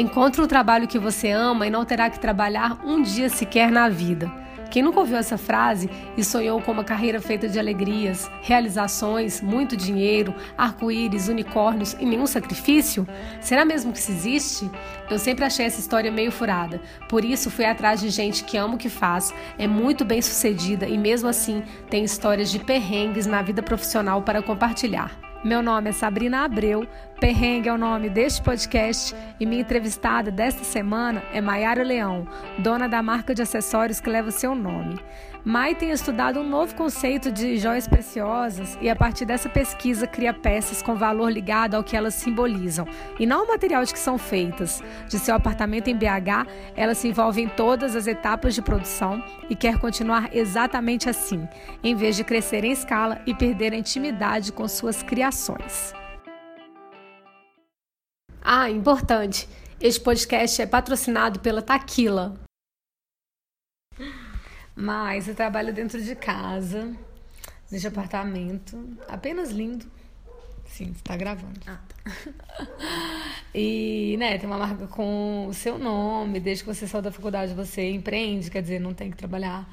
Encontre 0.00 0.40
um 0.40 0.46
trabalho 0.46 0.88
que 0.88 0.98
você 0.98 1.30
ama 1.30 1.66
e 1.66 1.70
não 1.70 1.84
terá 1.84 2.08
que 2.08 2.18
trabalhar 2.18 2.80
um 2.86 3.02
dia 3.02 3.28
sequer 3.28 3.70
na 3.70 3.86
vida. 3.86 4.32
Quem 4.70 4.82
nunca 4.82 4.98
ouviu 4.98 5.18
essa 5.18 5.36
frase 5.36 5.90
e 6.16 6.24
sonhou 6.24 6.58
com 6.62 6.72
uma 6.72 6.82
carreira 6.82 7.20
feita 7.20 7.46
de 7.46 7.58
alegrias, 7.58 8.30
realizações, 8.40 9.42
muito 9.42 9.76
dinheiro, 9.76 10.34
arco-íris, 10.56 11.28
unicórnios 11.28 11.92
e 12.00 12.06
nenhum 12.06 12.26
sacrifício? 12.26 13.06
Será 13.42 13.62
mesmo 13.62 13.92
que 13.92 13.98
isso 13.98 14.10
existe? 14.10 14.70
Eu 15.10 15.18
sempre 15.18 15.44
achei 15.44 15.66
essa 15.66 15.80
história 15.80 16.10
meio 16.10 16.32
furada. 16.32 16.80
Por 17.06 17.22
isso 17.22 17.50
fui 17.50 17.66
atrás 17.66 18.00
de 18.00 18.08
gente 18.08 18.42
que 18.44 18.56
ama 18.56 18.76
o 18.76 18.78
que 18.78 18.88
faz, 18.88 19.34
é 19.58 19.66
muito 19.66 20.02
bem 20.02 20.22
sucedida 20.22 20.86
e 20.88 20.96
mesmo 20.96 21.28
assim 21.28 21.62
tem 21.90 22.04
histórias 22.04 22.50
de 22.50 22.58
perrengues 22.58 23.26
na 23.26 23.42
vida 23.42 23.62
profissional 23.62 24.22
para 24.22 24.40
compartilhar. 24.40 25.28
Meu 25.42 25.62
nome 25.62 25.88
é 25.88 25.92
Sabrina 25.92 26.44
Abreu, 26.44 26.86
Perrengue 27.20 27.68
é 27.68 27.72
o 27.72 27.76
nome 27.76 28.08
deste 28.08 28.40
podcast 28.40 29.14
e 29.38 29.44
minha 29.44 29.60
entrevistada 29.60 30.30
desta 30.30 30.64
semana 30.64 31.22
é 31.34 31.40
Maiara 31.40 31.82
Leão, 31.82 32.26
dona 32.58 32.88
da 32.88 33.02
marca 33.02 33.34
de 33.34 33.42
acessórios 33.42 34.00
que 34.00 34.08
leva 34.08 34.30
seu 34.30 34.54
nome. 34.54 34.98
Mai 35.44 35.74
tem 35.74 35.90
estudado 35.90 36.40
um 36.40 36.48
novo 36.48 36.74
conceito 36.74 37.30
de 37.30 37.58
joias 37.58 37.86
preciosas 37.86 38.78
e, 38.80 38.88
a 38.88 38.96
partir 38.96 39.26
dessa 39.26 39.50
pesquisa, 39.50 40.06
cria 40.06 40.32
peças 40.32 40.80
com 40.80 40.94
valor 40.94 41.30
ligado 41.30 41.74
ao 41.74 41.84
que 41.84 41.94
elas 41.94 42.14
simbolizam 42.14 42.86
e 43.18 43.26
não 43.26 43.40
ao 43.40 43.48
material 43.48 43.84
de 43.84 43.92
que 43.92 43.98
são 43.98 44.16
feitas. 44.16 44.82
De 45.06 45.18
seu 45.18 45.34
apartamento 45.34 45.88
em 45.88 45.96
BH, 45.96 46.48
ela 46.74 46.94
se 46.94 47.08
envolve 47.08 47.42
em 47.42 47.48
todas 47.48 47.94
as 47.94 48.06
etapas 48.06 48.54
de 48.54 48.62
produção 48.62 49.22
e 49.50 49.54
quer 49.54 49.78
continuar 49.78 50.34
exatamente 50.34 51.06
assim, 51.08 51.46
em 51.84 51.94
vez 51.94 52.16
de 52.16 52.24
crescer 52.24 52.64
em 52.64 52.72
escala 52.72 53.20
e 53.26 53.34
perder 53.34 53.74
a 53.74 53.76
intimidade 53.76 54.52
com 54.52 54.66
suas 54.66 55.02
criações. 55.02 55.99
Ah, 58.42 58.70
importante! 58.70 59.46
Este 59.78 60.00
podcast 60.00 60.62
é 60.62 60.66
patrocinado 60.66 61.40
pela 61.40 61.60
Taquila. 61.60 62.40
Mas 64.74 65.28
eu 65.28 65.34
trabalho 65.34 65.74
dentro 65.74 66.02
de 66.02 66.16
casa, 66.16 66.96
neste 67.70 67.86
apartamento, 67.86 68.96
apenas 69.06 69.50
lindo. 69.50 69.84
Sim, 70.64 70.94
você 70.94 71.02
tá 71.04 71.16
gravando. 71.18 71.60
Ah, 71.66 71.78
tá. 71.86 72.66
e, 73.54 74.16
né, 74.18 74.38
tem 74.38 74.48
uma 74.48 74.58
marca 74.58 74.86
com 74.86 75.46
o 75.46 75.52
seu 75.52 75.78
nome, 75.78 76.40
desde 76.40 76.64
que 76.64 76.74
você 76.74 76.86
saiu 76.86 77.02
da 77.02 77.12
faculdade 77.12 77.52
você 77.52 77.90
empreende, 77.90 78.50
quer 78.50 78.62
dizer, 78.62 78.80
não 78.80 78.94
tem 78.94 79.10
que 79.10 79.18
trabalhar 79.18 79.68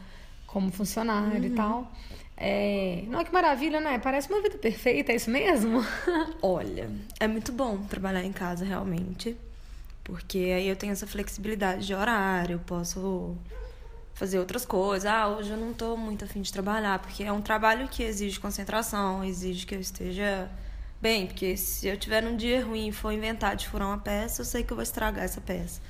como 0.46 0.72
funcionário 0.72 1.40
uhum. 1.40 1.46
e 1.46 1.50
tal. 1.52 1.92
É... 2.40 3.04
Não, 3.08 3.24
que 3.24 3.34
maravilha, 3.34 3.82
né? 3.82 3.98
Parece 3.98 4.30
uma 4.30 4.42
vida 4.42 4.58
perfeita, 4.60 5.12
é 5.12 5.16
isso 5.16 5.30
mesmo? 5.30 5.84
Olha, 6.42 6.90
é 7.20 7.28
muito 7.28 7.52
bom 7.52 7.80
trabalhar 7.80 8.24
em 8.24 8.32
casa, 8.32 8.64
realmente. 8.64 9.36
Porque 10.04 10.38
aí 10.38 10.68
eu 10.68 10.76
tenho 10.76 10.94
essa 10.94 11.08
flexibilidade 11.08 11.86
de 11.86 11.96
horário, 11.96 12.62
posso 12.66 13.36
fazer 14.14 14.40
outras 14.40 14.66
coisas. 14.66 15.10
Ah, 15.10 15.28
hoje 15.28 15.50
eu 15.50 15.58
não 15.58 15.72
estou 15.72 15.98
muito 15.98 16.24
afim 16.24 16.42
de 16.42 16.54
trabalhar, 16.54 17.00
porque 17.00 17.24
é 17.24 17.32
um 17.32 17.42
trabalho 17.42 17.88
que 17.88 18.04
exige 18.04 18.40
concentração, 18.40 19.24
exige 19.24 19.66
que 19.66 19.76
eu 19.76 19.80
esteja 19.80 20.50
bem, 21.02 21.28
porque 21.28 21.58
se 21.58 21.88
eu 21.88 21.98
tiver 21.98 22.24
um 22.24 22.38
dia 22.38 22.64
ruim 22.64 22.88
e 22.88 22.92
for 22.92 23.12
inventar 23.12 23.56
de 23.56 23.68
furar 23.68 23.88
uma 23.88 23.98
peça, 23.98 24.42
eu 24.42 24.46
sei 24.46 24.64
que 24.64 24.72
eu 24.72 24.78
vou 24.78 24.84
estragar 24.84 25.26
essa 25.26 25.42
peça. 25.42 25.82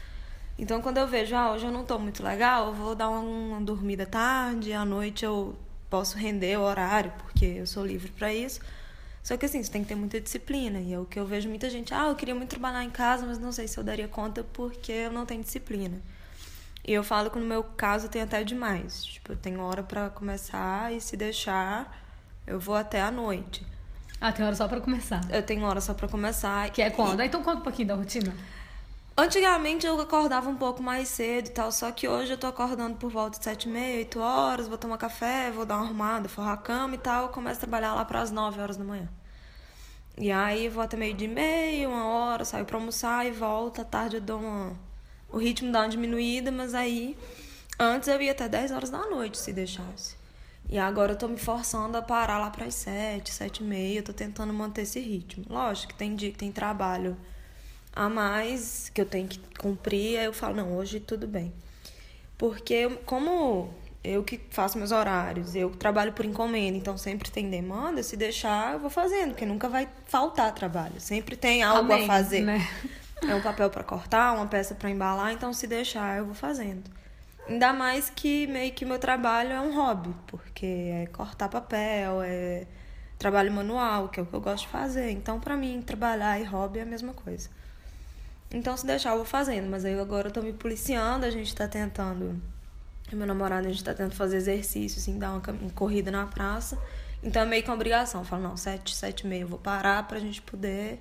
Então, 0.58 0.82
quando 0.82 0.98
eu 0.98 1.08
vejo, 1.08 1.36
ah, 1.36 1.52
hoje 1.52 1.66
eu 1.66 1.72
não 1.72 1.82
estou 1.82 2.00
muito 2.00 2.23
legal, 2.23 2.67
eu 2.67 2.73
vou 2.73 2.95
dar 2.95 3.09
uma 3.09 3.61
dormida 3.61 4.06
tarde, 4.06 4.73
à 4.73 4.84
noite 4.84 5.23
eu 5.23 5.56
posso 5.90 6.18
render 6.18 6.58
o 6.58 6.62
horário, 6.62 7.12
porque 7.20 7.46
eu 7.46 7.68
sou 7.68 7.86
livre 7.86 8.12
para 8.12 8.34
isso. 8.34 8.60
Só 9.24 9.36
que 9.36 9.46
assim, 9.46 9.62
você 9.62 9.72
tem 9.72 9.84
que 9.84 9.90
ter 9.90 9.96
muita 9.96 10.22
disciplina. 10.22 10.80
E 10.80 10.94
é 10.94 11.00
o 11.00 11.06
que 11.06 11.20
eu 11.20 11.26
vejo 11.26 11.50
muita 11.50 11.70
gente, 11.70 11.94
ah, 11.94 12.08
eu 12.08 12.16
queria 12.16 12.34
muito 12.34 12.50
trabalhar 12.50 12.84
em 12.84 12.89
casa, 12.89 13.26
mas 13.26 13.38
não 13.38 13.52
sei 13.52 13.67
se 13.67 13.78
eu 13.78 13.84
daria 13.84 14.08
conta 14.08 14.44
porque 14.54 14.92
eu 14.92 15.11
não 15.11 15.26
tenho 15.26 15.44
disciplina. 15.44 16.02
E 16.86 16.94
eu 16.94 17.04
falo 17.04 17.30
que 17.30 17.38
no 17.38 17.45
meu 17.45 17.64
caso 17.64 18.08
tem 18.08 18.22
até 18.22 18.44
demais. 18.44 19.04
Tipo, 19.04 19.34
eu 19.34 19.36
tenho 19.36 19.60
hora 19.60 19.84
para 19.84 20.10
começar 20.10 20.94
e 20.94 21.02
se 21.02 21.17
deixar, 21.17 22.02
eu 22.48 22.58
vou 22.58 22.76
até 22.76 23.02
a 23.02 23.11
noite. 23.11 23.66
Ah, 24.22 24.32
tem 24.32 24.45
hora 24.45 24.56
só 24.56 24.67
para 24.67 24.80
começar. 24.80 25.22
Eu 25.30 25.44
tenho 25.44 25.64
hora 25.64 25.82
só 25.82 25.94
para 25.94 26.08
começar. 26.08 26.70
Que 26.72 26.82
é 26.82 26.90
quando? 26.90 27.20
E... 27.20 27.23
Ah, 27.23 27.26
então 27.26 27.44
conta 27.44 27.60
um 27.60 27.64
pouquinho 27.64 27.90
da 27.90 27.95
rotina. 27.95 28.34
Antigamente 29.20 29.88
eu 29.88 30.00
acordava 30.00 30.48
um 30.48 30.55
pouco 30.55 30.83
mais 30.83 31.08
cedo 31.08 31.48
e 31.48 31.52
tal, 31.52 31.72
só 31.72 31.92
que 31.92 32.08
hoje 32.08 32.33
eu 32.33 32.38
tô 32.38 32.45
acordando 32.45 32.98
por 32.98 33.10
volta 33.10 33.39
de 33.39 33.44
sete 33.44 33.67
e 33.67 33.72
meia, 33.72 33.98
oito 33.98 34.20
horas, 34.20 34.67
vou 34.67 34.78
tomar 34.78 35.00
café, 35.00 35.50
vou 35.50 35.66
dar 35.66 35.78
uma 35.78 35.86
arrumada, 35.86 36.30
forrar 36.30 36.54
a 36.54 36.58
cama 36.58 36.94
e 36.94 37.00
tal, 37.00 37.23
eu 37.23 37.30
começo 37.30 37.58
a 37.58 37.61
trabalhar 37.61 37.95
lá 37.95 38.05
para 38.05 38.22
as 38.22 38.30
nove 38.30 38.61
horas 38.61 38.78
da 38.78 38.83
manhã. 38.83 39.10
E 40.20 40.32
aí 40.32 40.70
vou 40.70 40.83
até 40.83 40.95
meio 40.95 41.16
de 41.16 41.28
meia, 41.28 41.89
uma 41.89 42.05
hora, 42.05 42.45
saio 42.45 42.64
pra 42.64 42.78
almoçar 42.78 43.26
e 43.26 43.32
volto, 43.32 43.82
à 43.82 43.86
tarde 43.86 44.17
eu 44.17 44.22
dou 44.22 44.39
uma 44.39 44.76
o 45.30 45.38
ritmo 45.39 45.72
dá 45.72 45.80
uma 45.82 45.89
diminuída, 45.89 46.52
mas 46.52 46.76
aí 46.76 47.17
antes 47.80 48.08
eu 48.08 48.22
ia 48.22 48.34
até 48.34 48.48
10 48.48 48.72
horas 48.72 48.92
da 48.92 48.99
noite 49.08 49.39
se 49.39 49.52
deixasse. 49.52 50.16
E 50.70 50.78
agora 50.78 51.14
eu 51.14 51.17
tô 51.17 51.28
me 51.28 51.38
forçando 51.38 51.98
a 51.98 52.04
parar 52.04 52.38
lá 52.38 52.52
para 52.52 52.66
as 52.66 52.76
7, 52.76 53.34
7 53.34 53.64
e 53.64 53.66
meia, 53.66 53.99
eu 53.99 54.04
tô 54.04 54.14
tentando 54.14 54.54
manter 54.54 54.84
esse 54.84 54.99
ritmo. 54.99 55.44
Lógico 55.49 55.94
que 55.94 55.98
tem 55.98 56.16
dia 56.16 56.32
que 56.32 56.38
tem 56.38 56.52
trabalho 56.52 57.17
a 57.98 58.08
mais 58.08 58.90
que 58.94 59.02
eu 59.02 59.06
tenho 59.06 59.28
que 59.28 59.40
cumprir, 59.58 60.20
aí 60.20 60.26
eu 60.26 60.34
falo, 60.34 60.56
não, 60.56 60.78
hoje 60.78 61.00
tudo 61.00 61.28
bem. 61.28 61.52
Porque 62.38 62.90
como 63.06 63.74
eu 64.04 64.24
que 64.24 64.40
faço 64.52 64.78
meus 64.78 64.92
horários, 64.92 65.56
eu 65.56 65.72
trabalho 65.72 66.14
por 66.14 66.24
encomenda, 66.24 66.78
então 66.78 66.96
sempre 66.96 67.32
tem 67.32 67.50
demanda, 67.50 68.04
se 68.04 68.16
deixar 68.16 68.74
eu 68.74 68.80
vou 68.80 68.92
fazendo, 68.92 69.30
porque 69.30 69.46
nunca 69.48 69.68
vai 69.68 69.90
faltar 70.06 70.54
trabalho, 70.54 71.02
sempre 71.02 71.36
tem 71.36 71.64
algo 71.64 71.92
Amém, 71.92 72.04
a 72.04 72.08
fazer. 72.08 72.42
Né? 72.42 72.66
É 73.28 73.34
um 73.34 73.42
papel 73.42 73.70
para 73.72 73.84
cortar, 73.84 74.34
uma 74.34 74.46
peça 74.46 74.76
para 74.76 74.92
embalar, 74.92 75.34
então 75.34 75.52
se 75.52 75.66
deixar 75.66 76.20
eu 76.20 76.26
vou 76.26 76.36
fazendo. 76.36 76.84
Ainda 77.50 77.74
mais 77.74 78.12
que 78.12 78.46
meio 78.46 78.72
que 78.74 78.86
meu 78.86 79.00
trabalho 79.00 79.54
é 79.54 79.60
um 79.60 79.76
hobby, 79.76 80.14
porque 80.28 80.66
é 80.66 81.08
cortar 81.08 81.50
papel, 81.50 82.22
é 82.22 82.68
trabalho 83.18 83.52
manual, 83.52 84.10
que 84.10 84.20
é 84.20 84.24
o 84.24 84.26
que 84.28 84.34
eu 84.34 84.42
gosto 84.42 84.66
de 84.66 84.70
fazer. 84.70 85.10
Então, 85.10 85.40
para 85.40 85.58
mim, 85.58 85.82
trabalhar 85.82 86.40
e 86.40 86.44
hobby 86.44 86.78
é 86.80 86.84
a 86.84 86.86
mesma 86.86 87.14
coisa. 87.14 87.50
Então, 88.52 88.76
se 88.78 88.86
deixar, 88.86 89.12
eu 89.12 89.18
vou 89.18 89.26
fazendo. 89.26 89.70
Mas 89.70 89.86
aí 89.86 90.00
agora 90.00 90.28
eu 90.28 90.32
tô 90.32 90.42
me 90.42 90.54
policiando, 90.54 91.26
a 91.26 91.30
gente 91.30 91.56
tá 91.56 91.68
tentando. 91.68 92.42
Meu 93.12 93.26
namorado, 93.26 93.68
a 93.68 93.72
gente 93.72 93.84
tá 93.84 93.94
tentando 93.94 94.16
fazer 94.16 94.38
exercício, 94.38 95.00
assim, 95.00 95.18
dar 95.18 95.32
uma, 95.32 95.42
corrida 95.74 96.12
na 96.12 96.26
praça. 96.26 96.78
Então 97.24 97.42
é 97.42 97.46
meio 97.46 97.64
que 97.64 97.70
uma 97.70 97.76
obrigação. 97.76 98.22
Eu 98.22 98.26
falo, 98.26 98.44
não, 98.44 98.58
sete, 98.58 98.96
sete 98.96 99.22
e 99.22 99.28
meia 99.28 99.42
eu 99.42 99.48
vou 99.48 99.60
parar 99.60 100.06
pra 100.08 100.20
gente 100.20 100.42
poder 100.42 101.00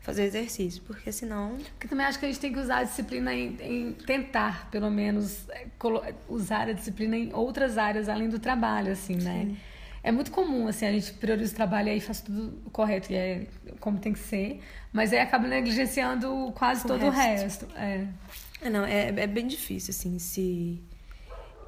fazer 0.00 0.24
exercício, 0.24 0.82
porque 0.86 1.10
senão. 1.10 1.56
Porque 1.72 1.88
também 1.88 2.04
acho 2.06 2.18
que 2.18 2.26
a 2.26 2.28
gente 2.28 2.40
tem 2.40 2.52
que 2.52 2.58
usar 2.58 2.78
a 2.78 2.84
disciplina 2.84 3.32
em, 3.32 3.56
em 3.60 3.92
tentar, 3.92 4.68
pelo 4.70 4.90
menos, 4.90 5.48
é, 5.50 5.66
usar 6.28 6.68
a 6.68 6.72
disciplina 6.72 7.16
em 7.16 7.32
outras 7.32 7.78
áreas 7.78 8.08
além 8.08 8.28
do 8.28 8.38
trabalho, 8.38 8.92
assim, 8.92 9.16
né? 9.16 9.46
Sim. 9.46 9.56
É 10.04 10.12
muito 10.12 10.30
comum, 10.30 10.68
assim, 10.68 10.86
a 10.86 10.92
gente 10.92 11.12
prioriza 11.14 11.52
o 11.52 11.56
trabalho 11.56 11.88
e 11.88 11.92
aí 11.92 12.00
faz 12.00 12.20
tudo 12.20 12.62
correto, 12.70 13.10
e 13.10 13.16
é 13.16 13.46
como 13.80 13.98
tem 13.98 14.12
que 14.12 14.18
ser, 14.18 14.60
mas 14.92 15.12
aí 15.12 15.18
acaba 15.18 15.48
negligenciando 15.48 16.52
quase 16.54 16.84
o 16.84 16.88
todo 16.88 17.08
resto. 17.10 17.64
o 17.64 17.68
resto. 17.68 17.68
É. 17.74 18.06
é. 18.60 18.70
não, 18.70 18.84
é, 18.84 19.08
é 19.08 19.26
bem 19.26 19.46
difícil, 19.46 19.92
assim, 19.92 20.18
se 20.18 20.84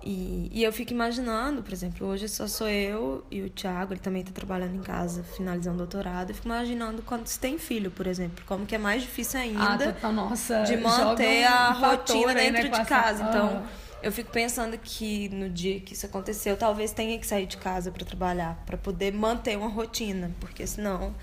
e, 0.06 0.48
e 0.52 0.62
eu 0.62 0.72
fico 0.72 0.92
imaginando, 0.92 1.64
por 1.64 1.72
exemplo, 1.72 2.06
hoje 2.06 2.28
só 2.28 2.46
sou 2.46 2.68
eu 2.68 3.26
e 3.28 3.42
o 3.42 3.50
Thiago, 3.50 3.92
ele 3.92 3.98
também 4.00 4.20
está 4.20 4.32
trabalhando 4.32 4.76
em 4.76 4.80
casa, 4.80 5.24
finalizando 5.24 5.74
o 5.74 5.78
doutorado. 5.78 6.30
Eu 6.30 6.34
fico 6.36 6.46
imaginando 6.46 7.02
quando 7.02 7.26
você 7.26 7.40
tem 7.40 7.58
filho, 7.58 7.90
por 7.90 8.06
exemplo, 8.06 8.44
como 8.46 8.64
que 8.64 8.76
é 8.76 8.78
mais 8.78 9.02
difícil 9.02 9.40
ainda 9.40 9.96
ah, 10.00 10.12
nossa, 10.12 10.62
de 10.62 10.76
manter 10.76 11.44
um 11.44 11.52
a 11.52 11.72
rotina 11.72 12.32
aí, 12.34 12.52
dentro 12.52 12.70
né, 12.70 12.78
de 12.78 12.88
casa. 12.88 13.24
Então, 13.24 13.64
eu 14.02 14.12
fico 14.12 14.30
pensando 14.30 14.78
que 14.78 15.28
no 15.30 15.48
dia 15.48 15.80
que 15.80 15.94
isso 15.94 16.06
aconteceu, 16.06 16.56
talvez 16.56 16.92
tenha 16.92 17.18
que 17.18 17.26
sair 17.26 17.46
de 17.46 17.56
casa 17.56 17.90
para 17.90 18.04
trabalhar, 18.04 18.62
para 18.66 18.76
poder 18.76 19.12
manter 19.12 19.56
uma 19.56 19.68
rotina, 19.68 20.30
porque 20.40 20.66
senão 20.66 21.14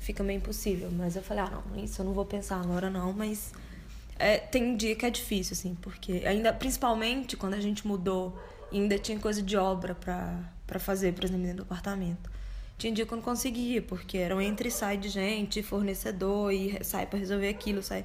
fica 0.00 0.22
meio 0.22 0.38
impossível. 0.38 0.90
Mas 0.90 1.16
eu 1.16 1.22
falei, 1.22 1.44
ah, 1.44 1.50
não, 1.50 1.82
isso 1.82 2.00
eu 2.00 2.04
não 2.04 2.12
vou 2.12 2.24
pensar 2.24 2.60
agora 2.60 2.90
não, 2.90 3.12
mas 3.12 3.52
é, 4.18 4.38
tem 4.38 4.64
um 4.64 4.76
dia 4.76 4.94
que 4.94 5.06
é 5.06 5.10
difícil, 5.10 5.54
assim, 5.54 5.74
porque 5.80 6.22
ainda, 6.26 6.52
principalmente 6.52 7.36
quando 7.36 7.54
a 7.54 7.60
gente 7.60 7.86
mudou 7.86 8.38
ainda 8.72 8.98
tinha 8.98 9.18
coisa 9.18 9.42
de 9.42 9.56
obra 9.56 9.94
para 9.94 10.78
fazer, 10.78 11.12
por 11.12 11.24
exemplo, 11.24 11.42
dentro 11.42 11.58
do 11.58 11.62
apartamento. 11.62 12.30
Tinha 12.78 12.92
dia 12.92 13.04
que 13.04 13.12
eu 13.12 13.16
não 13.16 13.22
conseguia, 13.22 13.82
porque 13.82 14.16
era 14.16 14.34
um 14.34 14.40
entre 14.40 14.68
e 14.68 14.70
sai 14.70 14.96
de 14.96 15.08
gente, 15.08 15.62
fornecedor, 15.62 16.52
e 16.52 16.82
sai 16.82 17.06
para 17.06 17.18
resolver 17.18 17.48
aquilo, 17.48 17.82
sai. 17.82 18.04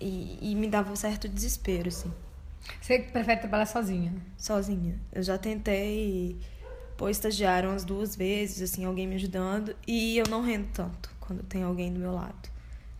E, 0.00 0.38
e 0.40 0.54
me 0.54 0.68
dava 0.68 0.90
um 0.90 0.96
certo 0.96 1.28
desespero, 1.28 1.88
assim. 1.88 2.10
Você 2.80 2.98
prefere 3.00 3.40
trabalhar 3.40 3.66
sozinha? 3.66 4.12
Sozinha. 4.36 4.98
Eu 5.12 5.22
já 5.22 5.38
tentei 5.38 6.38
pôr 6.96 7.10
estagiário 7.10 7.68
umas 7.70 7.84
duas 7.84 8.16
vezes, 8.16 8.62
assim, 8.62 8.84
alguém 8.84 9.06
me 9.06 9.14
ajudando, 9.14 9.74
e 9.86 10.18
eu 10.18 10.26
não 10.28 10.42
rendo 10.42 10.68
tanto 10.72 11.10
quando 11.20 11.42
tem 11.42 11.62
alguém 11.62 11.92
do 11.92 12.00
meu 12.00 12.12
lado. 12.12 12.48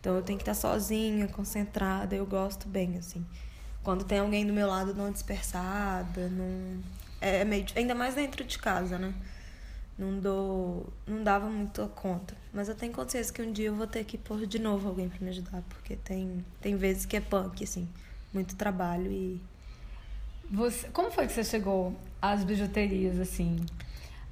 Então 0.01 0.15
eu 0.15 0.23
tenho 0.23 0.39
que 0.39 0.43
estar 0.43 0.55
sozinha, 0.55 1.27
concentrada, 1.29 2.15
eu 2.15 2.25
gosto 2.25 2.69
bem, 2.69 2.97
assim. 2.97 3.25
Quando 3.83 4.05
tem 4.05 4.19
alguém 4.19 4.47
do 4.47 4.53
meu 4.53 4.67
lado, 4.69 4.95
não 4.95 5.11
dispersada, 5.11 6.29
não. 6.29 6.81
É, 7.21 7.39
é 7.41 7.45
meio. 7.45 7.67
Ainda 7.75 7.95
mais 7.95 8.15
dentro 8.15 8.45
de 8.45 8.59
casa, 8.59 8.99
né? 8.99 9.15
Não 9.99 10.19
dou. 10.21 10.93
Não 11.07 11.25
dava 11.25 11.49
muito 11.49 11.87
conta. 11.89 12.37
Mas 12.53 12.69
eu 12.69 12.75
tenho 12.75 12.93
consciência 12.93 13.33
que 13.33 13.43
um 13.43 13.51
dia 13.51 13.69
eu 13.69 13.75
vou 13.75 13.87
ter 13.87 14.05
que 14.05 14.17
pôr 14.17 14.47
de 14.47 14.59
novo 14.59 14.89
alguém 14.89 15.09
para 15.09 15.19
me 15.21 15.31
ajudar. 15.31 15.63
Porque 15.69 15.97
tem, 15.97 16.45
tem 16.61 16.77
vezes 16.77 17.07
que 17.07 17.17
é 17.17 17.21
punk, 17.21 17.65
assim. 17.65 17.89
Muito 18.33 18.57
trabalho 18.57 19.11
e. 19.11 19.41
Você, 20.51 20.89
como 20.89 21.11
foi 21.11 21.27
que 21.27 21.33
você 21.33 21.45
chegou 21.45 21.95
às 22.21 22.43
bijuterias, 22.45 23.19
assim? 23.19 23.57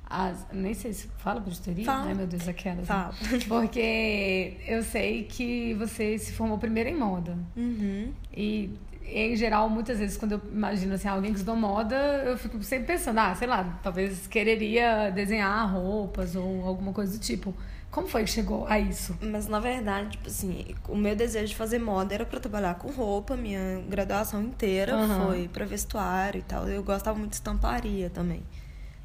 As, 0.09 0.47
nem 0.53 0.73
sei 0.73 0.93
se 0.93 1.09
fala 1.19 1.41
bijuteria? 1.41 1.85
Fala. 1.85 2.07
Ai, 2.07 2.15
meu 2.15 2.27
Deus, 2.27 2.47
aquelas. 2.49 2.87
Fala. 2.87 3.13
Porque 3.49 4.57
eu 4.67 4.83
sei 4.83 5.25
que 5.25 5.75
você 5.75 6.17
se 6.17 6.33
formou 6.33 6.59
primeiro 6.59 6.89
em 6.89 6.97
moda. 6.97 7.37
Uhum. 7.57 8.13
E, 8.33 8.71
em 9.05 9.37
geral, 9.37 9.69
muitas 9.69 9.99
vezes, 9.99 10.17
quando 10.17 10.33
eu 10.33 10.43
imagino 10.53 10.95
assim, 10.95 11.09
alguém 11.09 11.33
que 11.33 11.39
estudou 11.39 11.57
moda, 11.57 11.97
eu 12.25 12.39
fico 12.39 12.63
sempre 12.63 12.87
pensando, 12.87 13.19
ah, 13.19 13.35
sei 13.35 13.49
lá, 13.49 13.79
talvez 13.83 14.27
quereria 14.27 15.11
desenhar 15.11 15.73
roupas 15.73 16.37
ou 16.37 16.65
alguma 16.65 16.93
coisa 16.93 17.19
do 17.19 17.21
tipo. 17.21 17.55
Como 17.91 18.09
foi 18.09 18.25
que 18.25 18.31
chegou 18.31 18.67
a 18.67 18.79
isso? 18.79 19.17
Mas 19.23 19.47
na 19.49 19.59
verdade, 19.59 20.11
tipo 20.11 20.27
assim, 20.29 20.75
o 20.89 20.95
meu 20.97 21.17
desejo 21.17 21.47
de 21.49 21.57
fazer 21.57 21.79
moda 21.79 22.15
era 22.15 22.27
para 22.27 22.39
trabalhar 22.39 22.75
com 22.75 22.91
roupa. 22.91 23.37
Minha 23.37 23.81
graduação 23.89 24.43
inteira 24.43 24.97
Uhum. 24.97 25.27
foi 25.27 25.49
para 25.49 25.65
vestuário 25.65 26.41
e 26.41 26.43
tal. 26.43 26.69
Eu 26.69 26.83
gostava 26.83 27.19
muito 27.19 27.31
de 27.31 27.37
estamparia 27.37 28.11
também. 28.11 28.43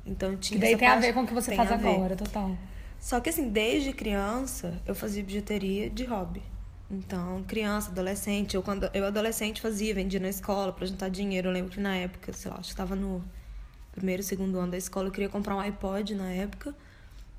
Então 0.05 0.31
Que 0.31 0.37
tinha 0.39 0.59
daí 0.59 0.69
essa 0.71 0.79
tem 0.79 0.87
a 0.87 0.91
parte- 0.91 1.05
ver 1.05 1.13
com 1.13 1.21
o 1.23 1.27
que 1.27 1.33
você 1.33 1.51
tem 1.51 1.57
faz 1.57 1.71
a 1.71 1.75
agora, 1.75 2.15
total. 2.15 2.57
Só 2.99 3.19
que 3.19 3.29
assim, 3.29 3.49
desde 3.49 3.93
criança, 3.93 4.73
eu 4.85 4.93
fazia 4.93 5.23
bijuteria 5.23 5.89
de 5.89 6.03
hobby. 6.05 6.41
Então, 6.89 7.41
criança, 7.47 7.89
adolescente, 7.89 8.55
eu 8.55 8.61
quando 8.61 8.89
eu 8.93 9.05
adolescente 9.05 9.61
fazia, 9.61 9.93
vendia 9.95 10.19
na 10.19 10.27
escola 10.27 10.73
para 10.73 10.85
juntar 10.85 11.07
dinheiro. 11.09 11.47
Eu 11.47 11.53
lembro 11.53 11.71
que 11.71 11.79
na 11.79 11.95
época, 11.95 12.33
sei 12.33 12.51
lá, 12.51 12.57
acho 12.57 12.67
que 12.67 12.73
estava 12.73 12.95
no 12.95 13.23
primeiro, 13.93 14.21
segundo 14.21 14.59
ano 14.59 14.71
da 14.71 14.77
escola, 14.77 15.07
eu 15.07 15.11
queria 15.11 15.29
comprar 15.29 15.55
um 15.55 15.59
iPod 15.61 16.13
na 16.15 16.29
época. 16.29 16.75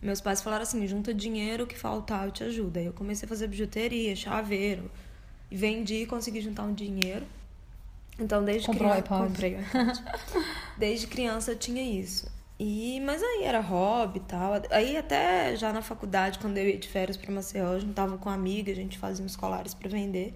Meus 0.03 0.21
pais 0.21 0.43
falaram 0.43 0.65
assim: 0.65 0.87
junta 0.87 1.15
dinheiro, 1.15 1.65
o 1.65 1.67
que 1.67 1.79
faltar 1.79 2.27
eu 2.27 2.33
te 2.33 2.43
ajudo. 2.43 2.77
Aí 2.79 2.87
eu 2.87 2.93
comecei 2.93 3.25
a 3.25 3.29
fazer 3.29 3.47
bijuteria, 3.47 4.17
chaveiro. 4.17 4.91
E 5.51 5.57
vendi 5.57 6.03
e 6.03 6.07
consegui 6.07 6.41
juntar 6.41 6.65
um 6.65 6.75
dinheiro. 6.75 7.25
Então, 8.19 8.45
desde 8.45 8.67
Comprou 8.67 8.91
criança. 8.91 9.15
iPod. 9.15 9.29
Comprei. 9.29 9.57
Desde 10.77 11.07
criança 11.07 11.53
eu 11.53 11.57
tinha 11.57 11.83
isso. 11.83 12.31
E, 12.59 13.01
mas 13.01 13.23
aí 13.23 13.45
era 13.45 13.61
hobby 13.61 14.19
e 14.19 14.23
tal. 14.23 14.53
Aí 14.71 14.97
até 14.97 15.57
já 15.57 15.73
na 15.73 15.83
faculdade, 15.83 16.39
quando 16.39 16.59
eu 16.59 16.69
ia 16.69 16.79
de 16.79 16.89
férias 16.89 17.17
pra 17.17 17.33
Maceió, 17.33 17.73
eu 17.73 17.81
juntava 17.81 18.19
com 18.19 18.29
amiga, 18.29 18.71
a 18.71 18.75
gente 18.75 18.99
fazia 18.99 19.25
uns 19.25 19.35
colares 19.35 19.75
pra 19.75 19.89
vender. 19.89 20.35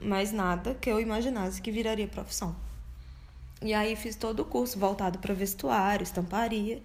Mas 0.00 0.32
nada 0.32 0.74
que 0.74 0.90
eu 0.90 0.98
imaginasse 0.98 1.60
que 1.60 1.70
viraria 1.70 2.08
profissão. 2.08 2.56
E 3.60 3.72
aí 3.72 3.94
fiz 3.94 4.16
todo 4.16 4.40
o 4.40 4.44
curso 4.44 4.78
voltado 4.78 5.18
para 5.18 5.32
vestuário, 5.32 6.02
estamparia. 6.02 6.82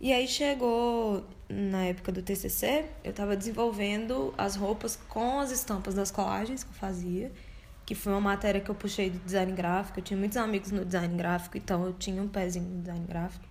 E 0.00 0.12
aí 0.12 0.26
chegou 0.28 1.24
na 1.48 1.84
época 1.84 2.10
do 2.10 2.22
TCC, 2.22 2.84
eu 3.02 3.10
estava 3.10 3.36
desenvolvendo 3.36 4.34
as 4.36 4.56
roupas 4.56 4.98
com 5.08 5.40
as 5.40 5.50
estampas 5.50 5.94
das 5.94 6.10
colagens 6.10 6.64
que 6.64 6.70
eu 6.70 6.74
fazia, 6.74 7.32
que 7.86 7.94
foi 7.94 8.12
uma 8.12 8.20
matéria 8.20 8.60
que 8.60 8.70
eu 8.70 8.74
puxei 8.74 9.10
do 9.10 9.18
design 9.18 9.52
gráfico. 9.52 10.00
Eu 10.00 10.04
tinha 10.04 10.18
muitos 10.18 10.36
amigos 10.36 10.70
no 10.70 10.84
design 10.84 11.16
gráfico, 11.16 11.56
então 11.56 11.84
eu 11.84 11.92
tinha 11.92 12.20
um 12.22 12.28
pezinho 12.28 12.68
no 12.68 12.80
design 12.80 13.04
gráfico. 13.06 13.44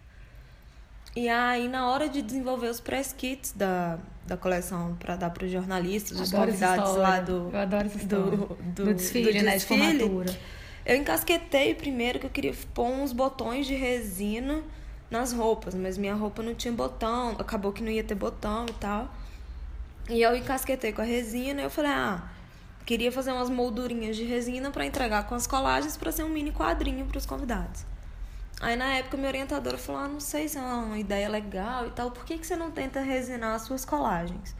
E 1.15 1.29
aí, 1.29 1.67
na 1.67 1.87
hora 1.89 2.09
de 2.09 2.23
desenvolver 2.23 2.67
os 2.69 2.79
press 2.79 3.13
kits 3.13 3.51
da, 3.51 3.99
da 4.25 4.35
coleção 4.35 4.95
para 4.99 5.15
dar 5.15 5.29
para 5.29 5.45
os 5.45 5.51
jornalistas, 5.51 6.19
os 6.19 6.31
convidados 6.31 6.95
lá 6.95 7.19
do, 7.19 7.49
Eu 7.53 7.59
adoro 7.59 7.85
essa 7.85 7.97
história. 7.97 8.25
do, 8.25 8.37
do, 8.47 8.85
Do 8.85 8.93
desfile, 8.95 9.25
do 9.31 9.43
né, 9.43 9.51
de 9.51 9.57
desfile, 9.57 9.99
formatura. 9.99 10.39
Eu 10.83 10.95
encasquetei 10.97 11.75
primeiro 11.75 12.19
que 12.19 12.25
eu 12.25 12.29
queria 12.31 12.53
pôr 12.73 12.87
uns 12.87 13.13
botões 13.13 13.67
de 13.67 13.75
resina 13.75 14.63
nas 15.13 15.31
roupas, 15.31 15.73
mas 15.75 15.97
minha 15.97 16.13
roupa 16.15 16.43
não 16.43 16.53
tinha 16.53 16.73
botão, 16.73 17.35
acabou 17.39 17.71
que 17.71 17.81
não 17.81 17.91
ia 17.91 18.03
ter 18.03 18.15
botão 18.15 18.65
e 18.69 18.73
tal. 18.73 19.09
E 20.09 20.21
eu 20.21 20.35
encasquetei 20.35 20.91
com 20.91 21.01
a 21.01 21.05
resina 21.05 21.61
e 21.61 21.63
eu 21.63 21.69
falei, 21.69 21.91
ah, 21.91 22.23
queria 22.85 23.11
fazer 23.11 23.31
umas 23.31 23.49
moldurinhas 23.49 24.15
de 24.17 24.23
resina 24.23 24.69
para 24.71 24.85
entregar 24.85 25.25
com 25.27 25.35
as 25.35 25.47
colagens 25.47 25.95
para 25.95 26.11
ser 26.11 26.23
um 26.23 26.29
mini 26.29 26.51
quadrinho 26.51 27.05
para 27.05 27.17
os 27.17 27.25
convidados. 27.25 27.85
Aí 28.59 28.75
na 28.75 28.93
época 28.95 29.17
minha 29.17 29.29
orientadora 29.29 29.77
falou: 29.77 30.01
ah, 30.01 30.07
não 30.07 30.19
sei 30.19 30.47
se 30.47 30.57
é 30.57 30.61
uma 30.61 30.97
ideia 30.97 31.27
legal 31.29 31.87
e 31.87 31.91
tal, 31.91 32.11
por 32.11 32.23
que, 32.25 32.37
que 32.37 32.45
você 32.45 32.55
não 32.55 32.71
tenta 32.71 32.99
resinar 33.01 33.55
as 33.55 33.63
suas 33.63 33.83
colagens? 33.85 34.55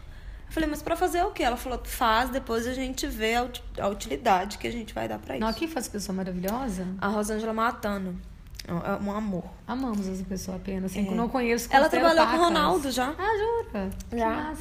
Eu 0.47 0.51
falei, 0.53 0.69
mas 0.69 0.81
pra 0.83 0.95
fazer 0.95 1.23
o 1.23 1.31
quê? 1.31 1.41
Ela 1.43 1.57
falou, 1.57 1.81
faz, 1.83 2.29
depois 2.29 2.67
a 2.67 2.73
gente 2.73 3.07
vê 3.07 3.35
a, 3.35 3.43
uti- 3.43 3.63
a 3.79 3.87
utilidade 3.87 4.57
que 4.59 4.67
a 4.67 4.71
gente 4.71 4.93
vai 4.93 5.07
dar 5.07 5.17
pra 5.19 5.35
isso. 5.35 5.41
Não, 5.41 5.47
aqui 5.47 5.67
faz 5.67 5.87
pessoa 5.87 6.15
maravilhosa. 6.15 6.85
A 7.01 7.07
Rosângela 7.07 7.53
Matano. 7.53 8.19
É 8.65 8.73
um 9.03 9.11
amor. 9.11 9.43
Amamos 9.67 10.07
essa 10.07 10.23
pessoa 10.23 10.57
apenas. 10.57 10.91
Assim, 10.91 11.01
É. 11.01 11.05
que 11.05 11.11
eu 11.11 11.17
não 11.17 11.27
conheço. 11.27 11.67
Ela 11.71 11.89
trabalhou 11.89 12.25
com 12.25 12.35
o. 12.35 12.39
Ronaldo 12.39 12.91
já. 12.91 13.13
Ah, 13.17 13.37
jura? 13.37 13.89
Que 14.09 14.17
Já. 14.17 14.53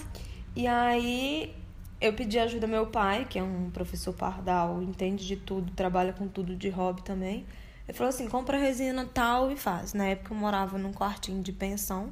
E 0.56 0.66
aí 0.66 1.54
eu 2.00 2.12
pedi 2.12 2.38
ajuda 2.38 2.66
ao 2.66 2.70
meu 2.70 2.86
pai, 2.86 3.26
que 3.28 3.38
é 3.38 3.42
um 3.42 3.70
professor 3.70 4.12
pardal, 4.12 4.82
entende 4.82 5.26
de 5.26 5.36
tudo, 5.36 5.70
trabalha 5.72 6.12
com 6.12 6.26
tudo 6.26 6.56
de 6.56 6.68
hobby 6.68 7.02
também. 7.02 7.46
Ele 7.88 7.96
falou 7.96 8.08
assim, 8.08 8.28
compra 8.28 8.58
resina 8.58 9.08
tal 9.12 9.50
e 9.50 9.56
faz. 9.56 9.94
Na 9.94 10.06
época 10.06 10.34
eu 10.34 10.38
morava 10.38 10.78
num 10.78 10.92
quartinho 10.92 11.42
de 11.42 11.52
pensão. 11.52 12.10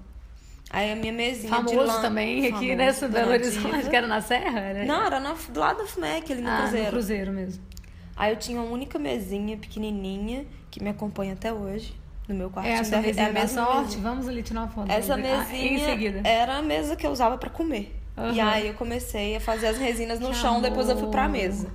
Aí 0.71 0.93
a 0.93 0.97
minha 0.97 1.13
mesinha 1.13 1.51
de 1.63 1.75
Famoso 1.75 1.93
lã... 1.93 2.01
também 2.01 2.47
aqui 2.47 2.51
Famoso, 2.53 2.77
nessa 2.77 3.09
Belo 3.09 3.25
Dona 3.25 3.35
Horizonte, 3.35 3.91
que 3.91 3.97
era 3.97 4.07
na 4.07 4.21
Serra, 4.21 4.61
né? 4.73 4.85
Não, 4.85 5.05
era 5.05 5.19
na, 5.19 5.33
do 5.33 5.59
lado 5.59 5.79
da 5.79 5.87
FMEC, 5.87 6.33
ali 6.33 6.43
no 6.43 6.49
ah, 6.49 6.59
Cruzeiro. 6.59 6.85
no 6.85 6.91
Cruzeiro 6.93 7.33
mesmo. 7.33 7.65
Aí 8.17 8.33
eu 8.33 8.37
tinha 8.37 8.61
uma 8.61 8.71
única 8.71 8.99
mesinha 8.99 9.57
pequenininha, 9.57 10.47
que 10.71 10.83
me 10.83 10.91
acompanha 10.91 11.33
até 11.35 11.53
hoje, 11.53 11.95
no 12.29 12.35
meu 12.35 12.51
É 12.63 12.79
a 12.79 12.85
sua 12.85 12.97
da- 12.99 13.03
mesinha 13.03 13.25
a 13.25 13.29
da 13.29 13.35
mesma 13.41 13.65
sorte? 13.65 13.85
mesinha. 13.87 14.03
Vamos 14.03 14.29
ali 14.29 14.43
tirar 14.43 14.61
uma 14.61 14.69
foto. 14.69 14.91
Essa 14.91 15.15
Ah, 15.15 15.17
mesinha 15.17 15.73
em 15.73 15.79
seguida. 15.85 16.21
era 16.29 16.57
a 16.59 16.63
mesa 16.63 16.95
que 16.97 17.07
eu 17.07 17.11
usava 17.11 17.37
pra 17.39 17.51
comer. 17.51 17.97
Aham. 18.17 18.33
E 18.35 18.41
aí 18.41 18.67
eu 18.69 18.75
comecei 18.75 19.37
a 19.37 19.41
fazer 19.41 19.69
as 19.69 19.79
resinas 19.79 20.21
no 20.21 20.29
Que 20.29 20.35
chão, 20.37 20.61
depois 20.61 20.89
eu 20.89 20.97
fui 20.97 21.09
pra 21.09 21.23
amor. 21.25 21.33
mesa. 21.33 21.69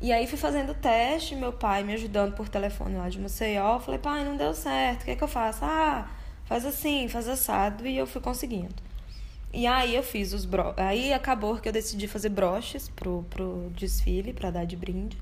E 0.00 0.12
aí 0.12 0.26
fui 0.26 0.36
fazendo 0.36 0.74
teste, 0.74 1.36
meu 1.36 1.52
pai 1.52 1.84
me 1.84 1.92
ajudando 1.94 2.34
por 2.34 2.48
telefone 2.48 2.96
lá 2.96 3.08
de 3.08 3.20
Maceió. 3.20 3.78
Falei, 3.78 4.00
pai, 4.00 4.24
não 4.24 4.36
deu 4.36 4.52
certo, 4.52 5.02
o 5.02 5.04
que 5.04 5.12
é 5.12 5.16
que 5.16 5.22
eu 5.22 5.28
faço? 5.28 5.60
Ah, 5.64 6.08
faz 6.44 6.66
assim, 6.66 7.08
faz 7.08 7.28
assado. 7.28 7.86
E 7.86 7.96
eu 7.96 8.06
fui 8.06 8.20
conseguindo. 8.20 8.74
E 9.52 9.66
aí 9.66 9.94
eu 9.94 10.02
fiz 10.02 10.32
os 10.32 10.44
bro... 10.44 10.72
Aí 10.76 11.12
acabou 11.12 11.56
que 11.58 11.68
eu 11.68 11.72
decidi 11.72 12.08
fazer 12.08 12.30
broches 12.30 12.88
pro, 12.88 13.24
pro 13.30 13.70
desfile, 13.76 14.32
pra 14.32 14.50
dar 14.50 14.64
de 14.64 14.76
brinde. 14.76 15.16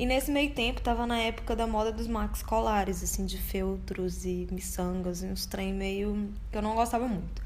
E 0.00 0.06
nesse 0.06 0.30
meio 0.30 0.50
tempo 0.54 0.80
tava 0.80 1.06
na 1.06 1.18
época 1.18 1.54
da 1.54 1.66
moda 1.66 1.92
dos 1.92 2.06
max 2.06 2.42
colares, 2.42 3.04
assim, 3.04 3.26
de 3.26 3.36
feltros 3.36 4.24
e 4.24 4.48
miçangas, 4.50 5.22
e 5.22 5.26
uns 5.26 5.44
trem 5.44 5.74
meio 5.74 6.32
que 6.50 6.56
eu 6.56 6.62
não 6.62 6.74
gostava 6.74 7.06
muito. 7.06 7.42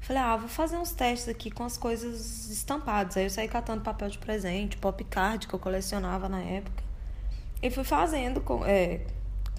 Falei, 0.00 0.22
ah, 0.22 0.34
vou 0.38 0.48
fazer 0.48 0.78
uns 0.78 0.92
testes 0.92 1.28
aqui 1.28 1.50
com 1.50 1.64
as 1.64 1.76
coisas 1.76 2.48
estampadas. 2.48 3.18
Aí 3.18 3.24
eu 3.24 3.30
saí 3.30 3.46
catando 3.46 3.82
papel 3.82 4.08
de 4.08 4.16
presente, 4.16 4.78
pop 4.78 5.04
card 5.04 5.46
que 5.46 5.52
eu 5.52 5.58
colecionava 5.58 6.30
na 6.30 6.40
época. 6.40 6.82
E 7.62 7.70
fui 7.70 7.84
fazendo 7.84 8.40
com, 8.40 8.64
é, 8.64 9.02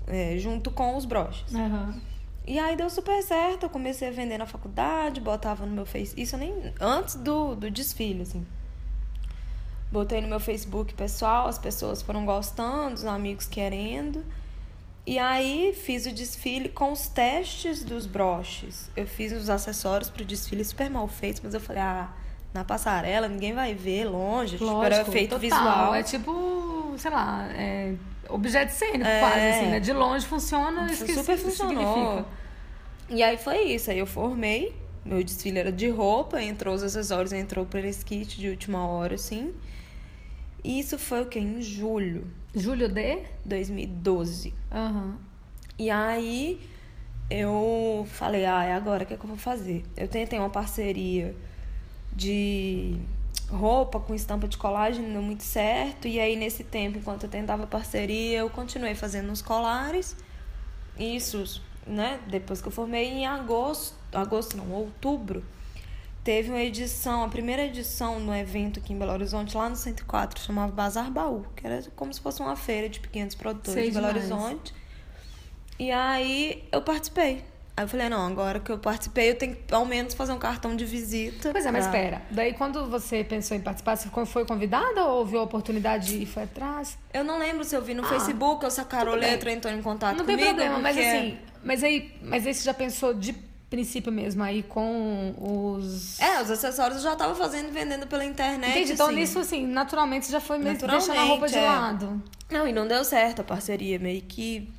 é, 0.07 0.35
junto 0.39 0.71
com 0.71 0.97
os 0.97 1.05
broches. 1.05 1.53
Aham. 1.53 2.01
E 2.47 2.57
aí 2.57 2.75
deu 2.75 2.89
super 2.89 3.21
certo, 3.21 3.67
eu 3.67 3.69
comecei 3.69 4.07
a 4.07 4.11
vender 4.11 4.39
na 4.39 4.47
faculdade, 4.47 5.21
botava 5.21 5.67
no 5.67 5.71
meu 5.71 5.85
Face. 5.85 6.19
Isso 6.19 6.35
nem 6.35 6.73
antes 6.81 7.13
do, 7.13 7.53
do 7.53 7.69
desfile, 7.69 8.23
assim. 8.23 8.43
Botei 9.91 10.21
no 10.21 10.27
meu 10.27 10.39
Facebook 10.39 10.93
pessoal, 10.93 11.47
as 11.47 11.57
pessoas 11.57 12.01
foram 12.01 12.25
gostando, 12.25 12.93
os 12.93 13.05
amigos 13.05 13.47
querendo. 13.47 14.23
E 15.05 15.17
aí 15.17 15.73
fiz 15.73 16.05
o 16.05 16.11
desfile 16.11 16.69
com 16.69 16.91
os 16.91 17.07
testes 17.07 17.83
dos 17.83 18.05
broches. 18.05 18.91
Eu 18.95 19.07
fiz 19.07 19.31
os 19.31 19.49
acessórios 19.49 20.09
pro 20.09 20.23
desfile 20.23 20.63
super 20.63 20.89
mal 20.89 21.07
feitos, 21.07 21.41
mas 21.43 21.55
eu 21.55 21.59
falei, 21.59 21.81
ah, 21.81 22.09
na 22.53 22.63
passarela 22.63 23.27
ninguém 23.27 23.53
vai 23.53 23.73
ver 23.73 24.05
longe, 24.05 24.57
tipo, 24.59 24.83
era 24.83 24.97
Lógico, 24.97 25.09
efeito 25.09 25.29
total. 25.31 25.39
visual. 25.39 25.95
É 25.95 26.03
tipo, 26.03 26.93
sei 26.97 27.09
lá, 27.11 27.47
é 27.53 27.95
objeto 28.29 28.71
cênico 28.71 29.07
É. 29.07 29.19
quase, 29.19 29.39
assim, 29.47 29.65
né? 29.71 29.79
De 29.79 29.91
longe 29.91 30.25
funciona, 30.27 30.91
esqueci 30.91 31.15
super 31.15 31.35
o 31.35 31.37
funcionou. 31.39 31.93
significa. 31.95 32.25
E 33.09 33.23
aí 33.23 33.37
foi 33.37 33.63
isso. 33.63 33.89
Aí 33.89 33.97
eu 33.97 34.05
formei. 34.05 34.75
Meu 35.03 35.23
desfile 35.23 35.57
era 35.57 35.71
de 35.71 35.89
roupa, 35.89 36.39
entrou 36.39 36.75
os 36.75 36.83
acessórios, 36.83 37.33
entrou 37.33 37.65
o 37.65 37.67
press 37.67 38.03
kit 38.03 38.37
de 38.39 38.49
última 38.49 38.85
hora, 38.85 39.15
assim. 39.15 39.51
E 40.63 40.79
isso 40.79 40.97
foi 40.97 41.21
o 41.21 41.25
que? 41.25 41.39
Em 41.39 41.61
julho 41.61 42.27
Júlio 42.55 42.89
D? 42.89 43.17
de 43.43 43.49
2012. 43.49 44.53
Aham. 44.71 45.17
E 45.77 45.89
aí 45.89 46.59
eu 47.29 48.07
falei, 48.11 48.45
ah, 48.45 48.63
é 48.63 48.73
agora, 48.73 49.03
o 49.03 49.05
que, 49.05 49.13
é 49.13 49.17
que 49.17 49.23
eu 49.23 49.27
vou 49.27 49.37
fazer? 49.37 49.83
Eu 49.95 50.07
tentei 50.07 50.39
uma 50.39 50.49
parceria 50.49 51.35
de 52.11 52.99
roupa 53.49 53.99
com 53.99 54.13
estampa 54.13 54.47
de 54.47 54.57
colagem, 54.57 55.03
não 55.03 55.13
deu 55.13 55.21
muito 55.21 55.43
certo. 55.43 56.07
E 56.07 56.19
aí, 56.19 56.35
nesse 56.35 56.63
tempo, 56.63 56.97
enquanto 56.97 57.23
eu 57.23 57.29
tentava 57.29 57.67
parceria, 57.67 58.39
eu 58.39 58.49
continuei 58.49 58.95
fazendo 58.95 59.31
uns 59.31 59.41
colares. 59.41 60.15
Isso, 60.97 61.61
né? 61.85 62.19
Depois 62.27 62.61
que 62.61 62.67
eu 62.67 62.71
formei 62.71 63.05
em 63.05 63.25
agosto, 63.25 63.95
agosto 64.11 64.57
não, 64.57 64.69
outubro, 64.71 65.43
teve 66.23 66.49
uma 66.49 66.59
edição, 66.61 67.23
a 67.23 67.27
primeira 67.29 67.63
edição 67.63 68.19
no 68.19 68.35
evento 68.35 68.79
aqui 68.79 68.93
em 68.93 68.97
Belo 68.99 69.11
Horizonte, 69.11 69.55
lá 69.55 69.69
no 69.69 69.75
104, 69.75 70.41
chamava 70.43 70.71
Bazar 70.71 71.09
Baú, 71.11 71.45
que 71.55 71.65
era 71.65 71.81
como 71.95 72.13
se 72.13 72.19
fosse 72.21 72.41
uma 72.41 72.55
feira 72.55 72.87
de 72.89 72.99
pequenos 72.99 73.35
produtores 73.35 73.73
Sei 73.73 73.89
de 73.89 73.99
Belo 73.99 74.07
demais. 74.13 74.31
Horizonte. 74.31 74.73
E 75.77 75.91
aí 75.91 76.67
eu 76.71 76.81
participei. 76.81 77.43
Aí 77.77 77.85
eu 77.85 77.87
falei, 77.87 78.09
não, 78.09 78.27
agora 78.27 78.59
que 78.59 78.69
eu 78.69 78.77
participei, 78.77 79.29
eu 79.31 79.35
tenho 79.37 79.55
que 79.55 79.73
ao 79.73 79.85
menos 79.85 80.13
fazer 80.13 80.33
um 80.33 80.37
cartão 80.37 80.75
de 80.75 80.83
visita. 80.83 81.51
Pois 81.53 81.65
é, 81.65 81.71
mas 81.71 81.87
pra- 81.87 81.97
espera. 81.97 82.21
Daí 82.29 82.53
quando 82.53 82.85
você 82.89 83.23
pensou 83.23 83.55
em 83.55 83.61
participar, 83.61 83.95
você 83.95 84.09
foi 84.25 84.43
convidada 84.45 85.05
ou 85.05 85.25
viu 85.25 85.39
a 85.39 85.43
oportunidade 85.43 86.21
e 86.21 86.25
foi 86.25 86.43
atrás? 86.43 86.97
Eu 87.13 87.23
não 87.23 87.39
lembro 87.39 87.63
se 87.63 87.73
eu 87.73 87.81
vi 87.81 87.93
no 87.93 88.03
Ah, 88.03 88.09
Facebook 88.09 88.65
tudo 88.65 89.11
bem. 89.11 89.31
Letra 89.31 89.51
entrou 89.53 89.73
em 89.73 89.81
contato 89.81 90.17
Não 90.17 90.25
tem 90.25 90.35
comigo. 90.35 90.53
problema, 90.55 90.79
mas 90.79 90.95
porque- 90.97 91.09
assim, 91.09 91.37
mas 91.63 91.81
aí, 91.81 92.13
mas 92.21 92.45
aí 92.45 92.53
você 92.53 92.63
já 92.65 92.73
pensou 92.73 93.13
de 93.13 93.31
princípio 93.69 94.11
mesmo 94.11 94.41
aí 94.41 94.63
com 94.63 95.35
os 95.37 96.19
É, 96.19 96.41
os 96.41 96.49
acessórios 96.49 96.97
eu 96.97 97.03
já 97.03 97.15
tava 97.15 97.35
fazendo 97.35 97.71
vendendo 97.71 98.07
pela 98.07 98.25
internet. 98.25 98.71
Entendi. 98.71 98.93
Então 98.93 99.07
assim. 99.07 99.15
nisso 99.15 99.39
assim, 99.39 99.67
naturalmente 99.67 100.31
já 100.31 100.41
foi 100.41 100.57
meio 100.57 100.77
deixando 100.77 101.19
a 101.19 101.23
roupa 101.23 101.47
de 101.47 101.57
é. 101.57 101.65
lado. 101.65 102.21
Não, 102.49 102.67
e 102.67 102.73
não 102.73 102.87
deu 102.87 103.03
certo 103.03 103.41
a 103.41 103.43
parceria, 103.43 103.99
meio 103.99 104.21
que 104.23 104.71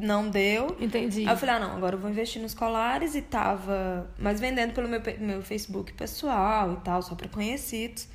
não 0.00 0.28
deu. 0.28 0.76
Entendi. 0.80 1.20
Aí 1.20 1.34
eu 1.34 1.36
falei, 1.36 1.54
ah, 1.54 1.58
não, 1.60 1.76
agora 1.76 1.94
eu 1.94 2.00
vou 2.00 2.10
investir 2.10 2.40
nos 2.40 2.54
colares 2.54 3.14
e 3.14 3.22
tava. 3.22 4.10
Mas 4.18 4.40
vendendo 4.40 4.72
pelo 4.72 4.88
meu, 4.88 5.00
meu 5.20 5.42
Facebook 5.42 5.92
pessoal 5.92 6.72
e 6.72 6.76
tal, 6.78 7.02
só 7.02 7.14
pra 7.14 7.28
conhecidos. 7.28 8.08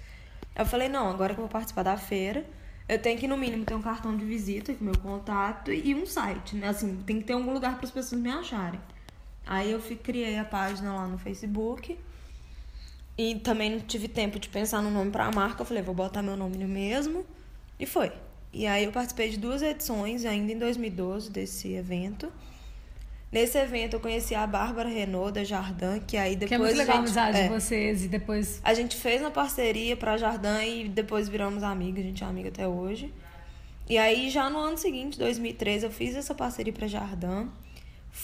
Eu 0.55 0.65
falei, 0.65 0.89
não, 0.89 1.10
agora 1.10 1.34
que 1.34 1.39
eu 1.39 1.43
vou 1.43 1.51
participar 1.51 1.84
da 1.84 1.96
feira, 1.96 2.43
eu 2.89 3.00
tenho 3.00 3.19
que, 3.19 3.27
no 3.27 3.38
mínimo, 3.38 3.63
ter 3.63 3.75
um 3.75 3.81
cartão 3.81 4.17
de 4.17 4.25
visita 4.25 4.74
com 4.74 4.84
meu 4.84 4.98
contato 4.98 5.72
e 5.72 5.93
um 5.93 6.05
site, 6.05 6.55
né? 6.55 6.69
Assim, 6.69 6.98
tem 7.05 7.19
que 7.19 7.25
ter 7.25 7.34
algum 7.34 7.53
lugar 7.53 7.75
para 7.75 7.86
as 7.86 7.91
pessoas 7.91 8.19
me 8.19 8.31
acharem. 8.31 8.79
Aí 9.47 9.71
eu 9.71 9.79
fui, 9.79 9.95
criei 9.95 10.37
a 10.37 10.45
página 10.45 10.93
lá 10.93 11.07
no 11.07 11.17
Facebook. 11.17 11.97
E 13.17 13.35
também 13.35 13.71
não 13.71 13.79
tive 13.79 14.07
tempo 14.07 14.37
de 14.39 14.49
pensar 14.49 14.81
no 14.81 14.91
nome 14.91 15.09
pra 15.09 15.31
marca. 15.31 15.61
Eu 15.61 15.65
falei, 15.65 15.81
vou 15.81 15.95
botar 15.95 16.21
meu 16.21 16.35
nome 16.35 16.57
no 16.57 16.67
mesmo. 16.67 17.25
E 17.79 17.85
foi. 17.85 18.11
E 18.53 18.67
aí 18.67 18.83
eu 18.83 18.91
participei 18.91 19.29
de 19.29 19.37
duas 19.37 19.61
edições, 19.61 20.25
ainda 20.25 20.51
em 20.51 20.57
2012, 20.57 21.31
desse 21.31 21.73
evento. 21.73 22.31
Nesse 23.31 23.57
evento 23.57 23.95
eu 23.95 23.99
conheci 23.99 24.33
a 24.33 24.47
Bárbara 24.47 24.87
Renault 24.87 25.33
da 25.33 25.43
Jardim, 25.43 25.99
que 26.07 26.15
aí 26.15 26.35
depois 26.35 26.49
que 26.49 26.55
é 26.55 26.57
muito 26.57 26.77
legal 26.77 26.95
a 26.95 26.99
gente, 26.99 27.07
amizade 27.07 27.37
é, 27.37 27.43
de 27.43 27.49
vocês 27.49 28.05
e 28.05 28.07
depois 28.07 28.61
a 28.63 28.73
gente 28.73 28.95
fez 28.95 29.19
uma 29.19 29.31
parceria 29.31 29.97
pra 29.97 30.15
Jardim 30.15 30.85
e 30.85 30.87
depois 30.87 31.27
viramos 31.27 31.61
amigas, 31.61 32.05
a 32.05 32.07
gente 32.07 32.23
é 32.23 32.25
amiga 32.25 32.47
até 32.47 32.65
hoje. 32.65 33.13
E 33.89 33.97
aí 33.97 34.29
já 34.29 34.49
no 34.49 34.59
ano 34.59 34.77
seguinte, 34.77 35.19
2013, 35.19 35.85
eu 35.85 35.91
fiz 35.91 36.15
essa 36.15 36.33
parceria 36.33 36.71
pra 36.71 36.87
Jardim. 36.87 37.49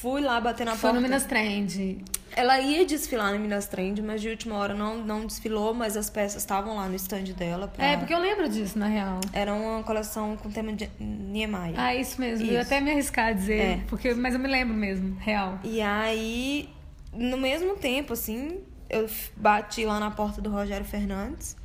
Fui 0.02 0.22
lá 0.22 0.40
bater 0.42 0.66
na 0.66 0.72
foi 0.72 0.82
porta. 0.82 0.96
no 0.96 1.02
Minas 1.02 1.24
Trend. 1.26 2.04
Ela 2.36 2.60
ia 2.60 2.84
desfilar 2.86 3.32
no 3.32 3.40
Minas 3.40 3.68
Trend, 3.68 4.02
mas 4.02 4.20
de 4.22 4.28
última 4.28 4.56
hora 4.56 4.74
não, 4.74 4.98
não 4.98 5.26
desfilou, 5.26 5.74
mas 5.74 5.96
as 5.96 6.10
peças 6.10 6.42
estavam 6.42 6.76
lá 6.76 6.88
no 6.90 6.96
stand 6.96 7.26
dela. 7.38 7.68
Pra... 7.68 7.86
É, 7.86 7.96
porque 7.96 8.14
eu 8.14 8.20
lembro 8.20 8.50
disso, 8.50 8.78
na 8.78 8.88
real. 8.88 9.20
Era 9.32 9.54
uma 9.54 9.84
coleção 9.84 10.36
com 10.36 10.50
tema 10.52 10.74
de 10.74 10.90
Niemeyer. 11.00 11.76
Ah, 11.80 11.96
isso 11.96 12.20
mesmo. 12.20 12.46
Eu 12.48 12.54
ia 12.54 12.62
Isso. 12.62 12.74
até 12.74 12.82
me 12.82 12.92
arriscar 12.92 13.28
a 13.28 13.32
dizer, 13.34 13.60
É. 13.60 13.80
porque, 13.88 14.14
mas 14.16 14.34
eu 14.34 14.40
me 14.40 14.48
lembro 14.48 14.74
mesmo, 14.76 15.16
real. 15.20 15.60
E 15.64 15.80
aí, 15.80 16.70
no 17.14 17.38
mesmo 17.38 17.76
tempo, 17.78 18.14
assim, 18.14 18.60
eu 18.90 19.08
bati 19.38 19.86
lá 19.86 20.00
na 20.00 20.10
porta 20.12 20.42
do 20.42 20.50
Rogério 20.50 20.86
Fernandes. 20.86 21.56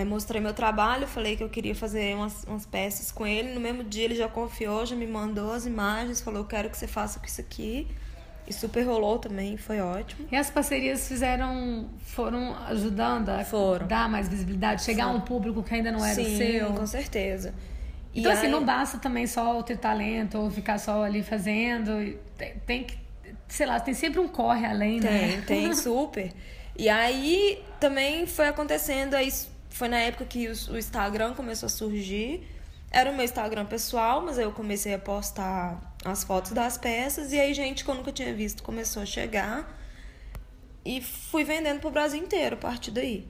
Eh, 0.00 0.04
mostrei 0.04 0.40
meu 0.40 0.52
trabalho, 0.54 1.06
falei 1.06 1.36
que 1.36 1.42
eu 1.42 1.48
queria 1.48 1.74
fazer 1.74 2.14
umas, 2.14 2.44
umas 2.44 2.64
peças 2.66 3.10
com 3.10 3.26
ele. 3.26 3.52
No 3.54 3.60
mesmo 3.60 3.82
dia 3.84 4.04
ele 4.04 4.14
já 4.14 4.28
confiou, 4.28 4.84
já 4.86 4.94
me 4.94 5.06
mandou 5.06 5.52
as 5.52 5.66
imagens, 5.66 6.20
falou, 6.20 6.40
eu 6.40 6.46
quero 6.46 6.68
que 6.70 6.76
você 6.76 6.86
faça 6.86 7.18
com 7.18 7.26
isso 7.26 7.40
aqui. 7.40 7.86
E 8.48 8.52
super 8.52 8.82
rolou 8.86 9.18
também, 9.18 9.56
foi 9.56 9.80
ótimo. 9.80 10.28
E 10.30 10.36
as 10.36 10.48
parcerias 10.48 11.08
fizeram, 11.08 11.88
foram 12.04 12.54
ajudando 12.68 13.28
a 13.30 13.44
Foram. 13.44 13.88
dar 13.88 14.08
mais 14.08 14.28
visibilidade, 14.28 14.84
chegar 14.84 15.06
a 15.06 15.10
um 15.10 15.20
público 15.20 15.62
que 15.64 15.74
ainda 15.74 15.90
não 15.90 16.04
era 16.04 16.14
Sim, 16.22 16.36
seu. 16.38 16.72
com 16.74 16.86
certeza. 16.86 17.52
E 18.14 18.20
Então, 18.20 18.30
assim, 18.32 18.46
aí- 18.46 18.52
não 18.52 18.64
basta 18.64 18.98
também 18.98 19.26
só 19.26 19.60
ter 19.62 19.76
talento 19.78 20.38
ou 20.38 20.48
ficar 20.50 20.78
só 20.78 21.02
ali 21.02 21.22
fazendo. 21.24 22.00
e 22.00 22.18
Tem, 22.38 22.52
tem 22.64 22.84
que, 22.84 22.96
sei 23.48 23.66
lá, 23.66 23.80
tem 23.80 23.92
sempre 23.94 24.20
um 24.20 24.28
corre 24.28 24.64
além, 24.64 25.00
Tem, 25.00 25.10
né? 25.38 25.42
tem, 25.44 25.74
super. 25.74 26.32
E 26.78 26.88
aí 26.88 27.60
também 27.80 28.26
foi 28.26 28.46
acontecendo, 28.46 29.14
aí 29.14 29.28
foi 29.76 29.88
na 29.88 29.98
época 29.98 30.24
que 30.24 30.48
o, 30.48 30.78
Instagram 30.78 31.34
começou 31.34 31.66
a 31.66 31.70
surgir. 31.70 32.48
Era 32.90 33.10
o 33.10 33.14
meu 33.14 33.24
Instagram 33.24 33.66
pessoal, 33.66 34.22
mas 34.22 34.38
eu 34.38 34.50
comecei 34.50 34.94
a 34.94 34.98
postar 34.98 35.94
as 36.02 36.24
fotos 36.24 36.52
das 36.52 36.78
peças 36.78 37.30
e 37.30 37.38
aí 37.38 37.52
gente 37.52 37.84
que 37.84 37.90
eu 37.90 37.94
nunca 37.94 38.10
tinha 38.10 38.32
visto 38.32 38.62
começou 38.62 39.02
a 39.02 39.06
chegar. 39.06 39.78
E 40.82 41.02
fui 41.02 41.44
vendendo 41.44 41.80
pro 41.80 41.90
Brasil 41.90 42.18
inteiro 42.18 42.56
a 42.56 42.58
partir 42.58 42.90
daí. 42.90 43.28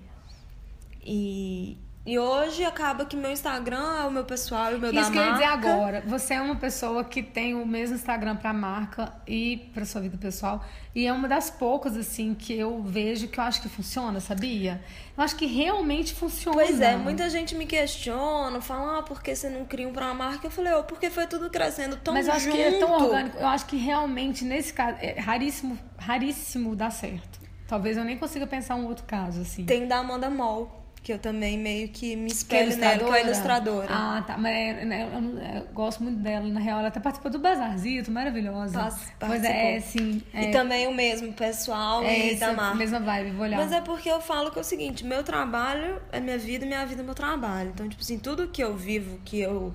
E, 1.03 1.79
e 2.07 2.19
hoje 2.19 2.65
acaba 2.65 3.05
que 3.05 3.17
meu 3.17 3.33
Instagram 3.33 3.99
é 4.01 4.07
o 4.07 4.11
meu 4.13 4.25
pessoal 4.25 4.71
e 4.71 4.77
o 4.77 4.79
meu 4.79 4.93
da 4.93 5.01
Isso 5.01 5.11
que 5.11 5.19
eu 5.19 5.25
ia 5.25 5.33
dizer 5.33 5.47
marca. 5.47 5.73
agora. 5.73 6.05
Você 6.07 6.35
é 6.35 6.41
uma 6.41 6.55
pessoa 6.55 7.03
que 7.03 7.23
tem 7.23 7.55
o 7.55 7.67
mesmo 7.67 7.97
Instagram 7.97 8.37
pra 8.37 8.53
marca 8.53 9.13
e 9.27 9.69
pra 9.75 9.85
sua 9.85 10.01
vida 10.01 10.17
pessoal. 10.17 10.65
E 10.95 11.05
é 11.07 11.13
uma 11.13 11.27
das 11.27 11.51
poucas, 11.51 11.97
assim, 11.97 12.33
que 12.33 12.57
eu 12.57 12.81
vejo 12.81 13.29
que 13.29 13.41
eu 13.41 13.45
acho 13.45 13.61
que 13.61 13.69
funciona, 13.69 14.21
sabia? 14.21 14.81
Eu 15.19 15.25
acho 15.25 15.35
que 15.37 15.47
realmente 15.47 16.15
funciona. 16.15 16.57
Pois 16.57 16.81
é, 16.81 16.97
muita 16.97 17.29
gente 17.29 17.55
me 17.55 17.67
questiona, 17.67 18.61
fala, 18.61 19.01
ah, 19.01 19.03
por 19.03 19.21
que 19.23 19.35
você 19.35 19.51
não 19.51 19.65
cria 19.65 19.89
um 19.89 19.93
pra 19.93 20.07
uma 20.07 20.15
marca? 20.15 20.47
Eu 20.47 20.51
falei, 20.51 20.73
oh, 20.75 20.85
porque 20.85 21.11
foi 21.11 21.27
tudo 21.27 21.51
crescendo 21.51 21.97
tão 21.97 22.15
Mas 22.15 22.29
eu 22.29 22.35
acho 22.35 22.45
junto. 22.45 22.57
que 22.57 22.63
é 22.63 22.79
tão 22.79 22.93
orgânico. 22.93 23.37
Eu 23.37 23.47
acho 23.49 23.67
que 23.67 23.77
realmente, 23.77 24.45
nesse 24.45 24.73
caso, 24.73 24.97
é 25.01 25.19
raríssimo, 25.19 25.77
raríssimo 25.99 26.77
dar 26.77 26.91
certo. 26.91 27.41
Talvez 27.67 27.97
eu 27.97 28.05
nem 28.05 28.17
consiga 28.17 28.47
pensar 28.47 28.77
um 28.77 28.87
outro 28.87 29.05
caso, 29.05 29.41
assim. 29.41 29.65
Tem 29.65 29.89
da 29.89 29.99
Amanda 29.99 30.31
Moll, 30.31 30.71
que 31.07 31.13
eu 31.13 31.21
também 31.21 31.57
meio 31.57 31.89
que 31.89 32.17
me 32.17 32.31
Que 32.31 32.57
é 32.57 32.65
espelho 32.65 32.77
nela, 32.79 33.05
que 33.05 33.11
é 33.13 33.15
a 33.15 33.21
ilustradora. 33.23 33.87
Ah, 33.89 34.25
tá. 34.27 34.37
Mas 34.37 34.53
é, 34.53 34.85
né, 34.85 35.09
eu, 35.15 35.21
não- 35.21 35.41
eu 35.41 35.67
gosto 35.73 36.03
muito 36.03 36.19
dela. 36.19 36.45
Na 36.49 36.59
real, 36.59 36.81
ela 36.81 36.89
até 36.89 36.99
participou 36.99 37.31
do 37.31 37.39
Bazarzito, 37.39 38.11
maravilhosa. 38.11 38.89
Pois 39.21 39.45
é, 39.45 39.75
participou. 39.75 40.03
sim. 40.03 40.23
É, 40.35 40.43
E 40.43 40.51
também 40.51 40.89
o 40.89 40.93
mesmo 40.93 41.33
pessoal 41.33 42.03
é 42.03 42.33
e 42.33 42.35
da 42.35 42.53
marca. 42.53 42.75
mesma 42.75 42.99
vibe, 42.99 43.31
vou 43.31 43.45
olhar. 43.45 43.57
Mas 43.59 43.71
é 43.71 43.81
porque 43.81 44.11
eu 44.11 44.21
falo 44.21 44.51
que 44.51 44.59
é 44.59 44.63
o 44.63 44.65
seguinte, 44.65 45.05
meu 45.07 45.23
trabalho 45.23 46.03
é 46.11 46.19
minha 46.19 46.39
vida, 46.39 46.67
minha 46.67 46.85
vida 46.85 47.03
é 47.03 47.05
meu 47.05 47.15
trabalho. 47.15 47.71
Então, 47.73 47.89
tipo 47.89 48.03
assim, 48.03 48.19
tudo 48.19 48.49
que 48.49 48.61
eu 48.65 48.77
vivo, 48.77 49.21
que 49.25 49.39
eu, 49.39 49.73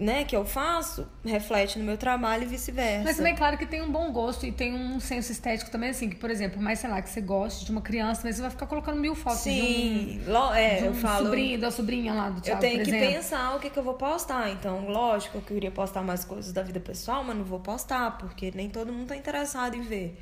né, 0.00 0.24
que 0.24 0.34
eu 0.34 0.44
faço, 0.44 1.06
reflete 1.24 1.78
no 1.78 1.84
meu 1.84 1.96
trabalho 1.98 2.44
e 2.44 2.46
vice-versa. 2.46 3.04
Mas 3.04 3.16
também, 3.16 3.34
claro 3.34 3.56
que 3.58 3.66
tem 3.66 3.82
um 3.82 3.90
bom 3.90 4.12
gosto 4.12 4.46
e 4.46 4.52
tem 4.52 4.74
um 4.74 4.98
senso 5.00 5.32
estético 5.32 5.70
também, 5.70 5.90
assim, 5.90 6.08
que, 6.08 6.16
por 6.16 6.30
exemplo, 6.30 6.60
mais 6.60 6.78
sei 6.78 6.90
lá, 6.90 7.00
que 7.02 7.08
você 7.10 7.20
goste 7.20 7.64
de 7.64 7.70
uma 7.70 7.80
criança, 7.82 8.22
mas 8.24 8.36
você 8.36 8.42
vai 8.42 8.50
ficar 8.50 8.66
colocando 8.66 8.98
mil 9.00 9.14
fotos 9.14 9.44
Sim, 9.44 10.22
lo- 10.26 10.52
é, 10.54 10.80
de 10.80 10.84
um, 10.84 10.88
eu 10.88 10.92
de 10.92 10.98
um 11.00 11.00
falo. 11.02 11.26
sobrinho, 11.26 11.58
da 11.60 11.70
sobrinha 11.70 12.12
lá 12.14 12.30
do 12.30 12.40
Eu 12.42 12.42
Thiago, 12.42 12.60
tenho 12.60 12.72
por 12.72 12.80
que 12.82 12.92
exemplo. 12.92 13.20
pensar 13.20 13.56
o 13.56 13.60
que, 13.60 13.70
que 13.70 13.78
eu 13.78 13.82
vou 13.82 13.94
postar. 13.94 14.50
Então, 14.50 14.88
lógico, 14.88 15.38
eu 15.38 15.42
queria 15.42 15.70
postar 15.70 16.02
mais 16.02 16.24
coisas 16.24 16.52
da 16.52 16.62
vida 16.62 16.80
pessoal, 16.80 17.22
mas 17.24 17.36
não 17.36 17.44
vou 17.44 17.60
postar, 17.60 18.18
porque 18.18 18.50
nem 18.54 18.70
todo 18.70 18.92
mundo 18.92 19.08
tá 19.08 19.16
interessado 19.16 19.76
em 19.76 19.82
ver. 19.82 20.18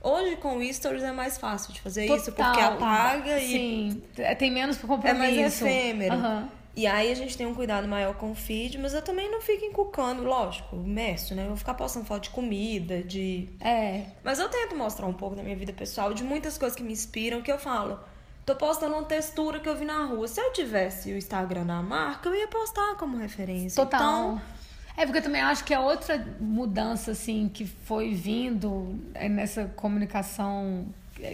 Hoje, 0.00 0.36
com 0.36 0.56
o 0.58 0.74
Stories, 0.74 1.02
é 1.02 1.12
mais 1.12 1.38
fácil 1.38 1.72
de 1.72 1.80
fazer 1.80 2.06
isso, 2.06 2.32
porque 2.32 2.60
Total. 2.60 2.72
apaga 2.76 3.38
e 3.40 3.48
Sim, 3.48 4.02
é, 4.18 4.34
tem 4.34 4.50
menos 4.50 4.76
é 4.78 4.86
compromisso. 4.86 5.14
mais 5.14 5.36
efêmero. 5.38 6.14
Aham. 6.14 6.48
E 6.74 6.86
aí 6.86 7.12
a 7.12 7.14
gente 7.14 7.36
tem 7.36 7.46
um 7.46 7.54
cuidado 7.54 7.86
maior 7.86 8.14
com 8.14 8.30
o 8.30 8.34
feed, 8.34 8.78
mas 8.78 8.94
eu 8.94 9.02
também 9.02 9.30
não 9.30 9.42
fico 9.42 9.64
encucando, 9.64 10.22
lógico, 10.22 10.76
imerso, 10.76 11.34
né? 11.34 11.42
Eu 11.42 11.48
vou 11.48 11.56
ficar 11.56 11.74
postando 11.74 12.06
foto 12.06 12.22
de 12.24 12.30
comida, 12.30 13.02
de. 13.02 13.48
É, 13.60 14.06
Mas 14.24 14.38
eu 14.38 14.48
tento 14.48 14.74
mostrar 14.74 15.06
um 15.06 15.12
pouco 15.12 15.36
da 15.36 15.42
minha 15.42 15.56
vida 15.56 15.72
pessoal, 15.72 16.14
de 16.14 16.24
muitas 16.24 16.56
coisas 16.56 16.74
que 16.74 16.82
me 16.82 16.92
inspiram, 16.92 17.42
que 17.42 17.52
eu 17.52 17.58
falo. 17.58 18.00
Tô 18.46 18.56
postando 18.56 18.94
uma 18.94 19.04
textura 19.04 19.60
que 19.60 19.68
eu 19.68 19.76
vi 19.76 19.84
na 19.84 20.04
rua. 20.06 20.26
Se 20.26 20.40
eu 20.40 20.52
tivesse 20.52 21.12
o 21.12 21.16
Instagram 21.16 21.64
da 21.66 21.80
marca, 21.82 22.28
eu 22.28 22.34
ia 22.34 22.48
postar 22.48 22.96
como 22.96 23.16
referência. 23.18 23.84
Total. 23.84 24.00
Então, 24.00 24.42
É 24.96 25.04
porque 25.06 25.18
eu 25.18 25.22
também 25.22 25.40
acho 25.40 25.64
que 25.64 25.72
a 25.72 25.80
outra 25.80 26.18
mudança, 26.40 27.12
assim, 27.12 27.48
que 27.48 27.66
foi 27.66 28.14
vindo 28.14 28.98
é, 29.14 29.28
nessa 29.28 29.66
comunicação 29.76 30.86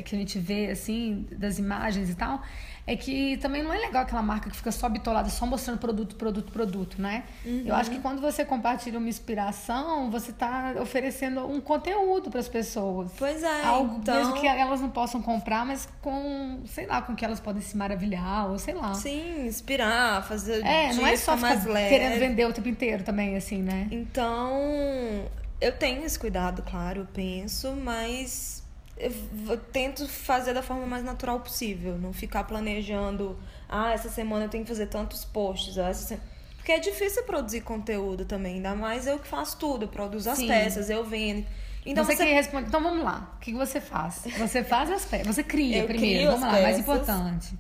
que 0.05 0.15
a 0.15 0.19
gente 0.19 0.39
vê, 0.39 0.71
assim, 0.71 1.27
das 1.33 1.59
imagens 1.59 2.11
e 2.11 2.15
tal, 2.15 2.43
é 2.91 2.97
que 2.97 3.37
também 3.37 3.63
não 3.63 3.71
é 3.73 3.79
legal 3.79 4.03
aquela 4.03 4.23
marca 4.23 4.49
que 4.49 4.57
fica 4.57 4.73
só 4.73 4.89
bitolada, 4.89 5.29
só 5.29 5.45
mostrando 5.45 5.79
produto, 5.79 6.17
produto, 6.17 6.51
produto, 6.51 7.03
né? 7.03 7.25
Eu 7.45 7.75
acho 7.75 7.91
que 7.91 7.99
quando 7.99 8.21
você 8.23 8.45
compartilha 8.47 8.99
uma 8.99 9.09
inspiração, 9.11 10.11
você 10.11 10.33
tá 10.33 10.75
oferecendo 10.81 11.47
um 11.47 11.61
conteúdo 11.61 12.31
para 12.31 12.41
as 12.41 12.49
pessoas. 12.49 13.11
Pois 13.19 13.43
é, 13.43 13.65
Algo 13.65 13.99
então- 13.99 14.15
mesmo 14.17 14.35
que 14.41 14.47
elas 14.47 14.81
não 14.81 14.89
possam 14.89 15.21
comprar, 15.21 15.67
mas 15.67 15.87
com, 16.01 16.61
sei 16.65 16.87
lá, 16.87 17.03
com 17.03 17.15
que 17.15 17.25
elas 17.25 17.41
podem 17.41 17.61
se 17.61 17.77
maravilhar, 17.77 18.49
ou 18.51 18.59
sei 18.59 18.73
lá. 18.73 18.95
sim, 18.95 19.47
inspirar, 19.47 20.23
fazer 20.27 20.65
É, 20.65 20.93
não 20.95 21.07
é 21.07 21.15
só 21.17 21.37
mais 21.37 21.67
leve. 21.67 21.91
querendo 21.91 22.19
vender 22.19 22.47
o 22.47 22.53
tempo 22.55 22.69
inteiro 22.69 23.05
também, 23.05 23.37
assim, 23.37 23.61
né? 23.63 23.87
Então, 23.91 25.27
eu 25.61 25.73
tenho 25.73 26.05
esse 26.05 26.19
cuidado, 26.19 26.63
claro, 26.63 27.01
eu 27.01 27.07
penso, 27.13 27.73
mas 27.73 28.58
eu, 28.99 29.57
tento 29.59 30.09
fazer 30.09 30.53
da 30.55 30.63
forma 30.63 30.87
mais 30.87 31.05
natural 31.05 31.41
possível, 31.41 31.97
não 31.99 32.13
ficar 32.13 32.45
planejando, 32.45 33.39
ah, 33.69 33.93
essa 33.93 34.09
semana 34.09 34.45
eu 34.47 34.49
tenho 34.49 34.65
que 34.65 34.69
fazer 34.69 34.87
tantos 34.87 35.25
posts, 35.25 35.79
ah, 35.79 35.93
se- 35.95 36.19
porque 36.57 36.73
é 36.73 36.79
difícil 36.79 37.23
produzir 37.25 37.61
conteúdo 37.63 38.25
também, 38.25 38.57
ainda 38.57 38.75
mais 38.75 39.07
eu 39.07 39.19
que 39.19 39.27
faço 39.29 39.57
tudo, 39.59 39.85
eu 39.85 39.89
produzo 39.89 40.29
as 40.31 40.39
Sim. 40.39 40.49
peças, 40.49 40.91
eu 40.91 41.05
vendo. 41.05 41.47
Então 41.87 42.05
você, 42.05 42.17
você, 42.17 42.27
que 42.27 42.33
responde. 42.33 42.69
Então 42.69 42.83
vamos 42.83 43.03
lá. 43.03 43.33
O 43.37 43.41
que 43.41 43.55
você 43.55 43.81
faz? 43.81 44.23
Você 44.39 44.63
faz 44.63 44.91
as 44.91 45.07
peças. 45.07 45.27
Você 45.35 45.43
cria 45.43 45.79
Eu 45.79 45.87
primeiro. 45.87 46.27
Vamos 46.33 46.43
lá, 46.47 46.53
mais 46.53 46.65
peças. 46.77 46.81
importante. 46.81 47.55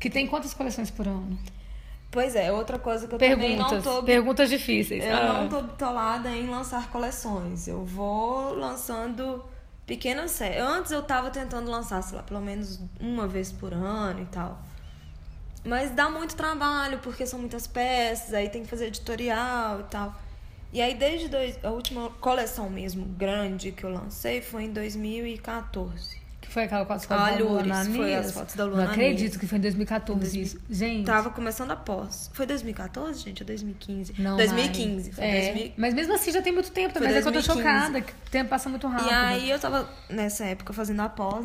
Que 0.00 0.08
tem 0.08 0.26
quantas 0.26 0.54
coleções 0.54 0.90
por 0.90 1.06
ano? 1.06 1.38
Pois 2.10 2.34
é, 2.36 2.50
outra 2.52 2.78
coisa 2.78 3.06
que 3.08 3.14
eu 3.16 3.18
também 3.18 3.56
não 3.56 3.68
Perguntas. 3.68 3.84
tô... 3.84 4.02
Perguntas 4.02 4.48
difíceis. 4.48 5.04
Eu 5.04 5.14
Ah. 5.16 5.32
não 5.42 5.48
tô 5.48 5.60
bitolada 5.60 6.30
em 6.30 6.46
lançar 6.48 6.88
coleções. 6.90 7.66
Eu 7.68 7.84
vou 7.84 8.54
lançando 8.54 9.44
pequenas 9.86 10.30
séries. 10.32 10.62
Antes 10.62 10.92
eu 10.92 11.02
tava 11.02 11.30
tentando 11.30 11.70
lançar, 11.70 12.02
sei 12.02 12.16
lá, 12.16 12.22
pelo 12.22 12.40
menos 12.40 12.80
uma 13.00 13.26
vez 13.26 13.52
por 13.52 13.72
ano 13.72 14.22
e 14.22 14.26
tal. 14.26 14.60
Mas 15.64 15.90
dá 15.90 16.10
muito 16.10 16.36
trabalho, 16.36 16.98
porque 16.98 17.26
são 17.26 17.38
muitas 17.38 17.66
peças, 17.66 18.34
aí 18.34 18.48
tem 18.50 18.62
que 18.62 18.68
fazer 18.68 18.86
editorial 18.86 19.80
e 19.80 19.84
tal. 19.84 20.14
E 20.72 20.82
aí, 20.82 20.94
desde 20.94 21.28
dois, 21.28 21.56
a 21.64 21.70
última 21.70 22.10
coleção 22.10 22.68
mesmo 22.68 23.06
grande 23.06 23.70
que 23.72 23.84
eu 23.84 23.90
lancei 23.90 24.42
foi 24.42 24.64
em 24.64 24.72
2014. 24.72 26.23
Foi 26.54 26.62
aquela 26.62 26.86
com 26.86 26.92
as 26.92 27.04
fotos 27.04 27.24
A 27.24 27.30
da 27.32 27.44
Luana 27.44 27.74
Lures, 27.74 27.88
foi 27.88 28.04
Anias? 28.04 28.26
as 28.26 28.32
fotos 28.32 28.54
da 28.54 28.64
Não 28.64 28.74
Luana 28.74 28.92
acredito 28.92 29.40
que 29.40 29.46
foi 29.48 29.58
em 29.58 29.60
2014 29.60 30.40
isso. 30.40 30.60
Gente. 30.70 31.04
Tava 31.04 31.30
começando 31.30 31.72
a 31.72 31.76
pós. 31.76 32.30
Foi 32.32 32.46
2014, 32.46 33.18
gente? 33.18 33.42
Ou 33.42 33.46
2015? 33.48 34.14
Não, 34.20 34.36
2015. 34.36 34.94
Mari. 34.94 35.12
Foi 35.14 35.24
é, 35.24 35.32
2015. 35.32 35.74
Mas 35.76 35.94
mesmo 35.94 36.14
assim 36.14 36.30
já 36.30 36.40
tem 36.40 36.52
muito 36.52 36.70
tempo 36.70 36.94
também. 36.94 37.08
Foi 37.08 37.16
Mas 37.18 37.26
é 37.26 37.30
que 37.32 37.36
eu 37.36 37.42
tô 37.42 37.48
2015. 37.48 37.82
chocada, 37.82 38.00
que 38.00 38.12
o 38.12 38.30
tempo 38.30 38.50
passa 38.50 38.68
muito 38.68 38.86
rápido. 38.86 39.10
E 39.10 39.12
aí 39.12 39.50
eu 39.50 39.58
tava, 39.58 39.90
nessa 40.08 40.44
época, 40.44 40.72
fazendo 40.72 41.00
a 41.00 41.08
pós, 41.08 41.44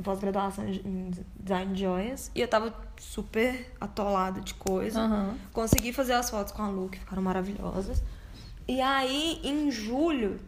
pós-graduação 0.00 0.68
em 0.68 1.10
design 1.40 1.74
de 1.74 1.80
joias. 1.80 2.30
E 2.32 2.40
eu 2.40 2.46
tava 2.46 2.72
super 3.00 3.72
atolada 3.80 4.40
de 4.40 4.54
coisa. 4.54 5.00
Aham. 5.00 5.34
Consegui 5.52 5.92
fazer 5.92 6.12
as 6.12 6.30
fotos 6.30 6.52
com 6.52 6.62
a 6.62 6.68
Lu, 6.68 6.88
que 6.88 7.00
ficaram 7.00 7.22
maravilhosas. 7.22 8.00
E 8.68 8.80
aí, 8.80 9.40
em 9.42 9.68
julho, 9.68 10.38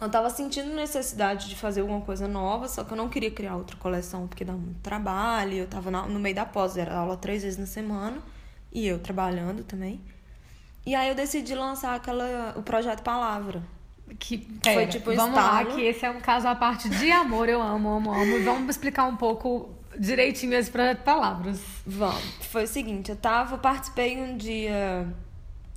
eu 0.00 0.08
tava 0.08 0.30
sentindo 0.30 0.74
necessidade 0.74 1.48
de 1.48 1.56
fazer 1.56 1.82
alguma 1.82 2.00
coisa 2.00 2.26
nova, 2.26 2.68
só 2.68 2.84
que 2.84 2.92
eu 2.92 2.96
não 2.96 3.08
queria 3.08 3.30
criar 3.30 3.56
outra 3.56 3.76
coleção, 3.76 4.26
porque 4.26 4.44
dá 4.44 4.52
muito 4.54 4.80
trabalho. 4.80 5.54
Eu 5.54 5.66
tava 5.66 5.90
no 5.90 6.18
meio 6.18 6.34
da 6.34 6.46
pós, 6.46 6.76
era 6.76 6.96
aula 6.96 7.16
três 7.16 7.42
vezes 7.42 7.58
na 7.58 7.66
semana. 7.66 8.18
E 8.72 8.86
eu 8.86 8.98
trabalhando 8.98 9.62
também. 9.64 10.00
E 10.86 10.94
aí 10.94 11.08
eu 11.08 11.14
decidi 11.14 11.54
lançar 11.54 11.94
aquela, 11.94 12.54
o 12.56 12.62
projeto 12.62 13.02
Palavra. 13.02 13.62
Que, 14.18 14.38
Foi 14.38 14.74
pera, 14.74 14.86
tipo 14.86 15.14
Vamos 15.14 15.36
lá, 15.36 15.62
estalo. 15.62 15.76
que 15.76 15.82
esse 15.82 16.04
é 16.04 16.10
um 16.10 16.20
caso 16.20 16.48
à 16.48 16.54
parte 16.54 16.88
de 16.88 17.12
amor. 17.12 17.48
Eu 17.48 17.62
amo, 17.62 17.90
amo, 17.90 18.12
amo. 18.12 18.36
E 18.38 18.42
vamos 18.42 18.70
explicar 18.70 19.04
um 19.06 19.16
pouco 19.16 19.70
direitinho 19.98 20.54
esse 20.54 20.70
projeto 20.70 21.02
palavras. 21.02 21.60
Vamos. 21.86 22.22
Foi 22.50 22.64
o 22.64 22.66
seguinte, 22.66 23.10
eu 23.10 23.16
tava, 23.16 23.58
participei 23.58 24.20
um 24.20 24.36
dia. 24.36 25.06